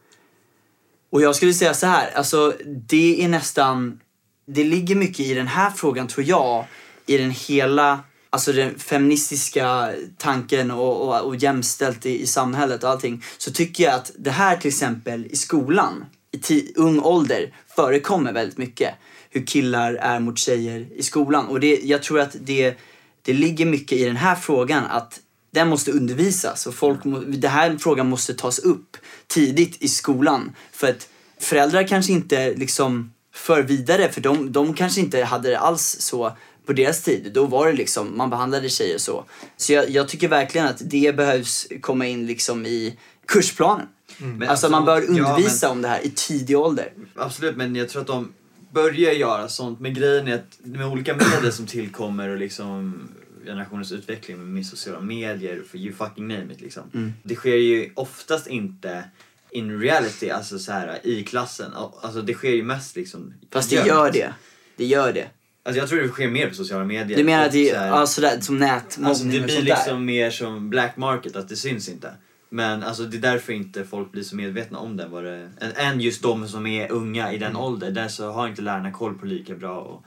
Och 1.09 1.21
jag 1.21 1.35
skulle 1.35 1.53
säga 1.53 1.73
så 1.73 1.87
här, 1.87 2.11
alltså 2.15 2.53
det 2.65 3.23
är 3.23 3.27
nästan, 3.27 3.99
det 4.47 4.63
ligger 4.63 4.95
mycket 4.95 5.19
i 5.19 5.33
den 5.33 5.47
här 5.47 5.69
frågan 5.69 6.07
tror 6.07 6.25
jag, 6.25 6.65
i 7.05 7.17
den 7.17 7.31
hela, 7.31 7.99
alltså 8.29 8.51
den 8.53 8.79
feministiska 8.79 9.93
tanken 10.17 10.71
och, 10.71 11.01
och, 11.01 11.21
och 11.21 11.35
jämställt 11.35 12.05
i, 12.05 12.21
i 12.21 12.27
samhället 12.27 12.83
och 12.83 12.89
allting. 12.89 13.23
Så 13.37 13.51
tycker 13.51 13.83
jag 13.83 13.93
att 13.93 14.11
det 14.17 14.31
här 14.31 14.57
till 14.57 14.67
exempel 14.67 15.25
i 15.25 15.35
skolan, 15.35 16.05
i 16.51 16.73
ung 16.75 16.99
ålder, 16.99 17.53
förekommer 17.75 18.33
väldigt 18.33 18.57
mycket. 18.57 18.93
Hur 19.29 19.45
killar 19.45 19.93
är 19.93 20.19
mot 20.19 20.37
tjejer 20.37 20.87
i 20.95 21.03
skolan. 21.03 21.47
Och 21.47 21.59
det, 21.59 21.79
jag 21.83 22.03
tror 22.03 22.19
att 22.19 22.35
det, 22.39 22.75
det 23.21 23.33
ligger 23.33 23.65
mycket 23.65 23.97
i 23.97 24.05
den 24.05 24.15
här 24.15 24.35
frågan 24.35 24.83
att 24.85 25.19
den 25.51 25.67
måste 25.67 25.91
undervisas 25.91 26.67
och 26.67 26.75
folk 26.75 26.99
den 27.27 27.51
här 27.51 27.77
frågan 27.77 28.09
måste 28.09 28.33
tas 28.33 28.59
upp 28.59 28.97
tidigt 29.27 29.83
i 29.83 29.87
skolan. 29.87 30.55
För 30.71 30.89
att 30.89 31.07
föräldrar 31.39 31.87
kanske 31.87 32.11
inte 32.11 32.53
liksom 32.53 33.13
för 33.33 33.61
vidare 33.63 34.11
för 34.11 34.21
de, 34.21 34.51
de 34.51 34.73
kanske 34.73 35.01
inte 35.01 35.23
hade 35.23 35.49
det 35.49 35.59
alls 35.59 35.97
så 35.99 36.37
på 36.65 36.73
deras 36.73 37.03
tid. 37.03 37.31
Då 37.33 37.45
var 37.45 37.67
det 37.67 37.73
liksom, 37.73 38.17
man 38.17 38.29
behandlade 38.29 38.69
tjejer 38.69 38.97
så. 38.97 39.25
Så 39.57 39.73
jag, 39.73 39.89
jag 39.89 40.07
tycker 40.07 40.27
verkligen 40.27 40.67
att 40.67 40.81
det 40.89 41.15
behövs 41.15 41.67
komma 41.81 42.05
in 42.05 42.27
liksom 42.27 42.65
i 42.65 42.97
kursplanen. 43.25 43.87
Men 44.17 44.49
alltså 44.49 44.69
man 44.69 44.85
bör 44.85 44.97
absolut, 44.97 45.17
ja, 45.17 45.29
undervisa 45.29 45.69
om 45.69 45.81
det 45.81 45.87
här 45.87 46.05
i 46.05 46.09
tidig 46.09 46.57
ålder. 46.57 46.91
Absolut, 47.15 47.55
men 47.55 47.75
jag 47.75 47.89
tror 47.89 48.01
att 48.01 48.07
de 48.07 48.33
börjar 48.71 49.13
göra 49.13 49.49
sånt. 49.49 49.79
Men 49.79 49.93
grejen 49.93 50.27
är 50.27 50.35
att 50.35 50.59
med 50.63 50.87
olika 50.87 51.15
medel 51.15 51.51
som 51.51 51.67
tillkommer 51.67 52.29
och 52.29 52.37
liksom 52.37 53.07
generationens 53.45 53.91
utveckling 53.91 54.53
med 54.53 54.65
sociala 54.65 54.99
medier, 54.99 55.63
för 55.71 55.77
you 55.77 55.93
fucking 55.95 56.27
name 56.27 56.53
it 56.53 56.61
liksom. 56.61 56.83
Mm. 56.93 57.13
Det 57.23 57.35
sker 57.35 57.55
ju 57.55 57.91
oftast 57.95 58.47
inte 58.47 59.03
in 59.51 59.79
reality, 59.81 60.29
alltså 60.29 60.59
så 60.59 60.71
här 60.71 60.99
i 61.03 61.23
klassen. 61.23 61.71
Alltså 62.01 62.21
det 62.21 62.33
sker 62.33 62.49
ju 62.49 62.63
mest 62.63 62.95
liksom 62.95 63.33
Fast 63.51 63.69
det 63.69 63.75
gömt. 63.75 63.87
gör 63.87 64.11
det. 64.11 64.33
Det 64.75 64.85
gör 64.85 65.13
det. 65.13 65.27
Alltså 65.63 65.79
jag 65.79 65.89
tror 65.89 66.01
det 66.01 66.09
sker 66.09 66.27
mer 66.27 66.49
på 66.49 66.55
sociala 66.55 66.85
medier. 66.85 67.17
Du 67.17 67.23
menar 67.23 67.45
att 67.45 67.51
det 67.51 67.69
är 67.69 68.05
sådär, 68.05 68.39
som 68.41 68.57
nätmobbning 68.57 69.09
Alltså 69.09 69.23
det 69.23 69.39
blir 69.39 69.55
där? 69.55 69.63
liksom 69.63 70.05
mer 70.05 70.31
som 70.31 70.69
black 70.69 70.97
market, 70.97 71.35
att 71.35 71.49
det 71.49 71.55
syns 71.55 71.89
inte. 71.89 72.11
Men 72.49 72.83
alltså 72.83 73.03
det 73.03 73.17
är 73.17 73.21
därför 73.21 73.53
inte 73.53 73.85
folk 73.85 74.11
blir 74.11 74.23
så 74.23 74.35
medvetna 74.35 74.79
om 74.79 74.97
det, 74.97 75.07
vad 75.07 75.23
det 75.23 75.49
än, 75.75 76.01
just 76.01 76.23
de 76.23 76.47
som 76.47 76.67
är 76.67 76.91
unga 76.91 77.33
i 77.33 77.37
den 77.37 77.49
Mm. 77.49 77.61
åldern. 77.61 77.93
Där 77.93 78.07
så 78.07 78.31
har 78.31 78.47
inte 78.47 78.61
lärarna 78.61 78.91
koll 78.91 79.13
på 79.17 79.25
lika 79.25 79.55
bra. 79.55 79.77
Och, 79.79 80.03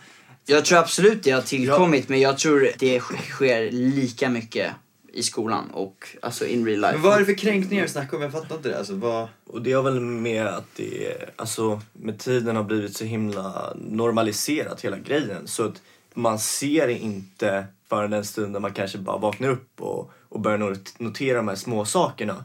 Jag 0.46 0.64
tror 0.64 0.78
absolut 0.78 1.22
det 1.22 1.30
har 1.30 1.42
tillkommit 1.42 2.08
men 2.08 2.20
jag 2.20 2.38
tror 2.38 2.60
det 2.78 2.98
sk- 2.98 3.28
sker 3.30 3.70
lika 3.70 4.28
mycket 4.30 4.72
i 5.12 5.22
skolan 5.22 5.70
och 5.70 6.08
alltså 6.22 6.46
in 6.46 6.66
real 6.66 6.80
life. 6.80 6.92
men 6.92 7.02
vad 7.02 7.14
är 7.14 7.18
det 7.18 7.24
för 7.24 7.34
kränkningar 7.38 7.82
vi 7.82 7.88
snackar 7.88 8.16
om? 8.16 8.22
Jag 8.22 8.32
fattar 8.32 8.56
inte 8.56 8.68
det. 8.68 8.78
Alltså, 8.78 8.94
vad... 8.94 9.28
Och 9.46 9.62
det 9.62 9.72
har 9.72 9.82
väl 9.82 10.00
med 10.00 10.46
att 10.46 10.66
det 10.76 11.14
alltså, 11.36 11.80
med 11.92 12.18
tiden 12.18 12.56
har 12.56 12.64
blivit 12.64 12.96
så 12.96 13.04
himla 13.04 13.72
normaliserat 13.76 14.80
hela 14.80 14.98
grejen. 14.98 15.46
Så 15.46 15.64
att 15.64 15.82
man 16.14 16.38
ser 16.38 16.88
inte 16.88 17.64
förrän 17.88 18.10
den 18.10 18.24
stunden 18.24 18.62
man 18.62 18.72
kanske 18.72 18.98
bara 18.98 19.18
vaknar 19.18 19.48
upp 19.48 19.80
och, 19.80 20.12
och 20.28 20.40
börjar 20.40 20.58
not- 20.58 20.94
notera 20.98 21.36
de 21.36 21.48
här 21.48 21.54
små 21.56 21.84
sakerna 21.84 22.44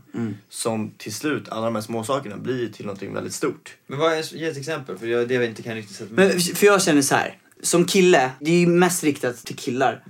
Som 0.50 0.92
till 0.98 1.14
slut, 1.14 1.50
alla 1.50 1.66
de 1.66 1.76
här 1.76 1.82
små 1.82 2.04
sakerna 2.04 2.38
blir 2.38 2.70
till 2.70 2.86
någonting 2.86 3.14
väldigt 3.14 3.34
stort. 3.34 3.76
Men 3.88 4.00
vad 4.00 4.14
är, 4.14 4.36
ge 4.36 4.46
ett 4.46 4.58
exempel, 4.58 4.98
för 4.98 5.08
jag, 5.08 5.28
det 5.28 5.34
jag 5.34 5.46
inte 5.46 5.62
kan 5.64 5.76
riktigt 5.76 5.96
sätta 5.98 6.14
Men, 6.14 6.40
för 6.40 6.66
jag 6.66 6.82
känner 6.84 7.02
så 7.02 7.16
här. 7.16 7.38
som 7.62 7.86
kille, 7.86 8.32
det 8.40 8.52
är 8.52 8.60
ju 8.60 8.68
mest 8.68 9.04
riktat 9.04 9.38
till 9.38 9.56
killar. 9.56 10.04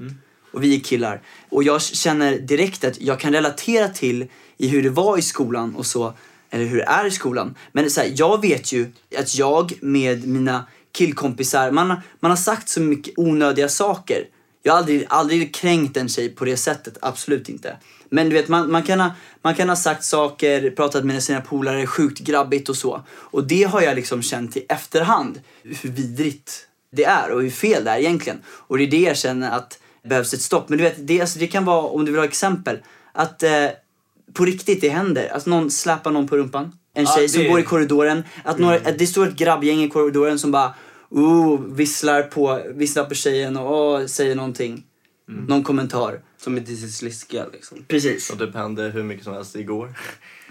Och 0.51 0.63
vi 0.63 0.75
är 0.75 0.79
killar. 0.79 1.21
Och 1.49 1.63
jag 1.63 1.81
känner 1.81 2.39
direkt 2.39 2.83
att 2.83 3.01
jag 3.01 3.19
kan 3.19 3.33
relatera 3.33 3.88
till 3.88 4.27
i 4.57 4.67
hur 4.67 4.83
det 4.83 4.89
var 4.89 5.17
i 5.17 5.21
skolan 5.21 5.75
och 5.75 5.86
så, 5.86 6.13
eller 6.49 6.65
hur 6.65 6.77
det 6.77 6.83
är 6.83 7.05
i 7.05 7.12
skolan. 7.12 7.55
Men 7.71 7.89
så 7.89 8.01
här, 8.01 8.13
jag 8.15 8.41
vet 8.41 8.71
ju 8.71 8.91
att 9.17 9.36
jag 9.36 9.73
med 9.81 10.27
mina 10.27 10.65
killkompisar, 10.91 11.71
man, 11.71 11.89
har- 11.89 12.01
man 12.19 12.31
har 12.31 12.36
sagt 12.36 12.69
så 12.69 12.81
mycket 12.81 13.13
onödiga 13.17 13.69
saker. 13.69 14.27
Jag 14.65 14.73
har 14.73 14.80
aldrig, 14.80 15.06
aldrig 15.10 15.54
kränkt 15.56 15.97
en 15.97 16.10
tjej 16.10 16.30
på 16.30 16.45
det 16.45 16.58
sättet, 16.58 16.97
absolut 17.02 17.49
inte. 17.49 17.78
Men 18.10 18.30
du 18.30 18.36
vet, 18.36 18.47
man, 18.47 18.71
man, 18.71 18.84
kan 18.84 18.99
ha, 18.99 19.12
man 19.41 19.56
kan 19.56 19.69
ha 19.69 19.76
sagt 19.76 20.04
saker, 20.04 20.71
pratat 20.71 21.06
med 21.06 21.23
sina 21.23 21.41
polare, 21.41 21.88
sjukt 21.88 22.19
grabbigt 22.19 22.69
och 22.69 22.76
så. 22.76 23.04
Och 23.10 23.43
det 23.43 23.63
har 23.63 23.82
jag 23.82 23.95
liksom 23.95 24.21
känt 24.21 24.58
i 24.58 24.65
efterhand, 24.69 25.41
hur 25.63 25.89
vidrigt 25.89 26.67
det 26.91 27.04
är 27.04 27.32
och 27.32 27.41
hur 27.41 27.49
fel 27.49 27.84
det 27.84 27.91
är 27.91 27.97
egentligen. 27.99 28.41
Och 28.47 28.78
det 28.78 28.84
är 28.84 28.91
det 28.91 29.02
jag 29.02 29.17
känner 29.17 29.52
att 29.52 29.80
det 30.04 30.10
behövs 30.10 30.34
ett 30.34 30.41
stopp. 30.41 30.69
Men 30.69 30.78
du 30.78 30.84
vet, 30.84 31.08
det, 31.08 31.21
alltså, 31.21 31.39
det 31.39 31.47
kan 31.47 31.65
vara, 31.65 31.82
om 31.82 32.06
du 32.06 32.12
vill 32.12 32.19
ha 32.19 32.26
exempel, 32.26 32.78
att 33.12 33.43
eh, 33.43 33.67
på 34.34 34.45
riktigt 34.45 34.82
det 34.82 34.89
händer. 34.89 35.34
Att 35.34 35.45
någon 35.45 35.71
släpar 35.71 36.12
någon 36.12 36.28
på 36.28 36.38
rumpan. 36.38 36.71
En 36.93 37.06
tjej 37.06 37.30
som 37.30 37.43
det- 37.43 37.49
går 37.49 37.60
i 37.60 37.63
korridoren. 37.63 38.23
Att, 38.43 38.58
några, 38.60 38.76
att 38.76 38.97
det 38.97 39.08
står 39.08 39.28
ett 39.28 39.36
grabbgäng 39.36 39.84
i 39.84 39.89
korridoren 39.89 40.39
som 40.39 40.52
bara 40.52 40.73
oh, 41.13 41.62
visslar, 41.62 42.21
på, 42.21 42.62
visslar 42.67 43.04
på 43.04 43.15
tjejen 43.15 43.58
och 43.58 43.71
åh, 43.71 44.06
säger 44.06 44.36
någonting. 44.36 44.84
Någon 45.28 45.63
kommentar. 45.63 46.21
Som 46.38 46.58
är 46.58 46.62
till 46.62 46.93
sliskiga 46.93 47.45
liksom. 47.54 47.86
Precis. 47.88 48.30
Och 48.30 48.38
det 48.38 48.58
hände 48.58 48.84
hur 48.84 49.04
mycket 49.04 49.23
som 49.23 49.34
helst 49.34 49.56
igår. 49.56 49.93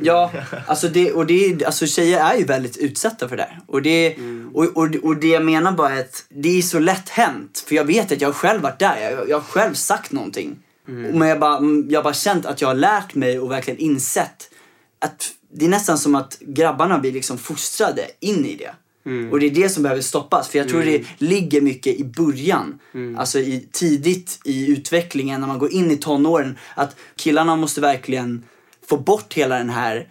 Ja, 0.00 0.32
alltså, 0.66 0.88
det, 0.88 1.12
och 1.12 1.26
det, 1.26 1.64
alltså 1.64 1.86
tjejer 1.86 2.32
är 2.32 2.38
ju 2.38 2.44
väldigt 2.44 2.76
utsatta 2.76 3.28
för 3.28 3.36
det 3.36 3.42
här. 3.42 3.60
Och 3.66 3.82
det, 3.82 4.16
och, 4.52 4.64
och, 4.64 4.94
och 5.02 5.16
det 5.16 5.28
jag 5.28 5.44
menar 5.44 5.72
bara 5.72 5.90
är 5.90 6.00
att 6.00 6.24
det 6.28 6.58
är 6.58 6.62
så 6.62 6.78
lätt 6.78 7.08
hänt. 7.08 7.64
För 7.68 7.74
jag 7.74 7.84
vet 7.84 8.12
att 8.12 8.20
jag 8.20 8.34
själv 8.34 8.62
varit 8.62 8.78
där, 8.78 9.00
jag, 9.00 9.28
jag 9.28 9.36
har 9.36 9.44
själv 9.44 9.74
sagt 9.74 10.12
någonting. 10.12 10.58
Men 10.84 11.28
jag 11.28 11.40
bara, 11.40 11.60
jag 11.88 11.98
har 11.98 12.04
bara 12.04 12.14
känt 12.14 12.46
att 12.46 12.60
jag 12.60 12.68
har 12.68 12.74
lärt 12.74 13.14
mig 13.14 13.40
och 13.40 13.50
verkligen 13.50 13.80
insett 13.80 14.50
att 14.98 15.30
det 15.52 15.64
är 15.64 15.68
nästan 15.68 15.98
som 15.98 16.14
att 16.14 16.38
grabbarna 16.40 16.98
blir 16.98 17.12
liksom 17.12 17.38
fostrade 17.38 18.06
in 18.20 18.46
i 18.46 18.56
det. 18.56 18.74
Och 19.32 19.40
det 19.40 19.46
är 19.46 19.50
det 19.50 19.68
som 19.68 19.82
behöver 19.82 20.02
stoppas. 20.02 20.48
För 20.48 20.58
jag 20.58 20.68
tror 20.68 20.82
det 20.82 21.04
ligger 21.18 21.60
mycket 21.60 21.96
i 22.00 22.04
början. 22.04 22.78
Alltså 23.18 23.38
i, 23.38 23.68
tidigt 23.72 24.40
i 24.44 24.70
utvecklingen 24.72 25.40
när 25.40 25.48
man 25.48 25.58
går 25.58 25.72
in 25.72 25.90
i 25.90 25.96
tonåren. 25.96 26.58
Att 26.76 26.96
killarna 27.16 27.56
måste 27.56 27.80
verkligen 27.80 28.44
få 28.88 28.96
bort 28.96 29.34
hela 29.34 29.58
den 29.58 29.70
här 29.70 30.08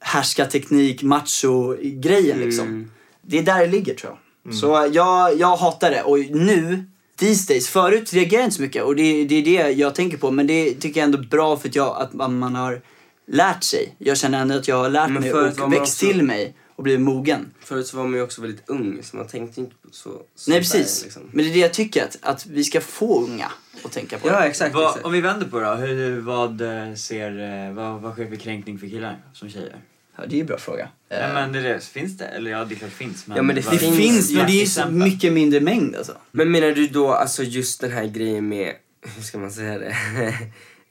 härskarteknik, 0.00 1.02
macho-grejen 1.02 2.38
liksom. 2.38 2.90
Det 3.22 3.38
är 3.38 3.42
där 3.42 3.60
det 3.60 3.66
ligger 3.66 3.94
tror 3.94 4.12
jag. 4.12 4.18
Så 4.54 4.88
jag, 4.92 5.38
jag 5.38 5.56
hatar 5.56 5.90
det. 5.90 6.02
Och 6.02 6.18
nu, 6.18 6.84
these 7.18 7.52
days, 7.52 7.68
förut 7.68 8.12
reagerade 8.12 8.36
jag 8.36 8.44
inte 8.46 8.56
så 8.56 8.62
mycket. 8.62 8.82
Och 8.84 8.96
det, 8.96 9.24
det 9.24 9.34
är 9.34 9.42
det 9.42 9.70
jag 9.72 9.94
tänker 9.94 10.16
på. 10.16 10.30
Men 10.30 10.46
det 10.46 10.74
tycker 10.74 11.00
jag 11.00 11.04
ändå 11.04 11.18
är 11.18 11.22
bra 11.22 11.56
för 11.56 11.68
att, 11.68 11.74
jag, 11.74 11.96
att 12.02 12.12
man, 12.12 12.38
man 12.38 12.54
har 12.54 12.80
lärt 13.26 13.64
sig. 13.64 13.94
Jag 13.98 14.16
känner 14.18 14.40
ändå 14.40 14.54
att 14.54 14.68
jag 14.68 14.76
har 14.76 14.90
lärt 14.90 15.10
mig 15.10 15.32
och 15.32 15.72
växt 15.72 15.82
också- 15.82 16.06
till 16.06 16.22
mig 16.22 16.54
och 16.82 16.84
blivit 16.84 17.00
mogen. 17.00 17.50
Förut 17.60 17.86
så 17.86 17.96
var 17.96 18.04
man 18.04 18.14
ju 18.14 18.22
också 18.22 18.42
väldigt 18.42 18.68
ung 18.68 18.98
så 19.02 19.16
man 19.16 19.26
tänkte 19.26 19.60
inte 19.60 19.74
på 19.82 19.88
så, 19.90 20.22
så 20.34 20.50
Nej 20.50 20.60
där, 20.60 20.60
precis. 20.60 21.02
liksom. 21.04 21.22
Men 21.32 21.44
det 21.44 21.50
är 21.50 21.54
det 21.54 21.58
jag 21.60 21.74
tycker 21.74 22.04
att, 22.04 22.18
att 22.22 22.46
vi 22.46 22.64
ska 22.64 22.80
få 22.80 23.24
unga 23.24 23.52
att 23.84 23.92
tänka 23.92 24.18
på 24.18 24.28
Ja, 24.28 24.40
det. 24.40 24.46
exakt. 24.46 24.74
Exakt. 24.76 25.04
om 25.04 25.12
vi 25.12 25.20
vänder 25.20 25.46
på 25.46 25.60
det 25.60 25.66
då, 25.66 25.74
hur, 25.74 26.20
vad, 26.20 26.60
eh, 26.60 26.94
ser, 26.94 27.66
eh, 27.68 27.74
vad, 27.74 28.00
vad 28.00 28.12
sker 28.12 28.28
för 28.28 28.36
kränkning 28.36 28.78
för 28.78 28.86
killar 28.86 29.18
som 29.32 29.48
tjejer? 29.50 29.76
Ja, 30.16 30.22
det 30.26 30.32
är 30.34 30.36
ju 30.36 30.40
en 30.40 30.46
bra 30.46 30.58
fråga. 30.58 30.88
Nej, 31.10 31.20
Eh, 31.22 31.34
men 31.34 31.52
det 31.52 31.58
är 31.58 31.62
det, 31.62 31.80
finns 31.84 32.18
det? 32.18 32.24
Eller 32.24 32.50
ja, 32.50 32.64
det 32.64 32.74
klart 32.74 32.90
det 32.90 32.96
finns. 32.96 33.26
Men 33.26 33.36
Ja, 33.36 33.42
men 33.42 33.56
det 33.56 33.60
det 33.70 33.78
finns- 33.78 33.96
finns, 33.96 34.32
men 34.32 34.46
det 34.46 34.52
är 34.52 34.60
ju 34.60 34.66
så 34.66 34.88
mycket 34.88 35.32
mindre 35.32 35.60
mängd 35.60 35.96
alltså. 35.96 36.12
Men 36.30 36.50
menar 36.50 36.68
du 36.68 36.86
då 36.88 37.12
alltså 37.12 37.42
just 37.42 37.80
den 37.80 37.92
här 37.92 38.04
grejen 38.06 38.48
med, 38.48 38.72
hur 39.16 39.22
ska 39.22 39.38
man 39.38 39.50
säga 39.52 39.78
det? 39.78 39.94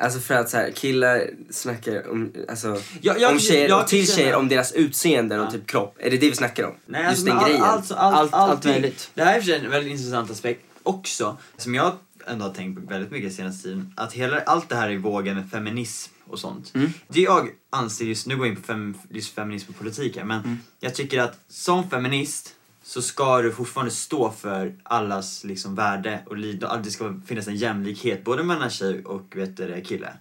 Alltså 0.02 0.20
för 0.20 0.34
att 0.34 0.50
så 0.50 0.58
här, 0.58 0.72
killar 0.72 1.30
snackar 1.50 2.10
om, 2.10 2.34
alltså, 2.50 2.78
Ja, 3.02 3.16
jag- 3.20 3.32
om 3.32 3.40
tjejer, 3.40 3.70
jag 3.70 3.82
och 3.82 3.88
till 3.88 4.08
tjejer 4.12 4.36
om 4.36 4.48
deras 4.48 4.72
utseenden 4.72 5.40
Ja. 5.40 5.46
och 5.48 5.54
typ 5.54 5.68
kropp. 5.68 5.96
Är 6.00 6.10
det 6.12 6.18
det 6.18 6.30
vi 6.30 6.36
snackar 6.36 6.64
om? 6.64 6.74
Nej, 6.86 7.02
just 7.02 7.10
alltså, 7.10 7.26
den 7.26 7.44
grejen? 7.44 7.62
All, 7.64 7.70
alltså, 7.78 7.94
all, 7.96 8.14
Allt- 8.14 8.34
allt, 8.34 8.52
allt 8.52 8.66
möjligt. 8.66 9.12
Det 9.14 9.24
här 9.24 9.50
är 9.50 9.66
en 9.66 9.70
väldigt 9.72 9.92
intressant 9.92 10.32
aspekt 10.32 10.62
också, 10.84 11.38
som 11.58 11.76
jag 11.76 11.94
ändå 12.28 12.46
har 12.46 12.54
tänkt 12.54 12.82
på 12.82 12.88
väldigt 12.88 13.12
mycket 13.12 13.34
senaste 13.34 13.64
tiden. 13.64 13.94
Att 13.98 14.14
hela, 14.14 14.42
allt 14.42 14.70
det 14.70 14.76
här 14.76 14.92
i 14.92 14.98
vågen 14.98 15.36
med 15.36 15.50
feminism 15.52 16.12
och 16.28 16.40
sånt. 16.40 16.72
Mm. 16.76 16.94
Det 17.08 17.22
jag 17.22 17.50
anser 17.70 18.06
just, 18.06 18.28
nu 18.28 18.38
går 18.38 18.46
jag 18.48 18.54
in 18.56 18.62
på 18.62 18.68
fem, 18.68 18.98
just 19.10 19.36
feminism 19.36 19.70
och 19.72 19.78
politik 19.78 20.18
här, 20.18 20.24
men 20.24 20.40
Mm. 20.44 20.58
jag 20.80 20.96
tycker 20.96 21.20
att 21.22 21.40
som 21.50 21.90
feminist 21.90 22.50
så 22.94 23.02
ska 23.02 23.42
du 23.42 23.52
fortfarande 23.52 23.92
stå 23.92 24.32
för 24.32 24.74
allas 24.84 25.44
liksom 25.44 25.76
värde 25.76 26.20
och 26.26 26.38
lid, 26.38 26.64
att 26.64 26.84
det 26.84 26.92
ska 26.92 27.22
finnas 27.26 27.48
en 27.48 27.56
jämlikhet 27.56 28.24
både 28.24 28.44
mellan 28.44 28.70
tjej 28.70 29.06
och 29.06 29.36
vet 29.36 29.58
du, 29.58 29.82
kille. 29.82 30.14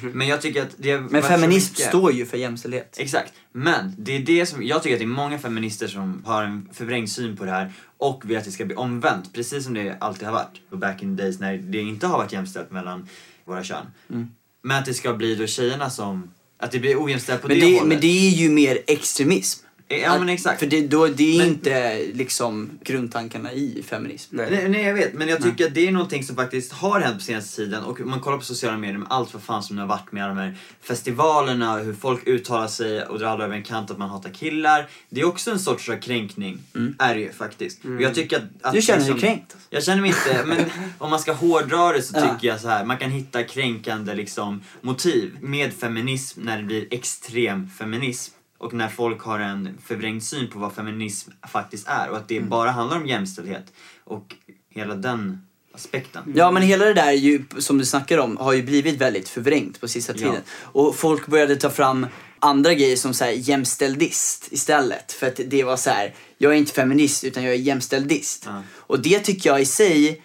Men 0.00 0.28
jag 0.28 0.42
tycker 0.42 0.62
att 0.62 0.74
det. 0.76 1.00
Men 1.00 1.22
feminism 1.22 1.72
mycket- 1.72 1.88
står 1.88 2.12
ju 2.12 2.26
för 2.26 2.36
jämställdhet. 2.36 2.96
Exakt. 2.98 3.32
Men 3.52 3.94
det 3.98 4.16
är 4.16 4.20
det 4.20 4.46
som, 4.46 4.62
jag 4.62 4.82
tycker 4.82 4.96
att 4.96 5.00
det 5.00 5.04
är 5.04 5.06
många 5.06 5.38
feminister 5.38 5.88
som 5.88 6.22
har 6.26 6.42
en 6.42 6.68
förvrängd 6.72 7.10
syn 7.10 7.36
på 7.36 7.44
det 7.44 7.50
här 7.50 7.72
och 7.96 8.30
vill 8.30 8.36
att 8.36 8.44
det 8.44 8.50
ska 8.50 8.64
bli 8.64 8.76
omvänt, 8.76 9.32
precis 9.32 9.64
som 9.64 9.74
det 9.74 9.96
alltid 10.00 10.26
har 10.26 10.34
varit. 10.34 10.60
Och 10.70 10.78
back 10.78 11.02
in 11.02 11.16
the 11.16 11.22
days 11.22 11.40
när 11.40 11.56
det 11.58 11.80
inte 11.80 12.06
har 12.06 12.18
varit 12.18 12.32
jämställt 12.32 12.70
mellan 12.70 13.08
våra 13.44 13.64
kön. 13.64 13.86
Mm. 14.10 14.28
Men 14.62 14.78
att 14.78 14.86
det 14.86 14.94
ska 14.94 15.14
bli 15.14 15.34
då 15.34 15.46
tjejerna 15.46 15.90
som, 15.90 16.30
att 16.58 16.70
det 16.70 16.78
blir 16.78 17.04
ojämställt 17.04 17.42
på 17.42 17.48
Men 17.48 17.60
det, 17.60 17.66
det, 17.66 17.72
hållet. 17.72 17.88
men 17.88 18.00
det 18.00 18.28
är 18.28 18.30
ju 18.30 18.50
mer 18.50 18.78
extremism. 18.86 19.64
Ja 19.90 20.18
men 20.18 20.28
exakt. 20.28 20.58
För 20.60 20.66
det, 20.66 20.86
då, 20.86 21.06
det 21.06 21.34
är 21.34 21.38
Men- 21.38 21.46
inte 21.48 22.02
liksom 22.14 22.70
grundtankarna 22.84 23.52
i 23.52 23.82
feminism. 23.88 24.36
Nej. 24.36 24.48
Nej, 24.50 24.68
nej 24.68 24.82
jag 24.84 24.94
vet, 24.94 25.14
men 25.14 25.28
jag 25.28 25.42
tycker 25.42 25.66
att 25.66 25.74
det 25.74 25.88
är 25.88 25.92
någonting 25.92 26.24
som 26.24 26.36
faktiskt 26.36 26.72
har 26.72 27.00
hänt 27.00 27.16
på 27.18 27.22
senaste 27.24 27.56
tiden 27.56 27.84
och 27.84 28.00
man 28.00 28.20
kollar 28.20 28.38
på 28.38 28.44
sociala 28.44 28.76
medier 28.76 28.98
med 28.98 29.08
allt 29.10 29.32
vad 29.34 29.42
fan 29.42 29.62
som 29.62 29.78
har 29.78 29.86
varit 29.86 30.12
med 30.12 30.28
de 30.28 30.36
här 30.36 30.56
festivalerna, 30.82 31.76
hur 31.78 31.94
folk 31.94 32.26
uttalar 32.28 32.68
sig 32.68 33.02
och 33.06 33.18
drar 33.18 33.28
alla 33.28 33.44
över 33.44 33.56
en 33.56 33.62
kant 33.62 33.90
att 33.90 33.98
man 33.98 34.10
hatar 34.10 34.30
killar. 34.30 34.88
Det 35.10 35.20
är 35.20 35.24
också 35.24 35.50
en 35.50 35.58
sorts 35.58 35.90
kränkning, 36.02 36.58
är 36.98 37.14
det 37.14 37.20
ju 37.20 37.32
faktiskt. 37.32 37.84
Och 37.84 38.02
jag 38.02 38.14
tycker 38.14 38.36
att, 38.36 38.42
att 38.62 38.74
Du 38.74 38.82
känner 38.82 38.98
dig 38.98 39.08
liksom- 39.12 39.20
kränkt? 39.28 39.56
Jag 39.70 39.84
känner 39.84 40.00
mig 40.02 40.10
inte, 40.10 40.44
men 40.46 40.58
om 40.98 41.10
man 41.10 41.20
ska 41.20 41.32
hårdra 41.32 41.92
det 41.92 42.02
så 42.02 42.12
Ja. 42.16 42.20
tycker 42.34 42.48
jag 42.48 42.60
så 42.60 42.68
här. 42.68 42.84
man 42.84 42.96
kan 42.98 43.10
hitta 43.10 43.42
kränkande 43.42 44.14
liksom 44.14 44.60
motiv 44.80 45.36
med 45.40 45.72
feminism 45.72 46.40
när 46.42 46.56
det 46.58 46.64
blir 46.64 46.86
extrem 46.90 47.70
feminism. 47.78 48.34
Och 48.58 48.72
när 48.74 48.88
folk 48.88 49.20
har 49.22 49.38
en 49.40 49.78
förvrängd 49.86 50.22
syn 50.22 50.50
på 50.50 50.58
vad 50.58 50.72
feminism 50.74 51.30
faktiskt 51.52 51.88
är 51.88 52.08
och 52.10 52.16
att 52.16 52.28
det 52.28 52.36
Mm. 52.36 52.48
bara 52.48 52.70
handlar 52.70 52.96
om 52.96 53.06
jämställdhet 53.06 53.72
och 54.04 54.34
hela 54.70 54.94
den 54.94 55.42
aspekten. 55.74 56.32
Ja 56.36 56.50
men 56.50 56.62
hela 56.62 56.84
det 56.84 56.94
där 56.94 57.06
är 57.06 57.12
ju, 57.12 57.44
som 57.58 57.78
du 57.78 57.84
snackar 57.84 58.18
om 58.18 58.36
har 58.36 58.52
ju 58.52 58.62
blivit 58.62 58.96
väldigt 59.00 59.28
förvrängt 59.28 59.80
på 59.80 59.88
sista 59.88 60.12
Ja. 60.12 60.18
tiden. 60.18 60.42
Och 60.60 60.96
folk 60.96 61.26
började 61.26 61.56
ta 61.56 61.70
fram 61.70 62.06
andra 62.38 62.74
grejer 62.74 62.96
som 62.96 63.14
så 63.14 63.24
här, 63.24 63.32
jämställdist 63.32 64.48
istället. 64.50 65.12
För 65.12 65.26
att 65.26 65.40
det 65.46 65.64
var 65.64 65.76
så 65.76 65.90
här, 65.90 66.14
jag 66.38 66.52
är 66.52 66.56
inte 66.56 66.72
feminist 66.72 67.24
utan 67.24 67.42
jag 67.44 67.54
är 67.54 67.58
jämställdist. 67.58 68.42
Ja. 68.46 68.62
Och 68.74 69.00
det 69.02 69.18
tycker 69.20 69.50
jag 69.50 69.60
i 69.60 69.64
sig 69.66 70.22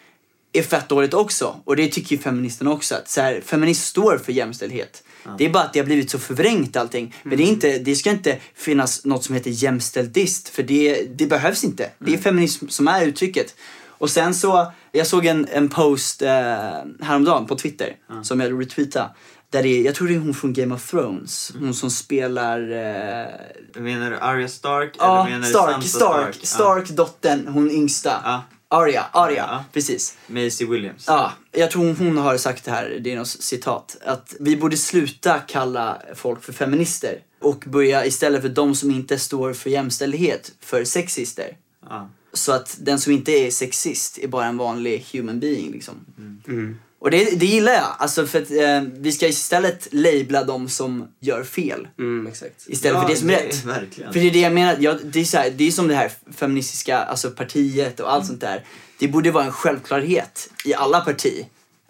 är 0.53 0.63
fett 0.63 0.89
dåligt 0.89 1.13
också. 1.13 1.61
Och 1.65 1.75
det 1.75 1.87
tycker 1.87 2.15
ju 2.15 2.21
feministerna 2.21 2.71
också. 2.71 2.95
Att 2.95 3.09
så 3.09 3.21
här, 3.21 3.41
feminist 3.45 3.85
står 3.85 4.17
för 4.17 4.31
jämställdhet. 4.31 5.03
Det 5.37 5.45
är 5.45 5.49
bara 5.49 5.63
att 5.63 5.73
det 5.73 5.79
har 5.79 5.85
blivit 5.85 6.11
så 6.11 6.19
förvrängt 6.19 6.75
allting. 6.77 7.15
Men 7.23 7.37
det, 7.37 7.43
är 7.43 7.47
inte, 7.47 7.77
det 7.79 7.95
ska 7.95 8.09
inte 8.09 8.37
finnas 8.55 9.05
något 9.05 9.23
som 9.23 9.35
heter 9.35 9.51
jämställdist. 9.51 10.49
För 10.49 10.63
det, 10.63 11.03
det 11.17 11.25
behövs 11.27 11.63
inte. 11.63 11.89
Det 11.99 12.13
är 12.13 12.17
feminism 12.17 12.67
som 12.67 12.87
är 12.87 13.05
uttrycket. 13.05 13.55
Och 13.87 14.09
sen 14.09 14.33
så, 14.33 14.71
jag 14.91 15.07
såg 15.07 15.25
en, 15.25 15.47
en 15.51 15.69
post 15.69 16.21
eh, 16.21 16.29
häromdagen 17.01 17.45
på 17.45 17.55
Twitter 17.55 17.95
som 18.23 18.39
jag 18.39 18.61
retweetade. 18.61 19.09
Där 19.49 19.63
det 19.63 19.69
är, 19.69 19.85
jag 19.85 19.95
tror 19.95 20.07
det 20.07 20.15
är 20.15 20.19
hon 20.19 20.33
från 20.33 20.53
Game 20.53 20.75
of 20.75 20.89
Thrones. 20.89 21.51
Hon 21.59 21.73
som 21.73 21.89
spelar... 21.91 22.59
Eh, 22.61 23.81
Menar 23.81 24.11
du 24.11 24.17
Arya 24.17 24.47
Stark 24.47 24.95
ja, 24.99 25.21
eller 25.21 25.31
menar 25.31 25.47
du 25.47 25.49
Stark, 25.53 25.73
Sansa 25.73 25.97
Stark, 25.97 26.35
Ja. 26.41 26.45
Stark-dottern, 26.47 27.47
hon 27.47 27.71
yngsta. 27.71 28.41
Ja. 28.73 28.79
Arya, 28.79 29.05
Arya, 29.11 29.45
Ja. 29.51 29.65
precis. 29.73 30.17
Maisie 30.27 30.67
Williams. 30.67 31.05
Ja, 31.07 31.31
jag 31.51 31.71
tror 31.71 31.93
hon, 31.93 32.17
har 32.17 32.37
sagt 32.37 32.65
det 32.65 32.71
här, 32.71 32.99
det 33.01 33.11
är 33.11 33.17
något 33.17 33.27
citat, 33.27 33.97
att 34.05 34.35
vi 34.39 34.57
borde 34.57 34.77
sluta 34.77 35.39
kalla 35.39 36.01
folk 36.15 36.43
för 36.43 36.53
feminister 36.53 37.19
och 37.41 37.63
börja 37.67 38.05
istället 38.05 38.41
för 38.41 38.49
de 38.49 38.75
som 38.75 38.91
inte 38.91 39.19
står 39.19 39.53
för 39.53 39.69
jämställdhet 39.69 40.51
för 40.59 40.83
sexister. 40.83 41.57
Ja. 41.89 42.09
Så 42.33 42.51
att 42.51 42.77
den 42.81 42.99
som 42.99 43.13
inte 43.13 43.31
är 43.31 43.51
sexist 43.51 44.17
är 44.17 44.27
bara 44.27 44.45
en 44.45 44.57
vanlig 44.57 45.05
human 45.13 45.39
being 45.39 45.71
liksom. 45.71 45.95
Mm. 46.47 46.79
Och 47.03 47.11
det, 47.11 47.39
det 47.39 47.45
gillar 47.45 47.73
jag, 47.73 47.95
alltså 47.99 48.27
för 48.27 48.41
att 48.41 48.51
eh, 48.51 48.81
vi 48.99 49.11
ska 49.11 49.27
istället 49.27 49.87
labla 49.91 50.43
de 50.43 50.69
som 50.69 51.07
gör 51.19 51.43
fel. 51.43 51.87
Mm, 51.99 52.27
exakt. 52.27 52.67
Istället 52.67 52.95
Ja, 52.95 53.01
för 53.01 53.09
det 53.09 53.15
som 53.19 53.29
är 53.29 53.33
det 53.33 53.39
rätt. 53.47 53.63
verkligen. 53.65 54.13
För 54.13 54.19
det 54.19 54.27
är 54.27 54.31
det 54.31 54.39
jag 54.39 54.53
menar, 54.53 54.77
ja, 54.79 54.97
det, 55.03 55.19
är 55.19 55.23
så 55.25 55.37
här, 55.37 55.49
det 55.51 55.67
är 55.67 55.71
som 55.71 55.87
det 55.87 55.95
här 55.95 56.11
feministiska 56.35 56.97
alltså 56.97 57.31
partiet 57.31 57.99
och 57.99 58.13
allt 58.13 58.25
sånt 58.25 58.41
där. 58.41 58.63
Det 58.99 59.07
borde 59.07 59.31
vara 59.31 59.43
en 59.45 59.51
självklarhet 59.51 60.49
i 60.65 60.73
alla 60.73 61.01
partier 61.01 61.45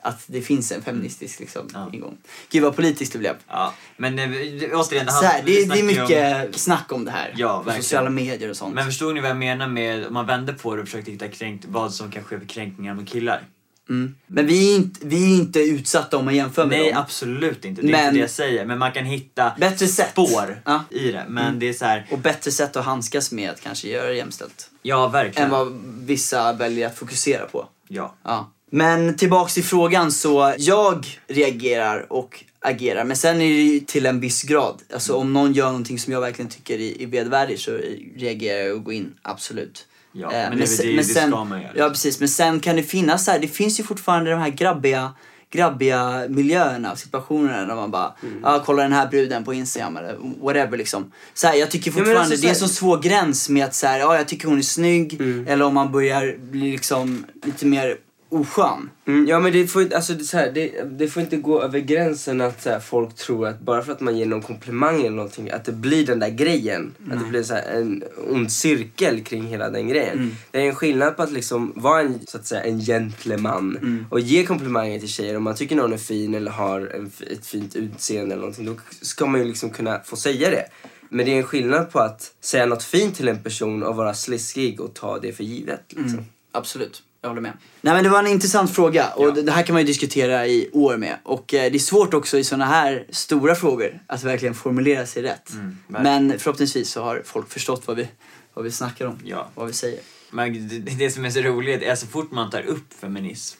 att 0.06 0.24
det 0.28 0.42
finns 0.42 0.72
en 0.72 0.82
feministisk 0.82 1.40
liksom, 1.40 1.70
Ja. 1.74 1.90
ingång. 1.94 2.18
Gud 2.52 2.64
vad 2.64 2.76
politiskt 2.76 3.14
det 3.14 3.20
blev. 3.20 3.36
Ja, 3.50 3.74
men 3.98 4.20
eh, 4.20 4.30
det- 4.30 4.74
återigen, 4.74 5.06
det, 5.06 5.12
här, 5.12 5.42
det, 5.46 5.52
det 5.52 5.60
är 5.62 5.76
ju 5.76 5.82
om- 5.82 5.88
mycket 5.88 6.56
snack 6.60 6.92
om 6.92 7.06
det 7.06 7.12
här. 7.12 7.34
Ja, 7.38 7.58
på 7.58 7.64
verkligen. 7.64 7.84
sociala 7.84 8.10
medier 8.10 8.50
och 8.50 8.58
sånt. 8.58 8.76
Men 8.76 8.86
förstod 8.86 9.14
ni 9.14 9.22
vad 9.22 9.30
jag 9.30 9.38
menar 9.38 9.68
med, 9.68 10.08
om 10.08 10.14
man 10.14 10.26
vänder 10.28 10.54
på 10.54 10.76
det 10.76 10.82
och 10.82 10.88
försökte 10.88 11.12
hitta 11.12 11.28
kränkt, 11.28 11.66
vad 11.68 11.94
som 11.94 12.12
kan 12.12 12.24
ske 12.24 12.40
för 12.40 12.46
kränkningar 12.46 12.94
mot 12.94 13.08
killar? 13.10 13.42
Mm. 13.90 14.16
Men 14.28 14.48
vi 14.48 14.72
är, 14.72 14.76
inte, 14.76 15.00
vi 15.08 15.24
är 15.34 15.38
inte 15.38 15.60
utsatta 15.60 16.18
om 16.18 16.26
man 16.26 16.36
jämför 16.36 16.66
med 16.66 16.80
Nej, 16.80 16.90
dem. 16.94 17.02
absolut 17.02 17.66
inte. 17.66 17.82
Det 17.82 17.88
är 17.88 17.92
Men- 17.92 18.02
inte 18.04 18.14
det 18.16 18.20
jag 18.22 18.30
säger. 18.30 18.66
Men 18.66 18.80
man 18.80 18.92
kan 18.92 19.06
hitta 19.06 19.54
Bättre 19.60 19.88
sätt. 19.88 20.10
spår 20.12 20.62
Ja. 20.66 20.84
i 20.90 21.12
det. 21.12 21.26
Men 21.28 21.60
det 21.60 21.70
är 21.70 21.74
så 21.74 21.86
här, 21.86 22.08
Och 22.12 22.20
bättre 22.20 22.52
sätt 22.52 22.76
att 22.76 22.86
handskas 22.86 23.32
med 23.32 23.50
att 23.50 23.62
kanske 23.62 23.88
göra 23.90 24.08
det 24.08 24.16
jämställt. 24.16 24.70
ja 24.82 25.08
verkligen. 25.08 25.46
Än 25.46 25.52
vad 25.52 25.82
vissa 26.00 26.54
väljer 26.54 26.88
att 26.88 26.98
fokusera 26.98 27.46
på. 27.46 27.68
Ja. 27.88 28.16
Ja. 28.24 28.52
Men 28.72 29.18
tillbaks 29.18 29.54
till 29.54 29.64
frågan 29.64 30.12
så 30.12 30.54
jag 30.58 31.20
reagerar 31.28 32.14
och 32.14 32.44
agerar. 32.60 33.04
Men 33.04 33.18
sen 33.18 33.36
är 33.36 33.50
det 33.50 33.62
ju 33.62 33.80
till 33.80 34.06
en 34.06 34.20
viss 34.20 34.44
grad. 34.44 34.82
Alltså 34.94 35.14
om 35.14 35.34
någon 35.34 35.54
gör 35.54 35.66
någonting 35.68 36.00
som 36.00 36.14
jag 36.14 36.22
verkligen 36.22 36.52
tycker 36.52 36.80
är, 36.80 37.02
är 37.02 37.08
vedvärdigt 37.08 37.62
så 37.62 37.72
reagerar 38.18 38.60
jag 38.60 38.76
och 38.76 38.84
går 38.84 38.94
in, 38.94 39.14
absolut. 39.22 39.86
Ja, 40.16 40.32
Eh, 40.34 40.50
men 40.50 40.58
det 40.58 40.64
är 40.64 40.68
sen- 40.68 40.86
det- 40.88 40.96
det 40.98 41.04
sen, 41.04 41.30
ska 41.30 41.44
man 41.44 41.62
göra. 41.62 41.72
Ja 41.76 41.90
precis, 41.90 42.20
men 42.20 42.30
sen 42.30 42.60
kan 42.60 42.76
det 42.76 42.84
finnas 42.84 43.26
så 43.26 43.32
här, 43.32 43.40
det 43.40 43.48
finns 43.48 43.80
ju 43.80 43.84
fortfarande 43.84 44.32
de 44.32 44.40
här 44.40 44.50
grabbiga 44.50 45.14
grabbiga 45.52 46.26
miljöerna 46.30 46.92
och 46.92 46.98
situationerna 46.98 47.66
där 47.66 47.76
man 47.76 47.92
bara, 47.92 48.14
Mm. 48.24 48.40
ja 48.44 48.62
kolla 48.66 48.84
den 48.84 48.94
här 48.94 49.08
bruden 49.08 49.44
på 49.44 49.54
Instagram 49.54 49.98
eller 49.98 50.16
whatever 50.44 50.78
liksom. 50.78 51.12
Så 51.34 51.48
här, 51.48 51.56
jag 51.56 51.72
tycker 51.72 51.92
men 51.92 51.98
fortfarande, 51.98 52.20
alltså 52.22 52.36
så 52.36 52.42
det 52.42 52.48
är 52.48 52.50
en 52.50 52.56
här- 52.62 52.68
så 52.68 52.74
svår 52.74 52.98
gräns 52.98 53.50
med 53.50 53.66
att 53.66 53.76
så 53.76 53.88
här, 53.88 54.00
ja 54.00 54.16
jag 54.18 54.28
tycker 54.28 54.48
hon 54.48 54.58
är 54.58 54.62
snygg, 54.62 55.14
Mm. 55.22 55.48
eller 55.48 55.66
om 55.66 55.74
man 55.74 55.92
börjar 55.92 56.38
bli 56.52 56.72
liksom 56.72 57.26
lite 57.46 57.66
mer 57.66 57.96
oskön. 58.34 58.90
Mm, 59.08 59.28
ja 59.28 59.40
men 59.40 59.52
det 59.54 59.68
får, 59.68 59.82
inte- 59.82 59.96
alltså, 59.96 60.14
det, 60.14 60.24
så 60.24 60.38
här, 60.38 60.52
det, 60.52 60.84
det 61.00 61.08
får 61.08 61.22
inte 61.24 61.38
gå 61.38 61.62
över 61.62 61.80
gränsen 61.80 62.42
att 62.42 62.62
så 62.64 62.70
här, 62.70 62.80
folk 62.80 63.16
tror 63.16 63.48
att 63.48 63.60
bara 63.60 63.82
för 63.84 63.92
att 63.92 64.00
man 64.02 64.18
ger 64.18 64.26
någon 64.26 64.42
komplimang 64.42 65.00
eller 65.00 65.10
någonting 65.10 65.50
att 65.50 65.66
det 65.66 65.72
blir 65.72 66.06
den 66.06 66.20
där 66.20 66.30
grejen. 66.30 66.94
Att 67.12 67.20
det 67.20 67.26
blir 67.26 67.44
så 67.44 67.54
här, 67.54 67.64
en 67.72 68.04
ond 68.30 68.52
cirkel 68.52 69.24
kring 69.24 69.44
hela 69.48 69.70
den 69.70 69.88
grejen. 69.88 70.18
Mm. 70.18 70.36
Det 70.52 70.58
är 70.60 70.66
en 70.70 70.76
skillnad 70.76 71.16
på 71.18 71.24
att 71.24 71.32
liksom 71.32 71.74
vara 71.76 72.02
en, 72.02 72.20
så 72.28 72.38
att 72.38 72.46
säga, 72.48 72.64
en 72.64 72.80
gentleman 72.80 73.78
Mm. 73.82 74.06
och 74.10 74.20
ge 74.20 74.46
komplimanger 74.46 75.00
till 75.00 75.10
tjejer. 75.10 75.38
Om 75.38 75.44
man 75.44 75.56
tycker 75.56 75.76
någon 75.76 75.94
är 75.94 75.98
fin 75.98 76.34
eller 76.36 76.52
har 76.52 76.82
en, 76.96 77.12
ett 77.32 77.46
fint 77.46 77.76
utseende 77.76 78.34
eller 78.34 78.42
någonting 78.42 78.66
då 78.66 78.76
ska 79.02 79.26
man 79.26 79.40
ju 79.42 79.48
liksom 79.48 79.70
kunna 79.70 80.00
få 80.06 80.16
säga 80.16 80.50
det. 80.50 80.66
Men 81.10 81.26
det 81.26 81.32
är 81.34 81.38
en 81.38 81.44
skillnad 81.44 81.92
på 81.92 82.00
att 82.00 82.32
säga 82.42 82.66
något 82.66 82.84
fint 82.84 83.16
till 83.16 83.28
en 83.28 83.44
person 83.44 83.84
och 83.84 83.96
vara 83.96 84.14
sliskig 84.14 84.82
och 84.82 84.94
ta 84.94 85.20
det 85.20 85.32
för 85.34 85.44
givet. 85.44 85.82
Liksom. 85.90 86.14
Mm. 86.14 86.26
Absolut, 86.52 87.04
jag 87.24 87.30
håller 87.30 87.42
med. 87.42 87.54
Nej 87.82 87.94
men 87.94 88.04
det 88.04 88.10
var 88.10 88.20
en 88.20 88.28
intressant 88.28 88.76
fråga 88.76 89.10
och 89.10 89.34
det, 89.34 89.42
det 89.42 89.52
här 89.52 89.64
kan 89.64 89.74
man 89.74 89.82
ju 89.82 89.88
diskutera 89.88 90.48
i 90.48 90.70
år 90.74 90.98
med. 90.98 91.18
Och 91.24 91.54
eh, 91.54 91.72
det 91.72 91.78
är 91.78 91.80
svårt 91.80 92.14
också 92.14 92.38
i 92.38 92.44
såna 92.44 92.66
här 92.66 93.06
stora 93.10 93.56
frågor 93.56 94.00
att 94.08 94.24
verkligen 94.24 94.54
formulera 94.56 95.06
sig 95.06 95.24
rätt. 95.24 95.52
Mm, 95.54 95.78
men 95.88 96.40
förhoppningsvis 96.40 96.90
så 96.92 97.04
har 97.04 97.22
folk 97.26 97.50
förstått 97.50 97.88
vad 97.88 97.98
vi, 97.98 98.08
vad 98.54 98.66
vi 98.66 98.72
snackar 98.72 99.06
om. 99.06 99.20
Ja. 99.24 99.48
Vad 99.56 99.68
vi 99.68 99.74
säger. 99.74 100.00
Men 100.32 100.68
det, 100.68 100.80
det 100.80 101.10
som 101.12 101.26
är 101.26 101.30
så 101.30 101.40
roligt 101.42 101.84
är 101.84 101.96
så 101.96 102.08
fort 102.08 102.32
man 102.32 102.50
tar 102.50 102.62
upp 102.62 102.94
feminism 103.02 103.58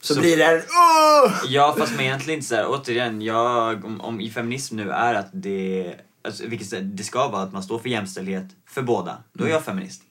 Så, 0.00 0.14
Så- 0.14 0.20
blir 0.20 0.36
det 0.36 0.44
en 0.44 0.62
"Åh!" 1.24 1.32
Ja 1.46 1.74
fast 1.78 1.92
men 1.92 2.00
egentligen 2.04 2.38
inte 2.38 2.48
såhär, 2.48 2.66
återigen, 2.68 3.22
jag, 3.22 3.84
om, 3.84 4.00
om 4.00 4.20
i 4.20 4.30
feminism 4.30 4.76
nu 4.76 4.90
är 4.90 5.14
att 5.14 5.28
det, 5.32 5.94
alltså, 6.24 6.46
vilket 6.46 6.96
det 6.96 7.04
ska 7.04 7.28
vara 7.28 7.42
att 7.42 7.52
man 7.52 7.62
står 7.62 7.78
för 7.78 7.88
jämställdhet 7.88 8.44
för 8.68 8.82
båda, 8.82 9.18
då 9.32 9.44
är 9.44 9.48
jag 9.48 9.64
feminist. 9.64 10.02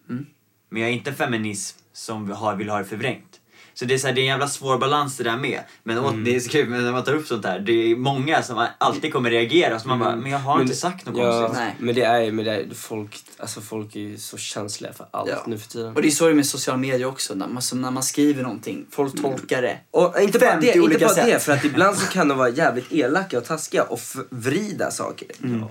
Men 0.69 0.81
jag 0.81 0.91
är 0.91 0.93
inte 0.93 1.13
feminism 1.13 1.79
som 1.93 2.27
vill 2.57 2.69
ha 2.69 2.77
det 2.77 2.85
förvrängt. 2.85 3.41
Så 3.79 3.85
det 3.85 3.93
är, 3.93 3.97
så 3.97 4.07
här, 4.07 4.13
det 4.13 4.21
är 4.21 4.23
en 4.23 4.27
jävla 4.27 4.47
svår 4.47 4.77
balans 4.77 5.17
det 5.17 5.23
där 5.23 5.37
med. 5.37 5.59
Men 5.83 5.97
åt, 5.97 6.15
det 6.25 6.35
är 6.35 6.39
så 6.39 6.49
kul 6.49 6.69
men 6.69 6.83
när 6.83 6.91
man 6.91 7.03
tar 7.03 7.13
upp 7.13 7.27
sånt 7.27 7.45
här. 7.45 7.59
Det 7.59 7.71
är 7.91 7.95
många 7.95 8.43
som 8.43 8.67
alltid 8.77 9.13
kommer 9.13 9.29
reagera. 9.29 9.79
Så 9.79 9.87
man 9.87 9.99
bara, 9.99 10.15
men 10.15 10.31
jag 10.31 10.39
har 10.39 10.53
Men 10.55 10.61
inte 10.61 10.73
det- 10.73 10.77
sagt 10.77 11.05
något 11.05 11.17
Ja, 11.17 11.31
konstigt. 11.39 11.57
Nej. 11.63 11.75
men 11.79 11.95
det 11.95 12.01
är 12.01 12.21
ju, 12.21 12.31
men 12.31 12.45
det 12.45 12.51
är, 12.55 12.65
folk, 12.75 13.19
alltså 13.37 13.61
folk 13.61 13.95
är 13.95 13.99
ju 13.99 14.17
så 14.17 14.37
känsliga 14.37 14.93
för 14.93 15.07
allt 15.11 15.29
Ja. 15.29 15.43
nu 15.47 15.57
för 15.57 15.67
tiden. 15.69 15.95
Och 15.95 16.01
det 16.01 16.07
är 16.07 16.11
så 16.11 16.25
det 16.25 16.31
är 16.31 16.35
med 16.35 16.45
sociala 16.45 16.77
medier 16.77 17.05
också. 17.07 17.35
När 17.35 17.47
man, 17.47 17.61
som 17.61 17.81
när 17.81 17.91
man 17.91 18.03
skriver 18.03 18.43
någonting, 18.43 18.85
folk 18.91 19.21
tolkar 19.21 19.61
det. 19.61 19.77
Och 19.91 20.19
inte 20.21 20.39
bara, 20.39 20.49
50 20.51 20.65
det, 20.65 20.77
inte 20.79 20.97
bara 20.99 21.13
det, 21.13 21.15
sätt. 21.15 21.43
för 21.43 21.51
att 21.53 21.65
ibland 21.65 21.97
så 21.97 22.07
kan 22.07 22.27
de 22.27 22.37
vara 22.37 22.49
jävligt 22.49 22.91
elaka 22.93 23.37
och 23.37 23.45
taskiga 23.45 23.83
och 23.83 23.99
vrida 24.29 24.91
saker. 24.91 25.27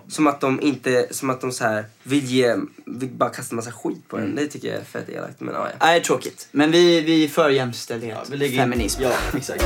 Som 0.08 0.26
att 0.26 0.40
de 0.40 0.60
inte, 0.60 1.06
som 1.10 1.30
att 1.30 1.40
de 1.40 1.52
så 1.52 1.64
här 1.64 1.84
vill 2.02 2.24
ge, 2.24 2.56
vill 2.86 3.08
bara 3.08 3.30
kasta 3.30 3.54
massa 3.54 3.72
skit 3.72 4.08
på 4.08 4.18
en. 4.18 4.34
Det 4.34 4.46
tycker 4.46 4.68
jag 4.68 4.76
är 4.76 4.84
fett 4.84 5.08
elakt. 5.08 5.40
Men 5.40 5.54
ja, 5.54 5.68
ja. 5.70 5.86
Nej, 5.86 6.02
tråkigt. 6.02 6.48
Men 6.50 6.70
vi, 6.70 7.00
vi 7.00 7.24
är 7.24 7.28
för 7.28 7.50
jämställdhet, 7.50 7.95
vi 8.30 8.36
lägger 8.36 8.52
in- 8.54 8.58
feminism. 8.60 9.02
Ja, 9.02 9.10
exakt. 9.36 9.64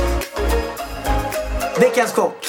Veckans 1.79 2.11
kock. 2.11 2.45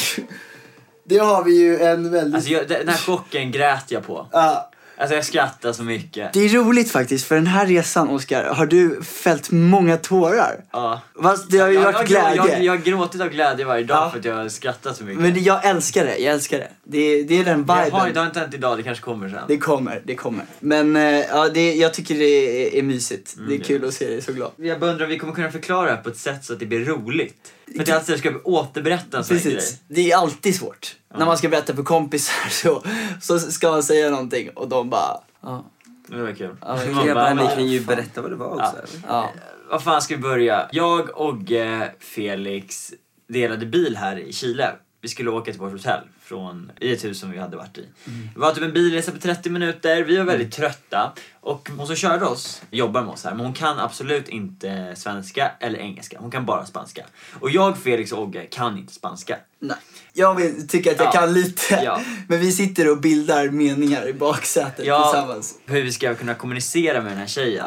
Det 1.04 1.18
har 1.18 1.44
vi 1.44 1.52
ju 1.58 1.78
en 1.82 2.10
väldigt... 2.10 2.34
Alltså 2.34 2.50
jag, 2.50 2.68
den 2.68 2.88
här 2.88 2.96
chocken 2.96 3.50
grät 3.50 3.84
jag 3.90 4.06
på. 4.06 4.26
Ja, 4.32 4.70
Alltså 5.02 5.14
jag 5.16 5.24
skrattar 5.24 5.72
så 5.72 5.82
mycket. 5.82 6.32
det 6.32 6.40
är 6.44 6.48
roligt 6.48 6.90
faktiskt, 6.90 7.26
för 7.26 7.34
den 7.34 7.46
här 7.46 7.66
resan, 7.66 8.08
Oskar, 8.08 8.44
har 8.44 8.66
du 8.66 9.02
fällt 9.02 9.50
många 9.50 9.96
tårar. 9.96 10.64
Ja. 10.72 11.00
Fast 11.22 11.50
det 11.50 11.58
har 11.58 11.68
ju 11.68 11.74
Jag, 11.74 11.82
varit 11.82 11.96
jag, 11.96 12.06
glädje. 12.06 12.52
jag, 12.52 12.62
jag 12.64 12.72
har 12.72 12.76
gråtit 12.78 13.20
av 13.20 13.28
glädje 13.28 13.64
varje 13.64 13.84
dag 13.84 13.96
Ja. 13.96 14.10
för 14.10 14.18
att 14.18 14.24
jag 14.24 14.34
har 14.34 14.48
skrattat 14.48 14.96
så 14.96 15.04
mycket. 15.04 15.22
Men 15.22 15.42
jag 15.42 15.64
älskar 15.66 16.04
det, 16.04 16.16
jag 16.18 16.34
älskar 16.34 16.58
det. 16.58 16.68
Det, 16.84 17.22
det 17.22 17.38
är 17.40 17.44
den 17.44 17.66
det, 17.66 17.72
har, 17.72 17.84
viben. 17.84 18.12
det 18.14 18.20
har 18.20 18.26
inte 18.26 18.40
hänt 18.40 18.54
idag, 18.54 18.76
det 18.78 18.82
kanske 18.82 19.04
kommer 19.04 19.28
sen. 19.28 19.38
Det 19.48 19.58
kommer, 19.58 20.02
det 20.04 20.14
kommer. 20.14 20.44
Men 20.60 20.96
eh, 20.96 21.02
ja, 21.02 21.48
det, 21.48 21.74
jag 21.74 21.94
tycker 21.94 22.14
det 22.18 22.24
är, 22.24 22.78
är 22.78 22.82
mysigt. 22.82 23.34
Det 23.36 23.42
är 23.42 23.46
Mm. 23.46 23.60
kul 23.62 23.84
att 23.84 23.94
se 23.94 24.06
dig 24.08 24.22
så 24.22 24.32
glad. 24.32 24.50
Jag 24.56 24.80
bara 24.80 24.90
undrar 24.90 25.04
om 25.06 25.10
vi 25.10 25.18
kommer 25.18 25.32
kunna 25.32 25.50
förklara 25.50 25.86
det 25.90 25.96
här 25.96 26.02
på 26.02 26.08
ett 26.08 26.16
sätt 26.16 26.44
så 26.44 26.52
att 26.52 26.58
det 26.58 26.66
blir 26.66 26.84
roligt. 26.84 27.52
För 27.74 27.82
att 27.82 27.88
jag 27.88 27.98
alltid 27.98 28.18
ska 28.18 28.32
återberätta 28.44 29.18
en 29.18 29.24
sån 29.24 29.36
här 29.36 29.44
grej. 29.44 29.54
Precis. 29.54 29.80
Det 29.88 30.12
är 30.12 30.16
alltid 30.16 30.56
svårt. 30.56 30.96
När 31.18 31.26
man 31.26 31.38
ska 31.38 31.48
berätta 31.48 31.74
för 31.76 31.82
kompisar 31.82 32.48
så, 32.50 32.82
så 33.20 33.38
ska 33.38 33.70
man 33.70 33.82
säga 33.82 34.10
någonting 34.10 34.50
och 34.50 34.68
de 34.68 34.90
bara... 34.90 35.20
Ja, 35.42 35.64
Det 36.06 36.22
var 36.22 36.32
kul. 36.32 36.56
Ja, 36.60 36.78
Man 36.94 36.94
bara, 37.06 37.14
bara, 37.14 37.34
ni 37.34 37.42
"Men 37.44 37.54
kan 37.56 37.66
ju 37.66 37.80
berätta 37.80 38.22
vad 38.22 38.30
det 38.30 38.36
var 38.36 38.46
också. 38.46 38.76
Ja. 38.92 38.98
ja. 39.08 39.30
Vad 39.70 39.82
fan 39.84 40.02
ska 40.02 40.16
vi 40.16 40.22
börja? 40.22 40.68
Jag, 40.72 41.20
Ogge, 41.20 41.92
Felix 42.00 42.92
delade 43.28 43.66
bil 43.66 43.96
här 43.96 44.18
i 44.18 44.32
Chile. 44.32 44.72
Vi 45.00 45.08
skulle 45.08 45.30
åka 45.30 45.50
till 45.52 45.60
vårt 45.60 45.72
hotell 45.72 46.00
från, 46.32 46.72
i 46.80 46.92
ett 46.92 47.04
hus 47.04 47.20
som 47.20 47.30
vi 47.30 47.38
hade 47.38 47.56
varit 47.56 47.78
i. 47.78 47.86
Det 48.34 48.40
var 48.40 48.54
typ 48.54 48.62
en 48.64 48.72
bilresa 48.72 49.12
på 49.12 49.18
30 49.18 49.50
minuter, 49.50 50.02
vi 50.02 50.16
var 50.16 50.24
väldigt 50.24 50.52
trötta. 50.52 51.12
Och 51.40 51.70
hon 51.76 51.86
som 51.86 51.96
körde 51.96 52.24
oss 52.26 52.62
jobbar 52.70 53.02
med 53.02 53.10
oss 53.10 53.24
här, 53.24 53.34
men 53.34 53.44
hon 53.46 53.54
kan 53.54 53.78
absolut 53.78 54.28
inte 54.28 54.92
svenska 54.96 55.50
eller 55.60 55.78
engelska. 55.78 56.18
Hon 56.20 56.30
kan 56.30 56.46
bara 56.46 56.66
spanska. 56.66 57.04
Och 57.40 57.50
jag, 57.50 57.78
Felix 57.78 58.12
och 58.12 58.22
Ogge 58.22 58.46
kan 58.46 58.78
inte 58.78 58.92
spanska. 58.92 59.38
Nej. 59.58 59.76
Jag 60.12 60.34
vill, 60.34 60.68
tycker 60.68 60.90
att 60.92 60.98
jag 60.98 61.06
Ja. 61.06 61.12
kan 61.12 61.32
lite. 61.32 61.74
Ja. 61.84 62.00
Men 62.28 62.40
vi 62.40 62.52
sitter 62.52 62.90
och 62.90 63.00
bildar 63.00 63.48
meningar 63.48 64.08
i 64.08 64.12
baksätet 64.14 64.86
Ja, 64.86 65.12
tillsammans. 65.12 65.54
hur 65.66 65.82
vi 65.82 65.92
ska 65.92 66.14
kunna 66.14 66.34
kommunicera 66.34 67.00
med 67.00 67.12
den 67.12 67.18
här 67.18 67.26
tjejen. 67.26 67.64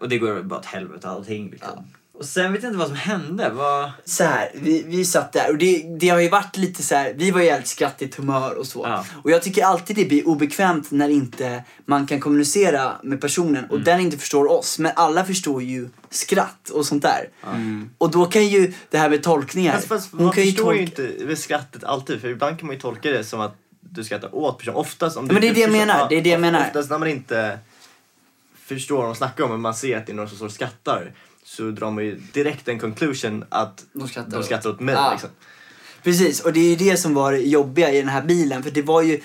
Och 0.00 0.08
det 0.08 0.18
går 0.18 0.42
bara 0.42 0.58
åt 0.60 0.66
helvete 0.66 1.08
allting. 1.08 1.50
Liksom. 1.50 1.84
Och 2.18 2.24
sen 2.24 2.52
vet 2.52 2.62
jag 2.62 2.70
inte 2.70 2.78
vad 2.78 2.88
som 2.88 2.96
hände. 2.96 3.50
Vad... 3.50 3.90
Så 4.04 4.24
här, 4.24 4.50
vi, 4.54 4.84
vi 4.86 5.04
satt 5.04 5.32
där 5.32 5.50
och 5.50 5.58
det, 5.58 5.96
det 5.98 6.08
har 6.08 6.20
ju 6.20 6.28
varit 6.28 6.56
lite 6.56 6.82
så 6.82 6.94
här, 6.94 7.14
vi 7.16 7.30
var 7.30 7.40
ju 7.40 7.46
jävligt 7.46 7.68
skrattigt 7.68 8.14
humör 8.14 8.58
och 8.58 8.66
så. 8.66 8.80
Ja. 8.84 9.04
Och 9.22 9.30
jag 9.30 9.42
tycker 9.42 9.64
alltid 9.64 9.96
det 9.96 10.04
blir 10.04 10.28
obekvämt 10.28 10.90
när 10.90 11.08
inte 11.08 11.64
man 11.84 12.06
kan 12.06 12.20
kommunicera 12.20 12.92
med 13.02 13.20
personen 13.20 13.56
Mm. 13.56 13.70
och 13.70 13.80
den 13.80 14.00
inte 14.00 14.18
förstår 14.18 14.52
oss. 14.52 14.78
Men 14.78 14.92
alla 14.96 15.24
förstår 15.24 15.62
ju 15.62 15.88
skratt 16.10 16.70
och 16.70 16.86
sånt 16.86 17.02
där. 17.02 17.28
Och 17.98 18.10
då 18.10 18.26
kan 18.26 18.46
ju 18.46 18.72
det 18.90 18.98
här 18.98 19.10
med 19.10 19.22
tolkningar. 19.22 19.72
Fast, 19.72 19.88
fast 19.88 20.12
man 20.12 20.32
kan 20.32 20.44
ju 20.44 20.50
förstår 20.50 20.74
ju 20.74 20.86
tolka... 20.86 21.02
inte 21.02 21.24
med 21.24 21.38
skrattet 21.38 21.84
alltid, 21.84 22.20
för 22.20 22.28
ibland 22.28 22.58
kan 22.58 22.66
man 22.66 22.76
ju 22.76 22.80
tolka 22.80 23.10
det 23.10 23.24
som 23.24 23.40
att 23.40 23.54
du 23.80 24.04
skrattar 24.04 24.34
åt 24.34 24.58
personen. 24.58 24.76
Oftast 24.76 25.16
om 25.16 25.28
du 25.28 25.34
Men 25.34 25.42
det 25.42 25.48
är 25.48 25.54
det 25.54 25.60
jag 25.60 25.72
menar, 25.72 26.08
det 26.08 26.16
är 26.16 26.22
det 26.22 26.30
jag 26.30 26.40
menar. 26.40 26.66
Oftast 26.66 26.90
när 26.90 26.98
man 26.98 27.08
inte 27.08 27.58
förstår 28.64 28.96
vad 28.96 29.06
de 29.06 29.14
snackar 29.14 29.44
om, 29.44 29.50
men 29.50 29.60
man 29.60 29.74
ser 29.74 29.96
att 29.96 30.06
det 30.06 30.12
är 30.12 30.16
någon 30.16 30.28
som 30.28 30.36
står 30.36 30.46
och 30.46 30.52
skrattar, 30.52 31.12
så 31.46 31.62
drar 31.70 31.90
man 31.90 32.04
ju 32.04 32.20
direkt 32.32 32.68
en 32.68 32.78
conclusion 32.78 33.44
att 33.48 33.84
De 33.92 34.08
skrattar 34.08 34.30
de 34.30 34.42
skrattar 34.42 34.70
åt 34.70 34.80
mig. 34.80 34.94
Ja. 34.94 35.10
Liksom. 35.12 35.30
Precis, 36.02 36.40
och 36.40 36.52
det 36.52 36.60
är 36.60 36.70
ju 36.70 36.90
det 36.90 36.96
som 36.96 37.14
var 37.14 37.32
jobbiga 37.32 37.92
i 37.92 37.98
den 37.98 38.08
här 38.08 38.22
bilen. 38.22 38.62
För 38.62 38.70
det 38.70 38.82
var 38.82 39.02
ju, 39.02 39.20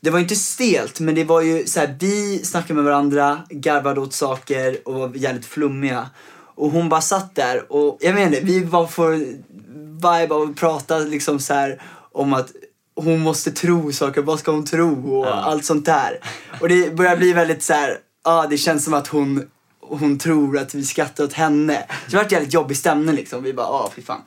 det 0.00 0.10
var 0.10 0.18
inte 0.18 0.36
stelt, 0.36 1.00
men 1.00 1.14
det 1.14 1.24
var 1.24 1.40
ju 1.40 1.66
så 1.66 1.80
här, 1.80 1.96
vi 2.00 2.38
snackade 2.44 2.74
med 2.74 2.84
varandra, 2.84 3.42
garvade 3.50 4.00
åt 4.00 4.12
saker 4.12 4.88
och 4.88 4.94
var 4.94 5.12
jävligt 5.14 5.46
flummiga. 5.46 6.10
Och 6.54 6.70
hon 6.70 6.88
bara 6.88 7.00
satt 7.00 7.34
där 7.34 7.72
och 7.72 7.98
jag 8.00 8.22
inte, 8.22 8.40
vi 8.40 8.64
var 8.64 8.86
för 8.86 9.10
vibe 10.02 10.34
och 10.34 10.56
prata 10.56 10.98
liksom 10.98 11.38
så 11.40 11.54
här 11.54 11.82
om 12.12 12.32
att 12.32 12.52
hon 12.96 13.20
måste 13.20 13.50
tro 13.50 13.92
saker, 13.92 14.22
vad 14.22 14.38
ska 14.38 14.50
hon 14.50 14.64
tro 14.64 15.18
och 15.18 15.26
Ja. 15.26 15.30
allt 15.32 15.64
sånt 15.64 15.84
där. 15.86 16.20
Och 16.60 16.68
det 16.68 16.96
börjar 16.96 17.16
bli 17.16 17.32
väldigt 17.32 17.62
så 17.62 17.72
här, 17.72 17.98
ja 18.24 18.46
det 18.50 18.58
känns 18.58 18.84
som 18.84 18.94
att 18.94 19.06
hon, 19.08 19.46
hon 19.88 20.18
tror 20.18 20.58
att 20.58 20.74
vi 20.74 20.84
skrattar 20.84 21.24
åt 21.24 21.32
henne. 21.32 21.86
Så 22.04 22.10
det 22.10 22.16
vart 22.16 22.32
jävligt 22.32 22.52
jobbig 22.54 22.76
stämning 22.76 23.14
liksom, 23.16 23.42
vi 23.42 23.52
bara, 23.52 23.66
ja 23.66 23.92
fy 23.96 24.02
fan. 24.02 24.20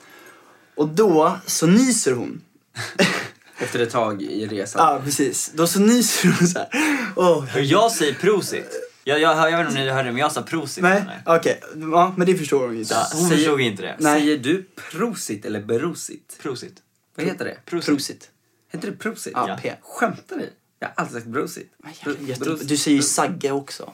Och 0.76 0.88
då 0.88 1.38
så 1.46 1.68
nyser 1.68 2.14
hon. 2.14 2.42
Efter 3.58 3.80
ett 3.80 3.90
tag 3.92 4.22
i 4.22 4.48
resan. 4.48 4.94
Ja, 4.94 5.02
precis. 5.04 5.52
Då 5.54 5.68
så 5.68 5.80
nyser 5.80 6.36
hon 6.40 6.48
så 6.48 6.60
här. 6.60 7.46
För 7.54 7.60
jag 7.60 7.92
säger 7.92 8.14
prosit. 8.14 8.72
Jag, 9.04 9.20
jag, 9.20 9.52
jag 9.52 9.58
vet 9.58 9.68
inte 9.68 9.80
om 9.82 9.86
ni 9.86 9.92
hörde 9.92 10.08
det, 10.08 10.12
men 10.12 10.22
jag 10.22 10.32
sa 10.32 10.42
prosit. 10.42 10.84
Nej, 10.84 11.04
okej. 11.26 11.62
Ja, 11.92 12.14
men 12.18 12.28
det 12.28 12.36
förstår 12.36 12.66
hon 12.66 12.74
ju 12.76 12.80
inte. 12.82 12.94
Ja, 12.94 13.08
hon 13.14 13.22
Säger- 13.30 13.36
förstod 13.36 13.62
inte 13.62 13.82
det. 13.82 13.96
Nej. 14.00 14.22
Säger 14.22 14.38
du 14.38 14.66
prosit 14.92 15.46
eller 15.46 15.62
berosit? 15.62 16.38
Prosit. 16.42 16.76
Vad 17.16 17.26
heter 17.26 17.46
det? 17.46 17.58
Prosit. 17.66 17.86
Prosit. 17.86 18.30
Heter 18.72 18.92
det 18.92 18.98
prosit? 18.98 19.34
Ja, 19.36 19.60
P. 19.62 19.74
Skämtar 19.82 20.36
ni? 20.36 20.50
Jag 20.80 20.88
har 20.88 20.94
alltid 20.96 21.16
sagt 21.16 21.28
brosit. 21.28 21.72
Du 22.62 22.78
säger 22.78 22.98
ju 22.98 23.04
Sagge 23.04 23.52
också. 23.52 23.94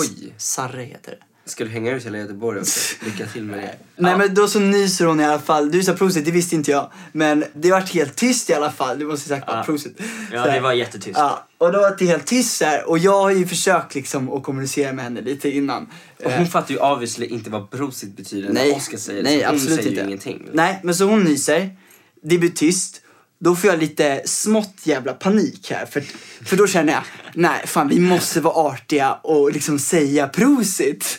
Oj! 0.00 0.34
Sarre 0.36 0.82
heter 0.82 1.10
det. 1.10 1.18
Ska 1.46 1.64
du 1.64 1.70
hänga 1.70 1.92
ut 1.92 2.06
hela 2.06 2.18
Göteborg 2.18 2.60
också? 2.60 2.94
Lycka 3.04 3.26
till 3.26 3.42
med 3.42 3.58
det. 3.58 3.74
Nej 4.02 4.18
men 4.18 4.34
då 4.34 4.48
så 4.48 4.60
nyser 4.60 5.06
hon 5.06 5.20
i 5.20 5.24
alla 5.24 5.38
fall. 5.38 5.70
Du 5.70 5.82
sa 5.82 5.92
prosit, 5.92 6.24
det 6.24 6.30
visste 6.30 6.54
inte 6.54 6.70
jag. 6.70 6.92
Men 7.12 7.44
det 7.54 7.70
vart 7.70 7.88
helt 7.90 8.16
tyst 8.16 8.50
i 8.50 8.54
alla 8.54 8.70
fall. 8.72 8.98
Du 8.98 9.06
måste 9.06 9.28
sagt 9.28 9.44
Ja. 9.48 9.62
prosit. 9.66 10.00
Ja, 10.32 10.46
det 10.46 10.60
var 10.60 10.72
jättetyst. 10.72 11.18
Ja, 11.18 11.46
och 11.58 11.72
då 11.72 11.78
var 11.80 11.96
det 11.98 12.06
helt 12.06 12.26
tyst 12.26 12.62
här. 12.62 12.88
Och 12.88 12.98
jag 12.98 13.22
har 13.22 13.30
ju 13.30 13.46
försökt 13.46 13.94
liksom 13.94 14.32
att 14.32 14.42
kommunicera 14.42 14.92
med 14.92 15.04
henne 15.04 15.20
lite 15.20 15.50
innan. 15.50 15.88
Och 16.24 16.32
hon 16.32 16.46
fattar 16.46 16.74
ju 16.74 16.80
obviously 16.80 17.26
inte 17.26 17.50
vad 17.50 17.68
brosit 17.68 18.16
betyder 18.16 18.52
Nej, 18.52 18.68
när 18.70 18.76
Oskar 18.76 18.98
säger 18.98 19.22
det. 19.22 19.28
nej 19.30 19.44
absolut 19.44 19.76
säger 19.76 19.90
inte. 19.90 20.02
ingenting. 20.04 20.48
Nej, 20.52 20.80
men 20.82 20.94
så 20.94 21.04
hon 21.04 21.24
nyser. 21.24 21.76
Det 22.22 22.38
blir 22.38 22.50
tyst. 22.50 23.00
Då 23.44 23.56
får 23.56 23.70
jag 23.70 23.78
lite 23.78 24.22
smått 24.24 24.74
jävla 24.82 25.12
panik 25.12 25.70
här. 25.70 25.86
För, 25.86 26.00
för 26.44 26.56
då 26.56 26.66
känner 26.66 26.92
jag, 26.92 27.02
nej 27.34 27.66
fan 27.66 27.88
vi 27.88 28.00
måste 28.00 28.40
vara 28.40 28.54
artiga 28.54 29.12
och 29.12 29.52
liksom 29.52 29.78
säga 29.78 30.28
prosit. 30.28 31.18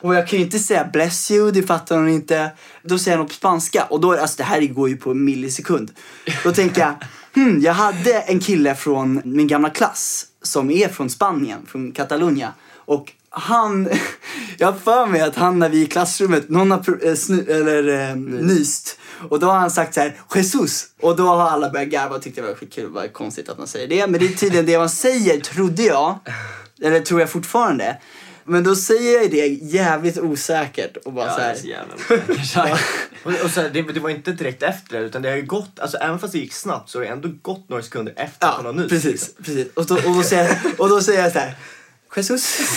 Och 0.00 0.14
jag 0.14 0.28
kan 0.28 0.38
ju 0.38 0.44
inte 0.44 0.58
säga 0.58 0.88
bless 0.92 1.30
you, 1.30 1.50
det 1.50 1.62
fattar 1.62 1.96
hon 1.96 2.08
inte. 2.08 2.50
Då 2.82 2.98
säger 2.98 3.16
jag 3.16 3.22
något 3.22 3.28
på 3.28 3.34
spanska 3.34 3.84
och 3.84 4.00
då, 4.00 4.12
alltså 4.12 4.36
det 4.36 4.44
här 4.44 4.62
går 4.62 4.88
ju 4.88 4.96
på 4.96 5.10
en 5.10 5.24
millisekund. 5.24 5.90
Då 6.44 6.52
tänker 6.52 6.80
jag, 6.80 6.94
hmm, 7.34 7.60
jag 7.60 7.72
hade 7.72 8.20
en 8.20 8.40
kille 8.40 8.74
från 8.74 9.20
min 9.24 9.46
gamla 9.46 9.70
klass 9.70 10.26
som 10.42 10.70
är 10.70 10.88
från 10.88 11.10
Spanien, 11.10 11.66
från 11.66 11.92
Catalunya. 11.92 12.52
Och 12.74 13.12
han, 13.30 13.88
jag 14.58 14.72
har 14.72 14.78
för 14.78 15.06
mig 15.06 15.20
att 15.20 15.36
han 15.36 15.58
när 15.58 15.68
vi 15.68 15.80
är 15.80 15.84
i 15.84 15.86
klassrummet, 15.86 16.48
någon 16.48 16.70
har 16.70 16.78
eh, 17.02 17.56
eller, 17.56 18.08
eh, 18.10 18.16
nyst. 18.16 18.98
Och 19.30 19.40
då 19.40 19.46
har 19.46 19.58
han 19.58 19.70
sagt 19.70 19.94
så 19.94 20.00
här, 20.00 20.16
Jesus. 20.34 20.84
Och 21.00 21.16
då 21.16 21.26
har 21.26 21.48
alla 21.50 21.70
börjat 21.70 21.88
garva 21.88 22.16
och 22.16 22.22
tyckte 22.22 22.40
det 22.40 22.46
var 22.46 22.54
skitkul. 22.54 22.90
Vad 22.90 23.12
konstigt 23.12 23.48
att 23.48 23.58
man 23.58 23.66
säger 23.66 23.88
det. 23.88 24.06
Men 24.06 24.20
det 24.20 24.26
är 24.26 24.32
tydligen 24.36 24.66
det 24.66 24.78
man 24.78 24.90
säger, 24.90 25.40
trodde 25.40 25.82
jag. 25.82 26.18
Eller 26.82 27.00
tror 27.00 27.20
jag 27.20 27.30
fortfarande. 27.30 27.96
Men 28.48 28.64
då 28.64 28.76
säger 28.76 29.20
jag 29.22 29.30
det 29.30 29.46
jävligt 29.46 30.18
osäkert 30.18 30.96
och 30.96 31.12
bara 31.12 31.26
Ja, 31.26 31.32
så 31.32 31.38
det 31.38 31.44
är 31.44 31.48
här. 31.48 31.56
så 31.56 31.66
jävla. 32.58 32.78
Och, 33.24 33.44
och 33.44 33.50
så 33.50 33.60
här, 33.60 33.70
det, 33.70 33.82
det 33.82 34.00
var 34.00 34.10
inte 34.10 34.32
direkt 34.32 34.62
efter 34.62 34.98
det, 35.00 35.04
utan 35.06 35.22
det 35.22 35.28
har 35.28 35.36
ju 35.36 35.46
gått, 35.46 35.80
alltså 35.80 35.96
även 35.96 36.18
fast 36.18 36.32
det 36.32 36.38
gick 36.38 36.52
snabbt 36.52 36.90
så 36.90 36.98
har 36.98 37.04
det 37.04 37.10
ändå 37.10 37.28
gått 37.42 37.68
några 37.68 37.82
sekunder 37.82 38.14
efter 38.16 38.46
att 38.46 38.54
hon 38.54 38.64
Ja, 38.64 38.72
har 38.72 38.78
nyst. 38.78 38.88
precis. 38.88 39.30
precis. 39.36 39.66
Och, 39.74 39.86
då, 39.86 39.94
och, 39.94 40.14
då 40.16 40.22
säger 40.22 40.58
och 40.78 40.88
då 40.88 41.00
säger 41.00 41.22
jag 41.22 41.32
så 41.32 41.38
här, 41.38 41.54
Jesus. 42.16 42.58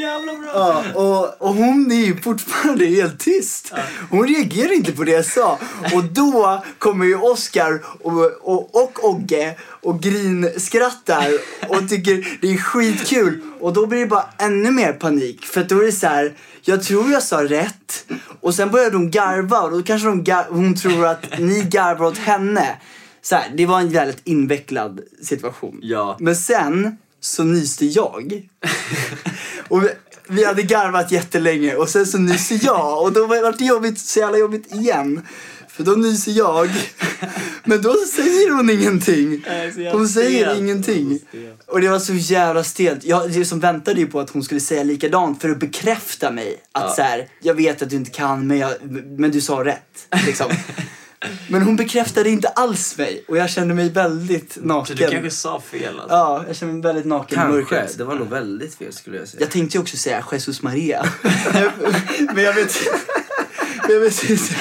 jävla 0.00 0.32
bra. 0.32 0.50
Ja, 0.54 0.84
och, 0.94 1.48
och 1.48 1.54
hon 1.54 1.92
är 1.92 2.06
ju 2.06 2.16
fortfarande 2.16 2.86
helt 2.86 3.20
tyst. 3.20 3.72
Hon 4.10 4.28
reagerar 4.28 4.72
inte 4.72 4.92
på 4.92 5.04
det 5.04 5.12
jag 5.12 5.24
sa. 5.24 5.58
Och 5.94 6.04
då 6.04 6.62
kommer 6.78 7.06
ju 7.06 7.16
Oscar 7.16 7.82
och, 8.02 8.32
och, 8.42 8.82
och 8.82 9.04
Ogge 9.04 9.56
och 9.82 10.00
grinskrattar 10.00 11.28
och 11.68 11.88
tycker 11.88 12.38
det 12.40 12.52
är 12.52 12.58
skitkul. 12.58 13.40
Och 13.60 13.72
då 13.72 13.86
blir 13.86 14.00
det 14.00 14.06
bara 14.06 14.24
ännu 14.38 14.70
mer 14.70 14.92
panik. 14.92 15.44
För 15.44 15.60
att 15.60 15.68
då 15.68 15.80
är 15.80 15.86
det 15.86 15.92
så 15.92 16.06
här, 16.06 16.32
jag 16.62 16.82
tror 16.82 17.10
jag 17.10 17.22
sa 17.22 17.44
rätt. 17.44 18.04
Och 18.40 18.54
sen 18.54 18.70
börjar 18.70 18.90
de 18.90 19.10
garva 19.10 19.60
och 19.60 19.70
då 19.70 19.82
kanske 19.82 20.08
de 20.08 20.24
gar- 20.24 20.46
hon 20.48 20.74
tror 20.74 21.06
att 21.06 21.38
ni 21.38 21.62
garvar 21.62 22.06
åt 22.06 22.18
henne. 22.18 22.76
Så 23.22 23.34
här, 23.34 23.52
det 23.56 23.66
var 23.66 23.80
en 23.80 23.90
väldigt 23.90 24.20
invecklad 24.24 25.00
situation. 25.22 25.78
Ja. 25.82 26.16
Men 26.20 26.36
sen 26.36 26.96
så 27.20 27.44
nyste 27.44 27.86
jag. 27.86 28.48
och 29.68 29.82
vi, 29.82 29.88
vi 30.28 30.44
hade 30.44 30.62
garvat 30.62 31.12
jättelänge 31.12 31.74
och 31.74 31.88
sen 31.88 32.06
så 32.06 32.18
nyser 32.18 32.60
jag 32.62 33.02
och 33.02 33.12
då 33.12 33.26
var 33.26 33.52
det 33.58 33.64
jobbigt, 33.64 34.00
så 34.00 34.18
jävla 34.18 34.38
jobbigt 34.38 34.74
igen. 34.74 35.26
För 35.78 35.84
då 35.84 35.92
nyser 35.92 36.32
jag. 36.32 36.70
Men 37.64 37.82
då 37.82 37.94
säger 37.94 38.50
hon 38.50 38.70
ingenting. 38.70 39.44
Hon 39.92 40.08
säger 40.08 40.58
ingenting. 40.58 41.20
Och 41.66 41.80
det 41.80 41.88
var 41.88 41.98
så 41.98 42.14
jävla 42.14 42.64
stelt. 42.64 43.04
Jag 43.04 43.30
liksom 43.30 43.60
väntade 43.60 44.00
ju 44.00 44.06
på 44.06 44.20
att 44.20 44.30
hon 44.30 44.42
skulle 44.42 44.60
säga 44.60 44.82
likadant 44.82 45.40
för 45.40 45.50
att 45.50 45.58
bekräfta 45.58 46.30
mig. 46.30 46.56
Att 46.72 46.96
så 46.96 47.02
här, 47.02 47.28
jag 47.42 47.54
vet 47.54 47.82
att 47.82 47.90
du 47.90 47.96
inte 47.96 48.10
kan 48.10 48.46
men, 48.46 48.58
jag, 48.58 48.72
men 49.18 49.30
du 49.30 49.40
sa 49.40 49.64
rätt. 49.64 50.08
Liksom. 50.26 50.46
Men 51.48 51.62
hon 51.62 51.76
bekräftade 51.76 52.30
inte 52.30 52.48
alls 52.48 52.98
mig 52.98 53.24
och 53.28 53.36
jag 53.36 53.50
kände 53.50 53.74
mig 53.74 53.88
väldigt 53.88 54.52
Så 54.52 54.60
naken. 54.60 54.96
du 54.96 55.08
kanske 55.08 55.30
sa 55.30 55.60
fel 55.60 56.00
alltså. 56.00 56.16
Ja, 56.16 56.44
jag 56.46 56.56
kände 56.56 56.74
mig 56.74 56.82
väldigt 56.82 57.06
naken 57.06 57.32
i 57.32 57.34
Kanske. 57.34 57.56
mörkret. 57.56 57.98
Det 57.98 58.04
var 58.04 58.14
nog 58.14 58.28
väldigt 58.30 58.74
fel 58.74 58.92
skulle 58.92 59.16
jag 59.16 59.28
säga. 59.28 59.40
Jag 59.40 59.50
tänkte 59.50 59.76
ju 59.76 59.82
också 59.82 59.96
säga 59.96 60.24
Jesus 60.32 60.62
Maria. 60.62 61.06
men 62.34 62.44
jag 62.44 62.54
vet 62.54 62.74
men 63.86 63.92
jag 63.94 64.00
vet 64.00 64.30
inte. 64.30 64.54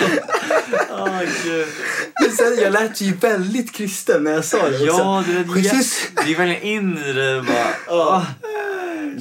Men 2.22 2.32
sen, 2.32 2.58
jag 2.62 2.74
lät 2.74 3.02
ju 3.02 3.14
väldigt 3.14 3.74
kristen 3.74 4.24
när 4.24 4.32
jag 4.32 4.46
sa 4.46 4.70
det. 4.70 4.78
Ja, 4.78 5.24
du 5.28 5.38
är 5.38 5.58
Jesus. 5.58 6.08
Det 6.26 6.32
är 6.34 6.38
verkligen 6.38 6.62
in 6.62 6.98
i 6.98 7.14
det 7.14 7.44
bara. 7.48 7.68
Ja. 7.88 8.26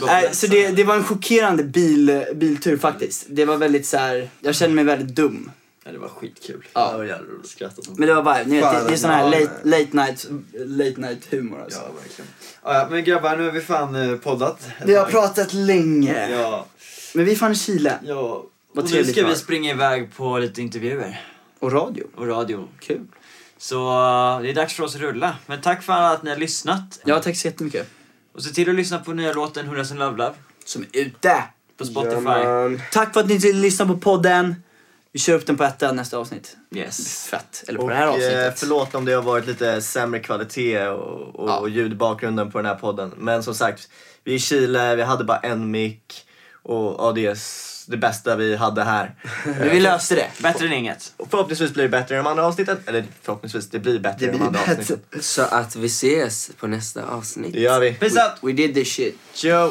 Gott 0.01 0.09
Nej, 0.11 0.29
så 0.33 0.47
det, 0.47 0.69
det 0.69 0.85
var 0.85 0.95
en 0.97 1.05
chockerande 1.05 1.63
bil, 1.65 2.25
biltur 2.35 2.77
faktiskt. 2.77 3.25
Det 3.29 3.45
var 3.45 3.57
väldigt 3.57 3.87
så 3.87 3.97
här. 3.97 4.29
jag 4.41 4.55
kände 4.55 4.75
mig 4.75 4.85
väldigt 4.85 5.17
dum. 5.17 5.51
Ja, 5.87 5.93
det 5.93 5.99
var 5.99 6.09
skitkul. 6.09 6.67
Ja. 6.73 6.93
Det 6.93 6.99
var 6.99 7.05
jävla 7.05 7.27
roligt. 7.33 7.49
Skrattade 7.51 7.83
som 7.83 7.95
Men 7.99 8.09
det 8.09 8.15
var 8.15 8.23
bara, 8.23 8.43
ni 8.43 8.61
vet, 8.61 8.73
det, 8.73 8.85
det 8.89 8.93
är 8.93 8.97
sån 8.97 9.11
här 9.11 9.25
late, 9.31 9.51
late, 9.65 9.89
night, 9.93 10.27
late 10.55 11.01
night 11.01 11.33
humor 11.33 11.63
alltså. 11.63 11.79
Ja, 11.81 11.87
verkligen. 12.03 12.31
Ja, 12.65 12.75
ja, 12.75 12.89
men 12.91 13.05
grabbar, 13.05 13.37
nu 13.37 13.45
har 13.45 13.51
vi 13.53 13.61
fan 13.61 13.95
eh, 14.11 14.17
poddat. 14.19 14.69
Vi 14.85 14.95
har 14.95 15.05
pratat 15.07 15.53
länge. 15.53 16.31
Ja, 16.31 16.67
Men 17.15 17.25
vi 17.25 17.33
är 17.33 17.37
fan 17.37 17.53
i 17.53 17.57
Chile. 17.57 17.99
ja. 18.05 18.15
Vad 18.73 18.85
och 18.85 18.91
nu 18.91 18.91
trevligt 18.91 19.13
ska 19.13 19.21
det 19.21 19.27
vi 19.27 19.33
var. 19.33 19.39
springa 19.39 19.71
iväg 19.71 20.15
på 20.17 20.39
lite 20.39 20.63
intervjuer 20.63 21.25
Och 21.59 21.73
radio. 21.73 22.05
och 22.17 22.27
radio. 22.29 22.69
Kul. 22.81 23.01
Så 23.59 23.77
eh, 23.89 24.41
det 24.43 24.51
är 24.51 24.55
dags 24.55 24.75
för 24.75 24.83
oss 24.85 24.95
att 24.95 25.01
rulla. 25.01 25.37
Men 25.47 25.61
tack 25.61 25.83
för 25.83 25.93
att 25.93 26.23
ni 26.23 26.31
har 26.31 26.37
lyssnat. 26.37 27.01
Ja, 27.05 27.21
tack 27.23 27.37
så 27.37 27.49
jättemycket. 27.49 27.89
Och 28.35 28.43
se 28.43 28.51
till 28.51 28.69
att 28.69 28.75
lyssna 28.75 28.99
på 28.99 29.13
nya 29.13 29.33
låten 29.33 29.67
100 29.67 29.85
som 29.85 29.99
Love 29.99 30.17
Love 30.17 30.35
Som 30.65 30.83
är 30.83 31.01
ute. 31.01 31.43
på 31.79 31.85
Spotify. 31.85 32.79
Tack 32.93 33.13
för 33.13 33.21
att 33.21 33.29
ni 33.29 33.39
lyssnade 33.53 33.93
på 33.95 33.99
podden. 34.01 34.55
Vi 35.17 35.21
kör 35.21 35.35
upp 35.35 35.47
den 35.47 35.57
på 35.57 35.65
ettan 35.65 35.97
nästa 35.97 36.19
avsnitt. 36.19 36.57
Yes. 36.75 37.27
Fett. 37.27 37.65
Eller 37.69 37.79
på 37.79 37.85
Och 37.85 37.91
det 37.91 37.97
här 37.97 38.07
eh, 38.07 38.11
avsnittet. 38.13 38.59
förlåt 38.59 38.95
om 38.95 39.05
det 39.05 39.13
har 39.13 39.23
varit 39.23 39.47
lite 39.47 39.83
sämre 39.83 40.21
kvalitet 40.21 40.87
och, 40.89 41.35
och, 41.35 41.49
Ja. 41.51 41.59
och 41.59 41.69
ljudbakgrunden 41.71 42.51
på 42.53 42.59
den 42.59 42.67
här 42.67 42.75
podden. 42.75 43.13
Men 43.17 43.43
som 43.43 43.55
sagt, 43.55 43.89
vi 44.25 44.33
är 44.33 44.37
i 44.37 44.39
Chile, 44.39 44.97
vi 44.97 45.03
hade 45.03 45.25
bara 45.25 45.39
en 45.39 45.71
mick 45.71 46.27
och 46.63 46.97
ja, 46.99 47.13
det 47.15 47.27
är 47.27 47.39
det 47.87 47.97
bästa 47.97 48.37
vi 48.37 48.57
hade 48.57 48.85
här. 48.85 49.15
Men 49.45 49.71
vi 49.71 49.81
löste 49.81 50.15
det. 50.15 50.29
Bättre 50.43 50.67
än 50.67 50.73
inget. 50.73 51.13
Och 51.17 51.31
förhoppningsvis 51.31 51.73
blir 51.73 51.83
det 51.83 51.89
bättre 51.91 52.15
i 52.15 52.19
de 52.19 52.27
andra 52.27 52.47
avsnitten. 52.47 52.79
Eller 52.87 53.05
förhoppningsvis, 53.23 53.71
det 53.71 53.79
blir 53.79 53.99
bättre 53.99 54.27
Det 54.27 54.33
i 54.35 54.39
de 54.39 54.45
andra 54.47 54.61
bättre. 54.61 54.73
avsnitten. 54.81 55.23
Så 55.23 55.43
att 55.43 55.77
vi 55.77 55.87
ses 55.87 56.51
på 56.61 56.67
nästa 56.67 57.05
avsnitt. 57.05 57.53
Det 57.53 57.61
gör 57.61 57.81
vi. 57.81 57.93
Peace 57.95 58.21
out! 58.25 58.33
We 58.43 58.53
did 58.53 58.75
this 58.75 58.93
shit. 58.93 59.17
Ciao! 59.33 59.71